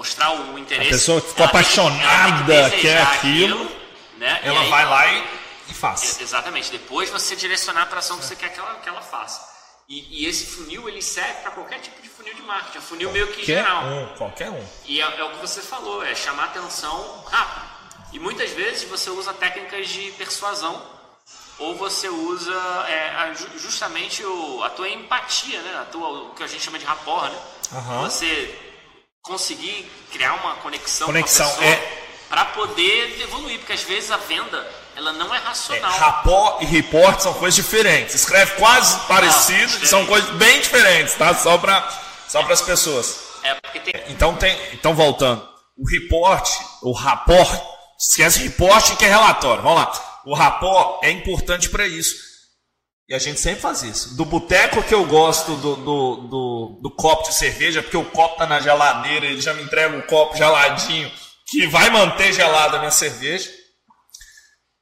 [0.00, 3.70] mostrar o interesse, A pessoa ficou tem que- apaixonada, quer desejar aquilo,
[4.16, 4.40] né?
[4.42, 5.24] Ela aí- vai lá e,
[5.68, 6.20] e faz.
[6.20, 6.70] Exatamente.
[6.70, 9.48] Depois você direcionar para a ação que você quer que ela, que ela faça.
[9.88, 12.76] E, e esse funil ele serve para qualquer tipo de funil de marketing.
[12.76, 13.84] É um funil meio que Qualquer geral.
[13.84, 14.64] um, qualquer um.
[14.86, 17.66] E é, é o que você falou, é chamar atenção rápido.
[18.12, 20.80] E muitas vezes você usa técnicas de persuasão
[21.58, 22.54] ou você usa
[22.88, 25.78] é, justamente o- a tua empatia, né?
[25.82, 27.38] A tua, o que a gente chama de rapport, né?
[27.74, 28.02] Aham.
[28.08, 28.58] Você
[29.22, 32.06] conseguir criar uma conexão, Conexão, com a pessoa é.
[32.28, 34.66] para poder evoluir, porque às vezes a venda
[34.96, 35.90] ela não é É, racional.
[35.92, 38.14] rapó e report são coisas diferentes.
[38.14, 39.88] Escreve quase parecido, diferente.
[39.88, 41.34] são coisas bem diferentes, tá?
[41.34, 41.88] Só para
[42.28, 43.20] só as pessoas.
[43.42, 45.48] É tem Então tem, então voltando.
[45.76, 46.48] O report,
[46.82, 47.50] o rapport,
[47.98, 49.62] esquece report que é relatório.
[49.62, 50.20] Vamos lá.
[50.26, 52.29] O rapport é importante para isso.
[53.10, 54.16] E a gente sempre faz isso.
[54.16, 58.36] Do boteco que eu gosto do, do, do, do copo de cerveja, porque o copo
[58.36, 61.10] tá na geladeira, ele já me entrega o copo geladinho,
[61.48, 63.50] que vai manter gelada a minha cerveja.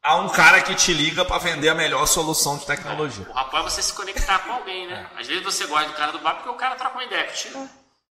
[0.02, 3.26] Há um cara que te liga para vender a melhor solução de tecnologia.
[3.30, 5.10] O rapaz é você se conectar com alguém, né?
[5.16, 7.32] Às vezes você gosta do cara do bar porque o cara troca uma ideia.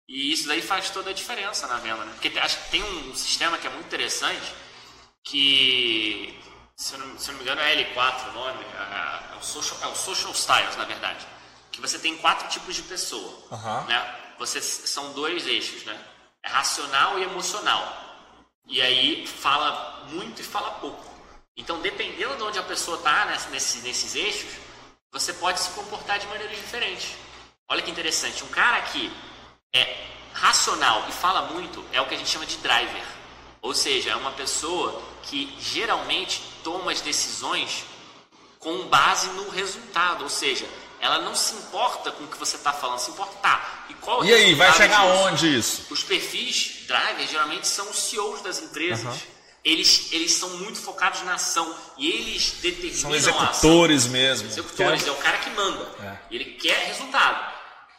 [0.07, 2.13] E isso daí faz toda a diferença na venda, né?
[2.21, 4.53] Porque acho que tem um sistema que é muito interessante
[5.25, 6.39] que,
[6.83, 9.43] se eu não, se eu não me engano, é L4 o nome, é, é o
[9.43, 11.25] social, é o social Styles, na verdade.
[11.71, 13.85] Que você tem quatro tipos de pessoa, Aham.
[13.85, 14.17] né?
[14.39, 16.05] Você, são dois eixos, né?
[16.43, 17.87] É racional e emocional.
[18.67, 21.05] E aí fala muito e fala pouco.
[21.57, 24.51] Então, dependendo de onde a pessoa está nesse, nesses eixos,
[25.13, 27.15] você pode se comportar de maneiras diferentes.
[27.69, 28.43] Olha que interessante.
[28.43, 29.13] Um cara que
[29.73, 33.22] é racional e fala muito é o que a gente chama de driver.
[33.63, 37.85] Ou seja, é uma pessoa que geralmente toma as decisões
[38.59, 40.25] com base no resultado.
[40.25, 40.67] Ou seja,
[41.01, 43.87] ela não se importa com o que você está falando, se importa, tá.
[43.89, 45.23] E, qual é E aí, vai chegar disso?
[45.25, 45.87] onde isso?
[45.91, 49.21] Os perfis drivers geralmente são os CEOs das empresas.
[49.65, 53.31] Eles, eles são muito focados na ação e eles determinam São a ação.
[53.31, 54.49] executores mesmo.
[54.49, 55.89] Executores, é o cara que manda.
[56.03, 56.35] É.
[56.35, 57.53] Ele quer resultado.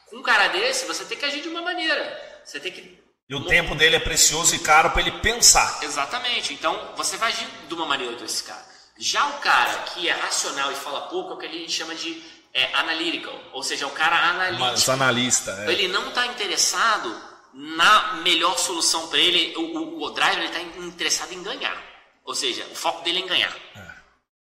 [0.10, 2.42] Com um cara desse, você tem que agir de uma maneira.
[2.44, 3.02] Você tem que.
[3.34, 5.80] E o tempo dele é precioso e caro para ele pensar.
[5.82, 6.54] Exatamente.
[6.54, 8.64] Então, você vai agir de uma maneira com esse cara.
[8.96, 11.96] Já o cara que é racional e fala pouco é o que a gente chama
[11.96, 12.22] de
[12.54, 13.34] é, analytical.
[13.52, 14.64] Ou seja, é o cara analítico.
[14.64, 15.72] Mas analista, é.
[15.72, 17.20] Ele não está interessado
[17.56, 19.56] na melhor solução para ele.
[19.58, 21.76] O, o, o driver está interessado em ganhar.
[22.24, 23.56] Ou seja, o foco dele é em ganhar.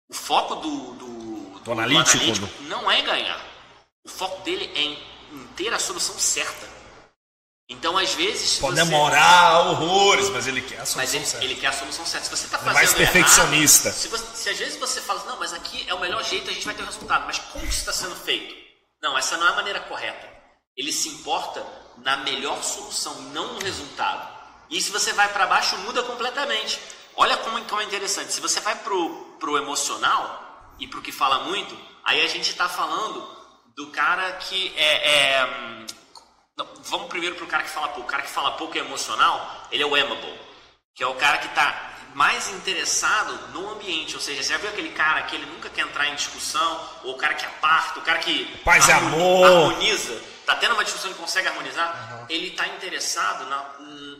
[0.07, 3.43] O foco do, do, do analítico, analítico não é ganhar.
[4.03, 4.99] O foco dele é em,
[5.31, 6.74] em ter a solução certa.
[7.67, 8.59] Então, às vezes.
[8.59, 11.45] Pode você- demorar horrores, mas ele quer a Mas solução ele, certa.
[11.45, 12.25] ele quer a solução certa.
[12.25, 13.87] Se você está é fazendo mais perfeccionista.
[13.89, 16.49] errado, se, você- se às vezes você fala, não, mas aqui é o melhor jeito,
[16.49, 17.25] a gente vai ter o resultado.
[17.25, 18.53] Mas como isso está sendo feito?
[19.01, 20.29] Não, essa não é a maneira correta.
[20.77, 21.65] Ele se importa
[21.97, 24.35] na melhor solução, não no resultado.
[24.69, 26.79] E se você vai para baixo, muda completamente.
[27.15, 28.31] Olha como, como é interessante.
[28.33, 32.67] Se você vai pro, pro emocional e pro que fala muito, aí a gente está
[32.69, 33.27] falando
[33.75, 35.85] do cara que é, é, hum,
[36.57, 38.01] não, vamos primeiro pro cara que fala pouco.
[38.07, 40.39] O cara que fala pouco é emocional, ele é o amable,
[40.95, 44.15] que é o cara que está mais interessado no ambiente.
[44.15, 47.13] Ou seja, você já viu aquele cara que ele nunca quer entrar em discussão, ou
[47.13, 49.45] o cara que aparta, o cara que Paz e harmoni- amor.
[49.67, 53.65] harmoniza, tá tendo uma discussão e consegue harmonizar, ele está interessado na-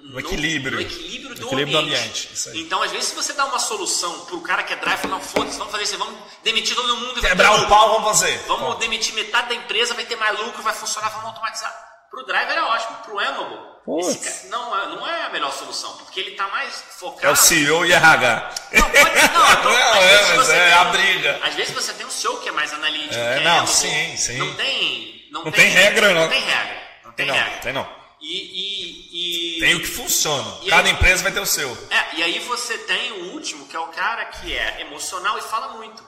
[0.03, 0.75] no, equilíbrio.
[0.75, 1.99] no equilíbrio do equilíbrio do ambiente.
[2.03, 2.59] ambiente, isso aí.
[2.61, 5.57] Então, às vezes, se você dá uma solução pro cara que é drive, não foda-se,
[5.57, 7.69] vamos fazer isso, vamos demitir todo mundo e Quebrar o lucro.
[7.69, 8.37] pau, vamos fazer.
[8.45, 11.94] Vamos demitir metade da empresa, vai ter mais lucro, vai funcionar, vamos automatizar.
[12.09, 13.59] Pro driver é ótimo, pro Amable
[13.99, 17.27] Esse cara, não, é, não é a melhor solução, porque ele está mais focado.
[17.27, 18.55] É o CEO e RH.
[18.73, 21.39] Não, pode, não, tô, Não, às é, vezes mas você é tem a briga.
[21.43, 24.17] Às vezes você tem um CEO que é mais analítico, É, que é não, sim,
[24.17, 24.37] sim.
[24.37, 25.27] Não tem.
[25.31, 26.21] Não, Não tem regra, não.
[26.21, 26.81] Não tem regra.
[27.03, 27.53] Não tem, Tem regra.
[27.55, 28.05] não, tem não.
[28.21, 30.57] E, e, e- Tem o que funciona.
[30.63, 31.69] E Cada aí- empresa vai ter o seu.
[31.91, 35.41] É, e aí você tem o último, que é o cara que é emocional e
[35.41, 36.01] fala muito.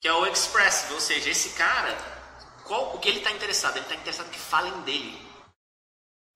[0.00, 1.96] Que é o expressive, ou seja, esse cara,
[2.64, 3.76] qual, o que ele está interessado?
[3.76, 5.26] Ele está interessado que falem dele.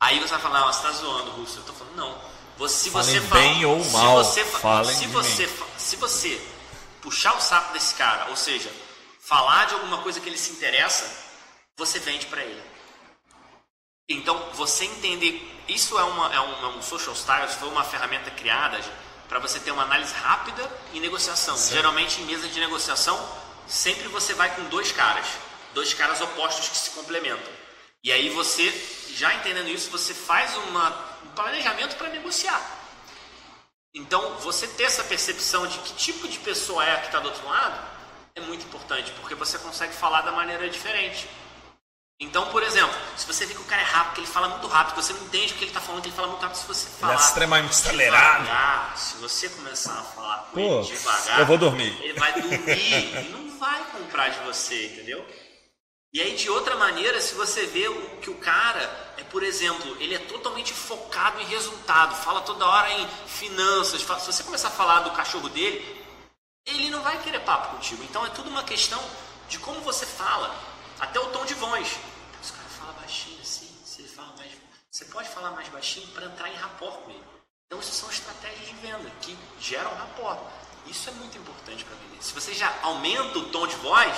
[0.04, 1.58] Aí você vai falar, não, você tá zoando, Russo.
[1.58, 2.18] Eu tô falando, não.
[2.56, 5.66] Você, se Falem você fala- bem ou se mal, você fa- falem se você, fa-
[5.78, 6.48] se você
[7.00, 8.68] puxar o saco desse cara, ou seja,
[9.20, 11.08] falar de alguma coisa que ele se interessa,
[11.76, 12.62] você vende para ele.
[14.08, 18.30] Então, você entender, isso é, uma, é, um, é um social styles, foi uma ferramenta
[18.32, 18.80] criada
[19.28, 21.56] para você ter uma análise rápida em negociação.
[21.56, 23.16] Geralmente, em mesa de negociação,
[23.68, 25.26] sempre você vai com dois caras,
[25.74, 27.61] dois caras opostos que se complementam.
[28.04, 28.72] E aí você,
[29.14, 30.88] já entendendo isso, você faz uma,
[31.24, 32.60] um planejamento para negociar.
[33.94, 37.46] Então, você ter essa percepção de que tipo de pessoa é que está do outro
[37.46, 37.78] lado
[38.34, 41.28] é muito importante, porque você consegue falar da maneira diferente.
[42.18, 44.66] Então, por exemplo, se você vê que o cara é rápido, que ele fala muito
[44.66, 46.56] rápido, que você não entende o que ele está falando, que ele fala muito rápido,
[46.56, 48.42] se você falar extremamente acelerado.
[48.44, 51.98] devagar, se você começar a falar com Pô, ele devagar, eu vou dormir.
[52.00, 55.26] ele vai dormir e não vai comprar de você, entendeu?
[56.12, 57.88] E aí, de outra maneira, se você vê
[58.20, 62.90] que o cara é, por exemplo, ele é totalmente focado em resultado, fala toda hora
[62.92, 66.04] em finanças, se você começar a falar do cachorro dele,
[66.66, 68.02] ele não vai querer papo contigo.
[68.04, 69.02] Então é tudo uma questão
[69.48, 70.54] de como você fala,
[71.00, 71.98] até o tom de voz.
[72.42, 74.52] Esse cara fala baixinho assim, se ele fala mais.
[74.90, 77.24] Você pode falar mais baixinho para entrar em rapport com ele.
[77.66, 80.38] Então isso são estratégias de venda que geram rapport.
[80.86, 82.22] Isso é muito importante para vender.
[82.22, 84.14] Se você já aumenta o tom de voz,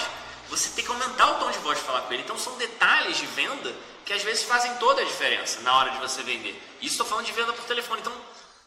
[0.57, 2.23] você tem que aumentar o tom de voz de falar com ele.
[2.23, 3.75] Então são detalhes de venda
[4.05, 6.53] que às vezes fazem toda a diferença na hora de você vender.
[6.81, 8.01] Isso estou falando de venda por telefone.
[8.01, 8.13] Então,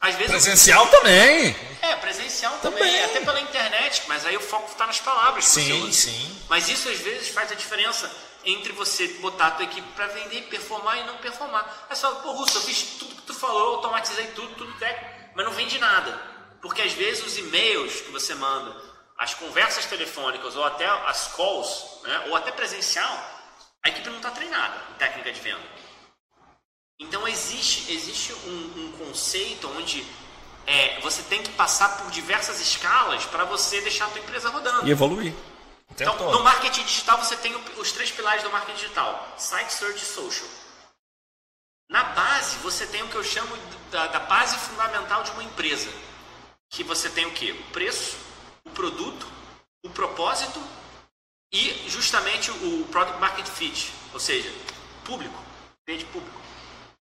[0.01, 1.55] às vezes Presencial também.
[1.81, 3.03] é, presencial também, Também.
[3.05, 5.45] até pela internet, mas aí o foco está nas palavras.
[5.45, 6.41] Sim, sim.
[6.49, 8.09] Mas isso às vezes faz a diferença
[8.45, 11.87] entre você botar a tua equipe para vender, performar e não performar.
[11.89, 15.11] Aí você fala, pô, Russo, eu fiz tudo que tu falou, automatizei tudo, tudo técnico,
[15.35, 16.19] mas não vende nada.
[16.61, 18.75] Porque às vezes os e-mails que você manda,
[19.17, 23.37] as conversas telefônicas ou até as calls, né, ou até presencial,
[23.83, 25.63] a equipe não está treinada em técnica de venda.
[26.99, 30.05] Então existe, existe um, um conceito onde
[30.65, 34.87] é, você tem que passar por diversas escalas para você deixar a tua empresa rodando.
[34.87, 35.33] E evoluir.
[35.91, 36.37] Então, todo.
[36.37, 40.49] no marketing digital você tem os três pilares do marketing digital: site, search e social.
[41.89, 43.55] Na base você tem o que eu chamo
[43.89, 45.89] da, da base fundamental de uma empresa,
[46.69, 47.51] que você tem o que?
[47.51, 48.17] O preço,
[48.67, 49.27] o produto,
[49.83, 50.61] o propósito
[51.51, 54.51] e justamente o product market fit, ou seja,
[55.05, 55.37] público,
[55.87, 56.39] vende público.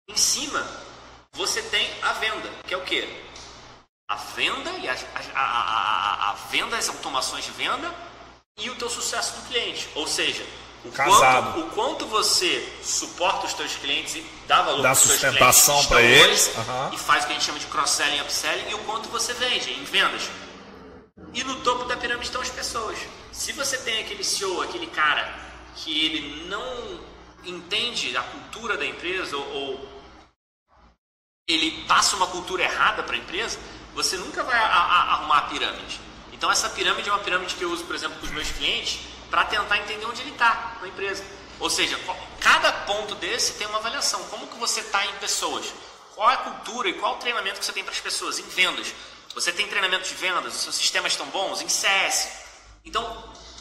[0.09, 0.67] Em cima
[1.33, 3.23] você tem a venda, que é o que?
[4.11, 4.93] A venda e a,
[5.35, 7.95] a, a, a- venda, as automações de venda
[8.59, 9.89] e o teu sucesso do cliente.
[9.95, 10.45] Ou seja,
[10.85, 11.53] o Casado.
[11.55, 15.83] quanto, o quanto você suporta os teus clientes e dá valor para os teus sustentação
[15.85, 16.91] clientes estão eles, hoje aham.
[16.93, 19.71] e faz o que a gente chama de cross-selling upselling e o quanto você vende
[19.73, 20.29] em vendas.
[21.35, 22.99] E no topo da pirâmide estão as pessoas.
[23.33, 25.33] Se você tem aquele CEO, aquele cara
[25.77, 27.01] que ele não
[27.45, 29.89] entende a cultura da empresa ou,
[31.49, 33.59] ele passa uma cultura errada para a empresa,
[33.95, 36.01] você nunca vai a- a- arrumar a pirâmide.
[36.33, 39.01] Então essa pirâmide é uma pirâmide que eu uso, por exemplo, com os meus clientes
[39.31, 41.25] para tentar entender onde ele está na empresa.
[41.59, 41.99] Ou seja,
[42.41, 44.23] cada ponto desse tem uma avaliação.
[44.25, 45.73] Como que você está em pessoas?
[46.15, 48.39] Qual é a cultura e qual o treinamento que você tem para as pessoas?
[48.39, 48.93] Em vendas.
[49.35, 50.55] Você tem treinamento de vendas?
[50.55, 51.61] Os seus sistemas estão bons?
[51.63, 52.29] Em CS.
[52.85, 53.05] Então,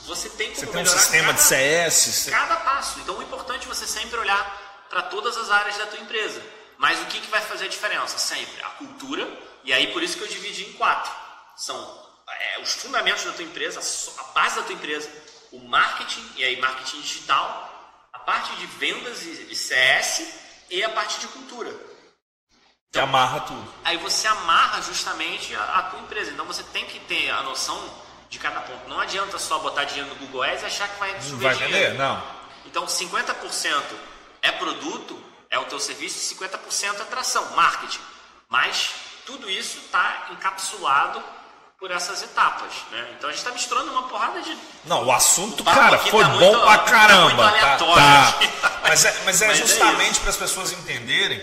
[0.06, 2.12] você tem como Você tem um melhorar sistema de cada- CS.
[2.14, 3.00] você- cada passo.
[3.00, 6.42] Então o importante é você sempre olhar para todas as áreas da tua empresa.
[6.78, 8.18] Mas o que, que vai fazer a diferença?
[8.18, 9.28] Sempre a cultura,
[9.64, 11.12] e aí por isso que eu dividi em quatro.
[11.56, 13.80] São é, os fundamentos da tua empresa,
[14.20, 15.08] a base da tua empresa,
[15.52, 17.70] o marketing, e aí marketing digital,
[18.12, 20.24] a parte de vendas e e CS
[20.70, 21.72] e a parte de cultura.
[22.92, 23.74] Que amarra tudo.
[23.86, 26.32] Aí você amarra justamente a, a tua empresa.
[26.32, 27.82] Então você tem que ter a noção
[28.30, 28.90] de cada ponto.
[28.90, 31.56] Não adianta só botar dinheiro no Google Ads e achar que vai Não subir vai
[31.56, 31.74] dinheiro.
[31.92, 31.98] vender?
[31.98, 32.22] Não.
[32.66, 33.82] Então, 50%
[34.42, 35.18] é produto,
[35.50, 38.00] é o teu serviço, e 50% é atração, marketing.
[38.50, 38.90] Mas
[39.26, 41.24] tudo isso está encapsulado
[41.80, 42.72] por essas etapas.
[42.92, 43.14] Né?
[43.18, 44.56] Então, a gente está misturando uma porrada de...
[44.86, 47.52] Não, o assunto, O papo cara, foi tá bom muito- pra tá caramba.
[47.52, 48.30] tá.
[48.30, 48.50] aqui.
[48.84, 51.40] Mas é, mas é Mas é justamente para as pessoas entenderem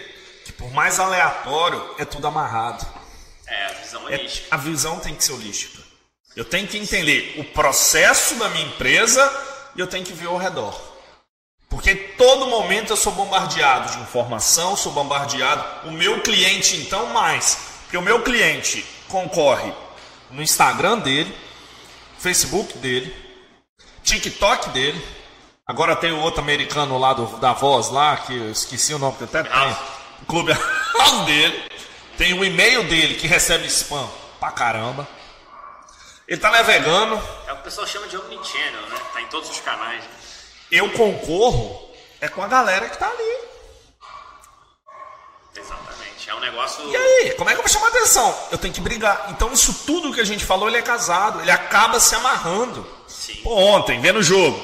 [0.49, 2.87] que por mais aleatório, é tudo amarrado.
[3.47, 4.47] É, a visão É- holística.
[4.51, 5.83] a visão tem que ser holística.
[6.35, 9.31] Eu tenho que entender o processo da minha empresa
[9.77, 10.75] e eu tenho que ver ao redor.
[11.69, 15.87] Porque todo momento eu sou bombardeado de informação, sou bombardeado.
[15.89, 17.59] O meu cliente, então, mais.
[17.83, 19.71] Porque o meu cliente concorre
[20.31, 21.37] no Instagram dele,
[22.19, 23.15] Facebook dele,
[24.03, 25.05] TikTok dele.
[25.67, 29.19] Agora tem o outro americano lá do, da voz lá, que eu esqueci o nome
[29.19, 29.77] que até tem.
[30.29, 30.53] Clube
[30.99, 31.65] House dele.
[32.17, 35.09] Tem o e-mail dele que recebe spam pra caramba.
[36.27, 37.15] Ele tá navegando.
[37.47, 38.99] É o que o pessoal chama de omnichannel, né?
[39.13, 40.05] Tá em todos os canais.
[40.71, 41.89] Eu concorro
[42.21, 43.39] é com a galera que tá ali.
[45.57, 46.29] Exatamente.
[46.29, 46.87] É um negócio.
[46.91, 48.37] E aí, como é que eu vou chamar atenção?
[48.51, 49.29] Eu tenho que brigar.
[49.31, 51.41] Então, isso tudo que a gente falou, ele é casado.
[51.41, 52.87] Ele acaba se amarrando.
[53.07, 53.41] Sim.
[53.43, 54.61] Pô, ontem, vendo o jogo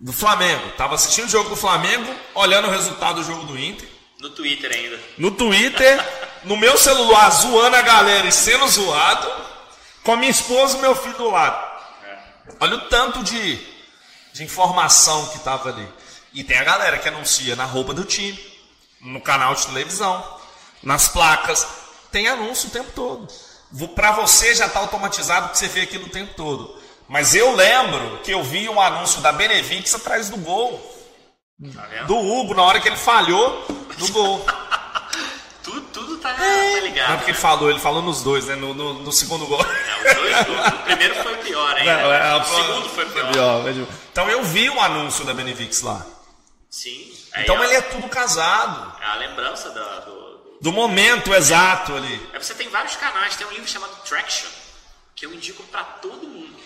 [0.00, 0.70] do Flamengo.
[0.72, 3.97] Tava assistindo o jogo do Flamengo, olhando o resultado do jogo do Inter.
[4.20, 5.00] No Twitter ainda.
[5.16, 9.30] No Twitter, no meu celular, zoando a galera e sendo zoado.
[10.02, 11.80] Com a minha esposa e meu filho do lado.
[12.04, 12.18] É.
[12.60, 13.56] Olha o tanto de,
[14.32, 15.86] de informação que tava ali.
[16.32, 18.38] E tem a galera que anuncia na roupa do time,
[19.00, 20.38] no canal de televisão,
[20.82, 21.66] nas placas.
[22.10, 23.28] Tem anúncio o tempo todo.
[23.94, 26.80] Para você já está automatizado que você vê aquilo o tempo todo.
[27.08, 30.97] Mas eu lembro que eu vi um anúncio da Benevix atrás do gol.
[31.74, 32.04] Tá?
[32.04, 33.66] Do Hugo, na hora que ele falhou
[33.98, 34.46] no gol.
[35.62, 37.08] Tudo, tudo tá, tá ligado.
[37.08, 37.42] Não é porque ele né?
[37.42, 38.54] falou, ele falou nos dois, né?
[38.54, 39.60] No, no- no segundo gol.
[39.62, 41.94] É, os dois, o, o primeiro foi o pior ainda.
[42.02, 43.30] Não, é, o segundo foi pior.
[43.32, 43.86] pior, pior.
[44.10, 46.06] Então eu vi um anúncio da Benevix lá.
[46.70, 47.12] Sim.
[47.36, 48.94] Então ele é tudo casado.
[49.02, 52.30] é a lembrança da- do, do- Do momento exato ali.
[52.32, 54.48] É, você tem vários canais, tem um livro chamado Traction,
[55.14, 56.56] que eu indico pra todo mundo.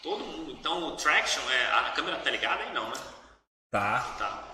[0.00, 0.52] Todo mundo.
[0.52, 1.72] Então o Traction é.
[1.76, 2.94] A câmera tá ligada aí não, né?
[3.70, 4.00] Tá.
[4.18, 4.44] Tá.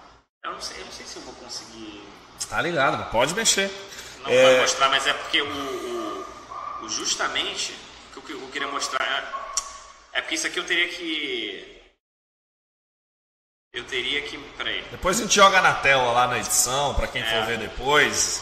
[0.45, 2.07] Eu não sei, eu não sei se eu vou conseguir.
[2.49, 3.70] Tá ligado, pode mexer.
[4.23, 4.43] Não É.
[4.53, 7.74] vai mostrar, mas é porque o, o- o justamente
[8.16, 11.82] o que eu, queria mostrar é, é porque isso aqui eu teria que.
[13.73, 14.39] Eu teria que.
[14.57, 14.82] Peraí.
[14.91, 17.24] Depois a gente joga na tela lá na edição, pra quem É.
[17.27, 18.41] for ver depois.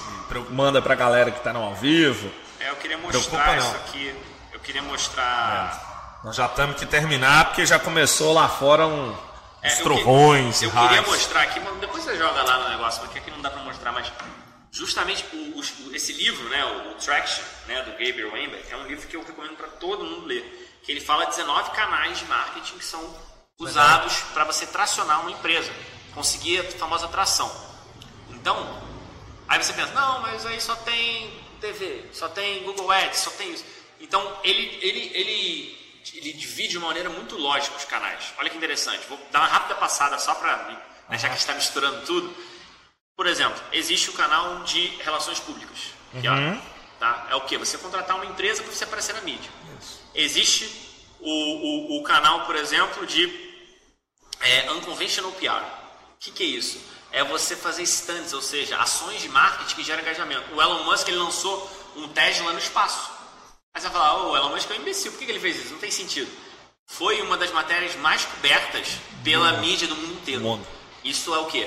[0.51, 2.31] Manda pra galera que tá no ao vivo.
[2.59, 3.59] É, eu queria Preocupa mostrar não.
[3.59, 4.15] isso aqui.
[4.53, 6.21] Eu queria mostrar.
[6.25, 9.17] Nós já temos que terminar, porque já começou lá fora um,
[9.63, 13.01] É, eu trovões, que- Eu, queria mostrar aqui, mas depois você joga lá no negócio,
[13.03, 14.11] porque aqui não dá pra mostrar, mas
[14.73, 18.77] justamente o- os- o- esse livro, né, o, o Traction, né, do Gabriel Weinberg, é
[18.77, 22.25] um livro que eu recomendo para todo mundo ler, que ele fala 19 canais de
[22.25, 23.17] marketing que são
[23.59, 25.71] usados para você tracionar uma empresa,
[26.15, 27.51] conseguir a famosa tração.
[28.31, 28.83] Então,
[29.49, 33.53] aí você pensa, não, mas aí só tem TV, só tem Google Ads, só tem
[33.53, 33.65] isso.
[34.01, 35.82] Então, ele, ele, ele,
[36.15, 38.33] ele divide de uma maneira muito lógica os canais.
[38.39, 39.07] Olha que interessante.
[39.09, 40.57] Vou dar uma rápida passada só para,
[41.09, 42.35] né, já que a gente está misturando tudo.
[43.17, 45.79] Por exemplo, existe o canal de relações públicas.
[46.21, 46.35] que, ó,
[46.99, 47.27] tá?
[47.31, 47.57] É o que?
[47.59, 49.51] Você contratar uma empresa para você aparecer na mídia.
[50.15, 50.71] Existe
[51.21, 53.53] o, o, o canal, por exemplo, de
[54.41, 55.65] é, unconventional PR.
[56.15, 56.81] O que, que é isso?
[57.11, 60.55] É você fazer stands, ou seja, ações de marketing que geram engajamento.
[60.55, 63.11] O Elon Musk ele lançou um Tesla no espaço.
[63.75, 65.41] Aí você vai falar, oh, o Elon Musk é um imbecil, por que, que ele
[65.41, 65.73] fez isso?
[65.73, 66.31] Não tem sentido.
[66.87, 68.87] Foi uma das matérias mais cobertas
[69.25, 70.43] pela mídia do mundo inteiro.
[70.43, 70.67] mundo.
[71.03, 71.67] Isso é o quê?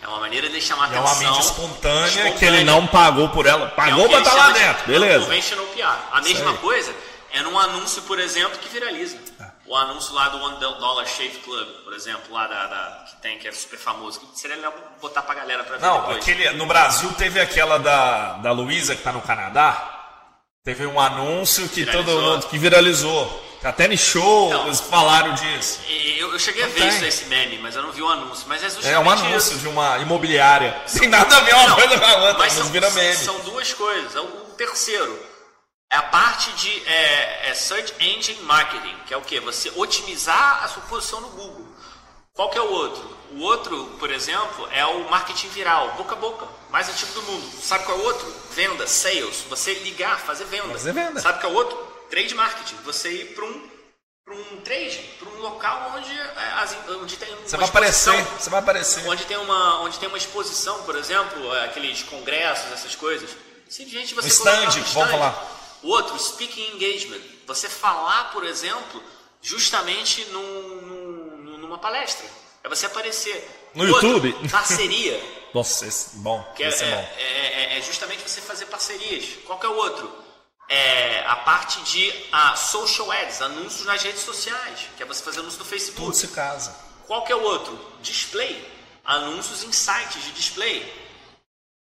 [0.00, 1.28] É uma maneira de chamar É uma atenção.
[1.32, 2.54] mídia espontânea, que espontânea.
[2.54, 3.66] ele não pagou por ela.
[3.66, 5.24] É Pagou que pra ele estar lá chama de dentro, beleza.
[5.24, 5.98] Conventional PR.
[6.12, 6.94] A mesma coisa
[7.32, 9.18] é num anúncio, por exemplo, que viraliza.
[9.40, 9.50] É.
[9.66, 13.38] O anúncio lá do One Dollar Shave Club, por exemplo, lá da, da- que tem,
[13.38, 14.20] que é super famoso.
[14.20, 16.16] Que seria legal botar pra galera pra ver Não, depois.
[16.18, 19.99] aquele, no Brasil teve aquela da, da Luísa que tá no Canadá.
[20.62, 22.22] Teve um anúncio que todo Viralizou.
[22.32, 23.44] mundo que viralizou.
[23.62, 24.66] Até no show Não.
[24.66, 25.80] eles falaram disso.
[26.18, 26.88] Eu, eu cheguei a Não ver tem.
[26.88, 28.44] isso, esse meme, mas eu não vi o anúncio.
[28.46, 30.80] Mas é É um anúncio de uma imobiliária.
[30.86, 33.16] Sem nada a ver uma Não, coisa com a outra, mas, são, vira meme.
[33.16, 34.14] são duas coisas.
[34.16, 35.18] O o terceiro
[35.90, 39.40] é a parte de é, é Search Engine Marketing, que é o que?
[39.40, 41.66] Você otimizar a sua posição no Google.
[42.40, 43.16] Qual que é o outro?
[43.32, 47.46] O outro, por exemplo, é o marketing viral, boca a boca, mais antigo do mundo.
[47.62, 48.34] Sabe qual é o outro?
[48.52, 50.68] Venda, sales, você ligar, fazer venda.
[50.72, 51.20] Fazer venda.
[51.20, 51.76] Sabe qual é o outro?
[52.08, 53.68] Trade marketing, você ir para um
[54.24, 58.24] para um trade, para um local onde, é, as- onde tem uma Você vai aparecer,
[58.38, 59.06] você vai aparecer.
[59.06, 63.28] Onde tem uma, onde tem uma exposição, por exemplo, é, aqueles congressos, essas coisas.
[63.68, 65.78] Simplesmente você Um stand, um vamos falar.
[65.82, 67.20] O outro, speaking engagement.
[67.46, 69.02] Você falar, por exemplo,
[69.42, 70.79] justamente num,
[71.70, 72.26] numa palestra.
[72.64, 73.70] É você aparecer.
[73.74, 74.48] No outro, YouTube?
[74.50, 75.22] Parceria.
[75.54, 77.08] Nossa, esse, bom, Que é, esse é, é- bom.
[77.16, 79.24] é- é justamente você fazer parcerias.
[79.46, 80.12] Qual que é o outro?
[80.68, 85.40] É a parte de ah, social ads, anúncios nas redes sociais, que é você fazer
[85.40, 86.00] anúncio no Facebook.
[86.06, 86.76] Tudo se casa.
[87.06, 87.78] Qual que é o outro?
[88.02, 88.68] Display.
[89.04, 90.80] Anúncios em sites de display.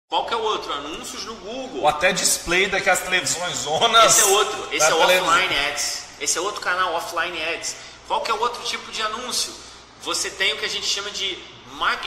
[0.09, 0.73] Qual que é o outro?
[0.73, 1.81] Anúncios no Google.
[1.81, 4.05] Ou até display daquelas televisões zonas.
[4.17, 4.69] Esse é outro.
[4.75, 5.27] Esse é o televisão.
[5.29, 6.03] offline ads.
[6.19, 7.75] Esse é outro canal offline ads.
[8.07, 9.53] Qual que é o outro tipo de anúncio?
[10.02, 11.38] Você tem o que a gente chama de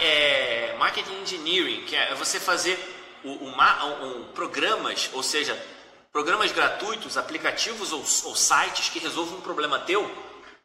[0.00, 2.78] é, marketing engineering, que é você fazer
[3.24, 5.60] o, o, um, programas, ou seja,
[6.12, 10.10] programas gratuitos, aplicativos ou, ou, sites que resolvam um problema teu,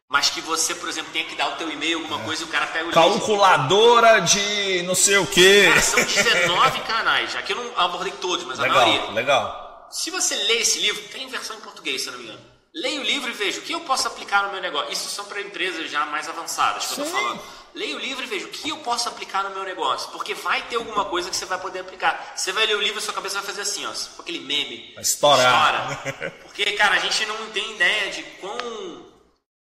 [0.08, 2.24] mas que você, por exemplo, tenha que dar o teu e-mail, alguma é.
[2.24, 5.66] coisa, e o cara pega o Calculadora de não sei o quê.
[5.68, 7.36] Cara, são 19 canais.
[7.36, 9.10] Aqui eu não abordei todos, mas legal, a maioria.
[9.12, 9.88] Legal.
[9.90, 12.49] Se você lê esse livro, tem versão em português, se eu não me engano.
[12.74, 14.92] Leia o livro e veja o que eu posso aplicar no meu negócio.
[14.92, 17.00] Isso são para empresas já mais avançadas que Sim.
[17.00, 17.42] eu estou falando.
[17.74, 20.10] Leia o livro e veja o que eu posso aplicar no meu negócio.
[20.10, 22.32] Porque vai ter alguma coisa que você vai poder aplicar.
[22.36, 23.92] Você vai ler o livro e sua cabeça vai fazer assim, ó.
[24.16, 24.92] Com aquele meme.
[24.94, 26.00] Vai estourar.
[26.06, 26.30] Estoura.
[26.42, 29.06] Porque, cara, a gente não tem ideia de quão,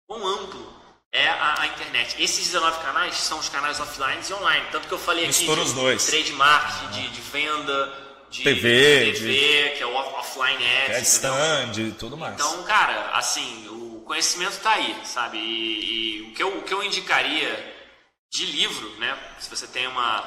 [0.07, 0.75] quão amplo
[1.13, 2.23] é a, a, internet.
[2.23, 4.67] Esses 19 canais são os canais offline e online.
[4.71, 6.07] Tanto que eu falei Mistura aqui de os dois.
[6.07, 9.77] trade marketing, de, de venda de TV, TV de...
[9.77, 12.35] que é o offline ads, é stand e tudo mais.
[12.35, 15.39] Então, cara, assim, o conhecimento está aí, sabe?
[15.39, 17.75] E, e, o, que eu, o que eu indicaria
[18.31, 19.17] de livro, né?
[19.39, 20.25] Se você tem uma,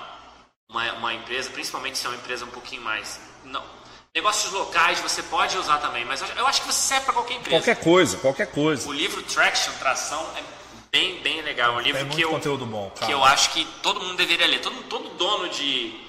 [0.70, 3.20] uma, uma, empresa, principalmente se é uma empresa um pouquinho mais.
[3.44, 3.64] Não,
[4.14, 7.58] negócios locais você pode usar também, mas eu acho que você serve para qualquer empresa.
[7.58, 8.88] Qualquer coisa, qualquer coisa.
[8.88, 10.44] O livro Traction, Tração, é
[10.92, 11.74] bem, bem legal.
[11.74, 14.62] É um livro que eu, conteúdo bom, que eu acho que todo mundo deveria ler.
[14.62, 16.09] Todo, todo dono de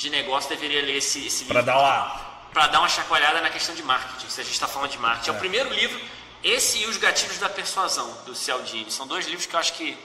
[0.00, 1.52] de negócio deveria ler esse, esse livro.
[1.52, 2.30] Para dar uma...
[2.54, 5.30] Para dar uma chacoalhada na questão de marketing, se a gente está falando de marketing.
[5.30, 5.32] É.
[5.32, 5.36] é.
[5.36, 6.00] o primeiro livro,
[6.42, 8.90] esse e Os Gatilhos da Persuasão, do Cialdini.
[8.90, 9.96] São dois livros que eu acho que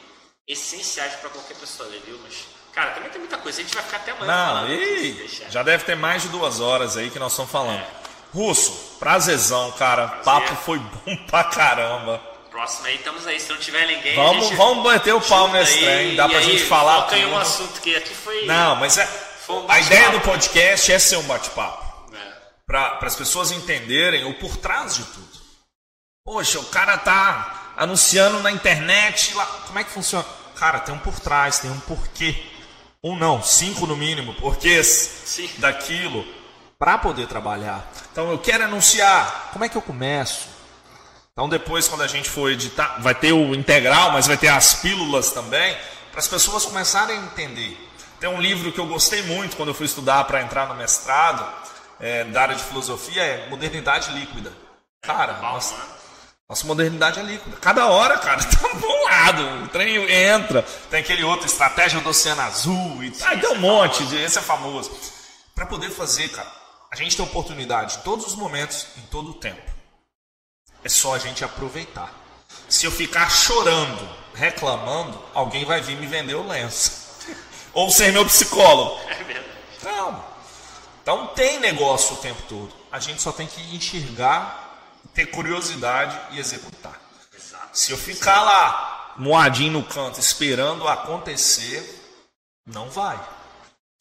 [0.46, 2.20] essenciais para qualquer pessoa ler, viu?
[2.22, 3.62] Mas, cara, também tem muita coisa.
[3.62, 4.74] A gente vai ficar até amanhã Não, falando.
[4.74, 5.30] E...
[5.50, 7.80] Já deve ter mais de duas horas aí que nós estamos falando.
[7.80, 7.88] É.
[8.34, 10.08] Russo, prazerzão, cara.
[10.08, 10.24] Prazer.
[10.26, 12.22] Papo foi bom pra caramba.
[12.52, 13.40] Próximo aí, estamos aí.
[13.40, 14.16] Se não tiver ninguém.
[14.16, 16.16] Vamos, vamos bater o pau nesse trem.
[16.16, 17.04] Dá pra aí, gente falar.
[17.04, 18.46] Foca em um assunto que aqui foi.
[18.46, 19.25] Não, mas é.
[19.48, 22.14] Um a ideia do podcast é ser um bate-papo.
[22.16, 22.34] É.
[22.66, 25.46] Para as pessoas entenderem o por trás de tudo.
[26.24, 29.46] Poxa, o cara tá anunciando na internet lá.
[29.68, 30.26] Como é que funciona?
[30.56, 32.44] Cara, tem um por trás, tem um porquê.
[33.04, 35.50] Um não, cinco no mínimo, porquês Sim.
[35.58, 36.26] daquilo
[36.80, 37.88] para poder trabalhar.
[38.12, 39.52] Então eu quero anunciar.
[39.54, 40.48] Como é que eu começo?
[41.32, 44.76] Então depois quando a gente for editar, vai ter o integral, mas vai ter as
[44.76, 45.78] pílulas também,
[46.10, 47.78] para as pessoas começarem a entender.
[48.26, 51.48] Tem um livro que eu gostei muito quando eu fui estudar para entrar no mestrado,
[52.00, 54.52] é, da área de filosofia, é Modernidade Líquida.
[55.00, 55.76] Cara, nossa,
[56.50, 57.56] nossa modernidade é líquida.
[57.58, 59.66] Cada hora, cara, tá um lado.
[59.66, 60.64] O trem entra.
[60.90, 63.04] Tem aquele outro, Estratégia do Oceano Azul.
[63.04, 64.90] E, ah, tem um monte, de, esse é famoso.
[65.54, 66.52] Para poder fazer, cara,
[66.90, 69.72] a gente tem oportunidade em todos os momentos, em todo o tempo.
[70.84, 72.12] É só a gente aproveitar.
[72.68, 77.05] Se eu ficar chorando, reclamando, alguém vai vir me vender o lenço
[77.76, 79.00] ou ser meu psicólogo.
[79.10, 79.26] É.
[79.84, 80.26] Não.
[81.04, 82.74] Então tem negócio o tempo todo.
[82.92, 84.80] A gente só tem que enxergar,
[85.14, 87.00] ter curiosidade e executar.
[87.36, 87.78] Exato.
[87.78, 92.02] Se eu ficar lá moadinho no canto esperando acontecer,
[92.66, 93.20] não vai.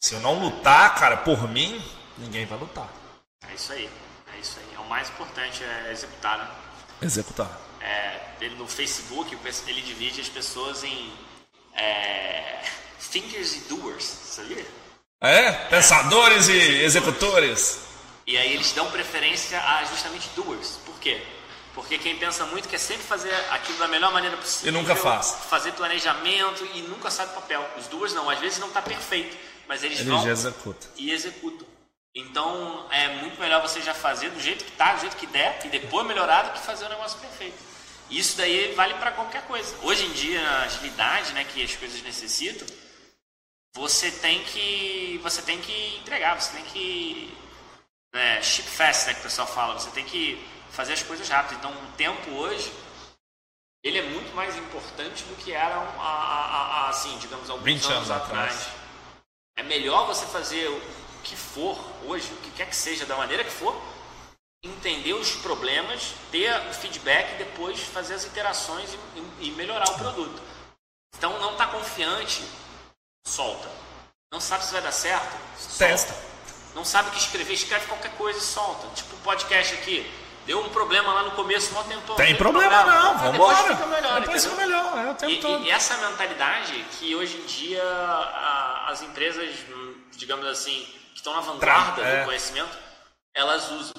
[0.01, 1.83] Se eu não lutar, cara, por mim,
[2.17, 2.89] ninguém vai lutar.
[3.47, 3.89] É isso aí.
[4.33, 4.75] É isso aí.
[4.75, 6.49] É o mais importante é executar, né?
[7.01, 7.59] Executar.
[7.81, 9.37] É, ele no Facebook,
[9.67, 11.13] ele divide as pessoas em
[11.75, 12.63] é,
[12.99, 14.65] thinkers e doers, sabia?
[15.21, 15.51] É?
[15.69, 16.53] Pensadores é.
[16.53, 17.79] e executores.
[18.27, 20.79] E aí eles dão preferência a justamente doers.
[20.85, 21.21] Por quê?
[21.73, 24.69] Porque quem pensa muito quer sempre fazer aquilo da melhor maneira possível.
[24.69, 25.37] E nunca faz.
[25.49, 27.63] Fazer planejamento e nunca sai do papel.
[27.77, 30.89] Os doers não, às vezes não está perfeito, mas eles, eles vão executam.
[30.95, 31.67] e executam.
[32.15, 35.59] Então é muito melhor você já fazer do jeito que está, do jeito que der,
[35.65, 37.57] e depois melhorar do que fazer o negócio perfeito.
[38.09, 39.75] Isso daí vale para qualquer coisa.
[39.83, 42.65] Hoje em dia, a agilidade né, que as coisas necessitam,
[43.75, 47.37] você tem que você tem que entregar, você tem que
[48.13, 50.41] né, ship fast, né, que o pessoal fala, você tem que
[50.71, 51.57] fazer as coisas rápido.
[51.57, 52.71] Então, o tempo hoje
[53.83, 57.85] ele é muito mais importante do que era a, a, a, assim, digamos, alguns anos,
[57.85, 58.53] anos atrás.
[58.53, 58.69] atrás.
[59.57, 60.81] É melhor você fazer o
[61.23, 63.79] que for hoje, o que quer que seja, da maneira que for,
[64.63, 68.89] entender os problemas, ter o feedback e depois fazer as interações
[69.39, 70.41] e, e melhorar o produto.
[71.15, 72.43] Então, não está confiante
[73.25, 73.69] solta.
[74.31, 75.37] Não sabe se vai dar certo?
[75.77, 76.15] Testa.
[76.73, 78.87] Não sabe o que escrever, escreve qualquer coisa e solta.
[78.95, 80.09] Tipo o podcast aqui.
[80.45, 82.15] Deu um problema lá no começo, mó tempão.
[82.15, 83.55] Tem problema, problema, não, vamos embora.
[83.55, 85.63] Depois fica melhor, Depois fica melhor, é o tempo e, todo.
[85.63, 89.55] E essa mentalidade que hoje em dia a, as empresas,
[90.15, 92.19] digamos assim, que estão na vanguarda Tra, é.
[92.19, 92.77] do conhecimento,
[93.33, 93.93] elas usam.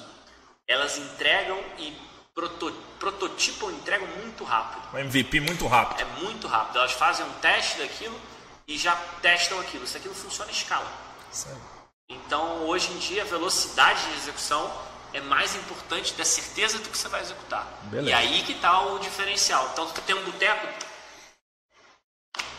[0.69, 1.97] Elas entregam e
[2.35, 4.83] proto, prototipam, entregam muito rápido.
[4.95, 6.01] Um MVP muito rápido.
[6.01, 6.79] É muito rápido.
[6.79, 8.21] Elas fazem um teste daquilo
[8.67, 10.91] e já testam aquilo, se aquilo funciona em escala.
[11.31, 11.57] Sim.
[12.09, 14.73] Então, hoje em dia, a velocidade de execução
[15.13, 17.67] é mais importante da certeza do que você vai executar.
[17.85, 18.11] Beleza.
[18.11, 19.69] E aí que está o diferencial.
[19.73, 20.67] Então, tu tem um boteco,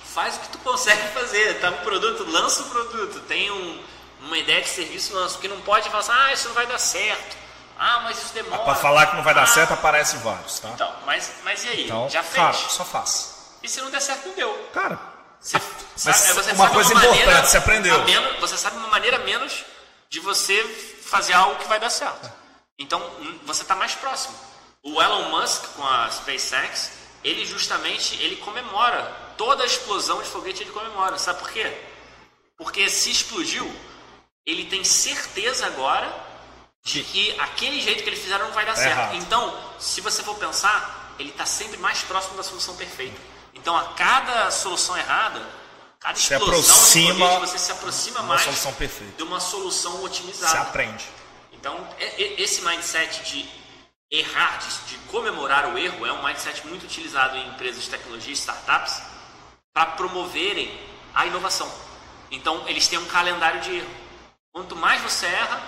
[0.04, 1.60] faz o que tu consegue fazer.
[1.60, 3.20] Tá um produto, lança o produto.
[3.22, 3.84] Tem um,
[4.22, 5.36] uma ideia de serviço, lança.
[5.36, 7.38] Porque não pode falar assim, ah, isso não vai dar certo.
[7.80, 8.64] Ah, mas isso demora.
[8.64, 9.48] Para falar que não vai dar ah.
[9.48, 10.70] certo, aparece vários, tá?
[10.70, 11.86] Então, mas, mas e aí?
[11.86, 12.36] Então, Já fez?
[12.36, 13.36] cara, só faz.
[13.62, 14.70] E se não der certo, não deu.
[14.74, 15.00] Cara,
[15.40, 15.60] Você,
[16.14, 18.04] sabe- você uma coisa maneira importante, você aprendeu.
[18.04, 19.64] menos- você sabe uma maneira menos
[20.10, 20.64] de você
[21.04, 22.32] fazer algo que vai dar certo.
[22.80, 23.00] Então,
[23.46, 24.36] você está mais próximo.
[24.84, 26.92] O Elon Musk com a SpaceX,
[27.24, 29.02] ele justamente ele comemora
[29.38, 31.18] toda a explosão de foguete ele comemora.
[31.18, 31.76] Sabe por quê?
[32.58, 33.70] Porque se explodiu,
[34.46, 36.12] ele tem certeza agora
[36.84, 38.98] de que aquele jeito que eles fizeram não vai dar Tá certo.
[38.98, 39.16] errado.
[39.16, 43.20] Então, se você for pensar, ele está sempre mais próximo da solução perfeita.
[43.58, 45.42] Então, a cada solução errada,
[46.00, 49.14] cada Se explosão de aproxima foguete, você se aproxima mais solução perfeita.
[49.18, 50.60] de uma solução Você otimizada.
[50.62, 51.06] aprende.
[51.52, 53.50] Então, é- é- esse mindset de
[54.12, 58.32] errar, de, de comemorar o erro, é um mindset muito utilizado em empresas de tecnologia,
[58.34, 59.02] startups,
[59.74, 60.80] para promoverem
[61.14, 61.70] a inovação.
[62.32, 63.90] Então, eles têm um calendário de erro.
[64.54, 65.62] Quanto mais você erra,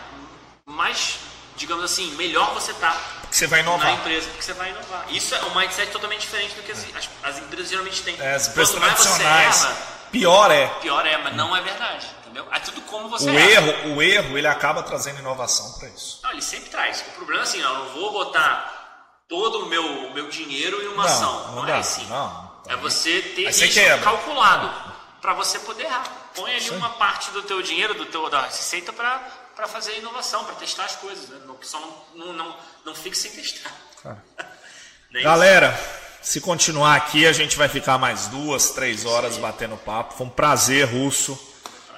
[0.65, 1.17] mais,
[1.57, 2.95] digamos assim, melhor você está
[3.29, 3.91] Porque você vai na inovar.
[3.93, 5.05] empresa, porque você vai inovar.
[5.09, 8.15] Isso é um mindset totalmente diferente do que as, as- as empresas geralmente têm.
[8.19, 9.63] É, as empresas Quanto tradicionais.
[9.63, 9.77] erra,
[10.11, 10.65] Pior é.
[10.81, 12.47] pior é, mas não é verdade, entendeu?
[12.51, 13.67] É tudo como você O erra.
[13.67, 16.19] erro, o erro, ele acaba trazendo inovação para isso.
[16.23, 17.01] Não, ele sempre traz.
[17.01, 20.87] O problema é assim, eu não vou botar todo o meu, o meu dinheiro em
[20.87, 21.47] uma Não, ação.
[21.49, 22.07] não Não, dá, é assim.
[22.07, 22.49] não.
[22.67, 24.71] É você ter Aí você isso calculado
[25.21, 26.03] para você poder errar.
[26.35, 26.75] Põe ali Sim.
[26.77, 29.21] uma parte do teu dinheiro, do teu, da receita para
[29.67, 31.29] fazer inovação, para testar as coisas.
[31.29, 31.39] Né?
[31.45, 32.55] Não, só não, não, não,
[32.85, 33.71] não fique sem testar.
[35.11, 35.75] Não é Galera,
[36.21, 40.13] se continuar aqui, a gente vai ficar mais duas, três horas batendo papo.
[40.13, 41.37] Foi um prazer, Russo.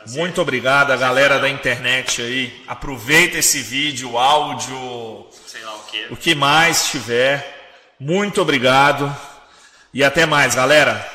[0.07, 2.63] Muito obrigado, a galera da internet aí.
[2.67, 5.27] Aproveita esse vídeo, áudio?
[5.45, 6.07] Sei lá o que.
[6.09, 7.75] o que mais tiver.
[7.99, 9.13] Muito obrigado.
[9.93, 11.05] E até mais, galera.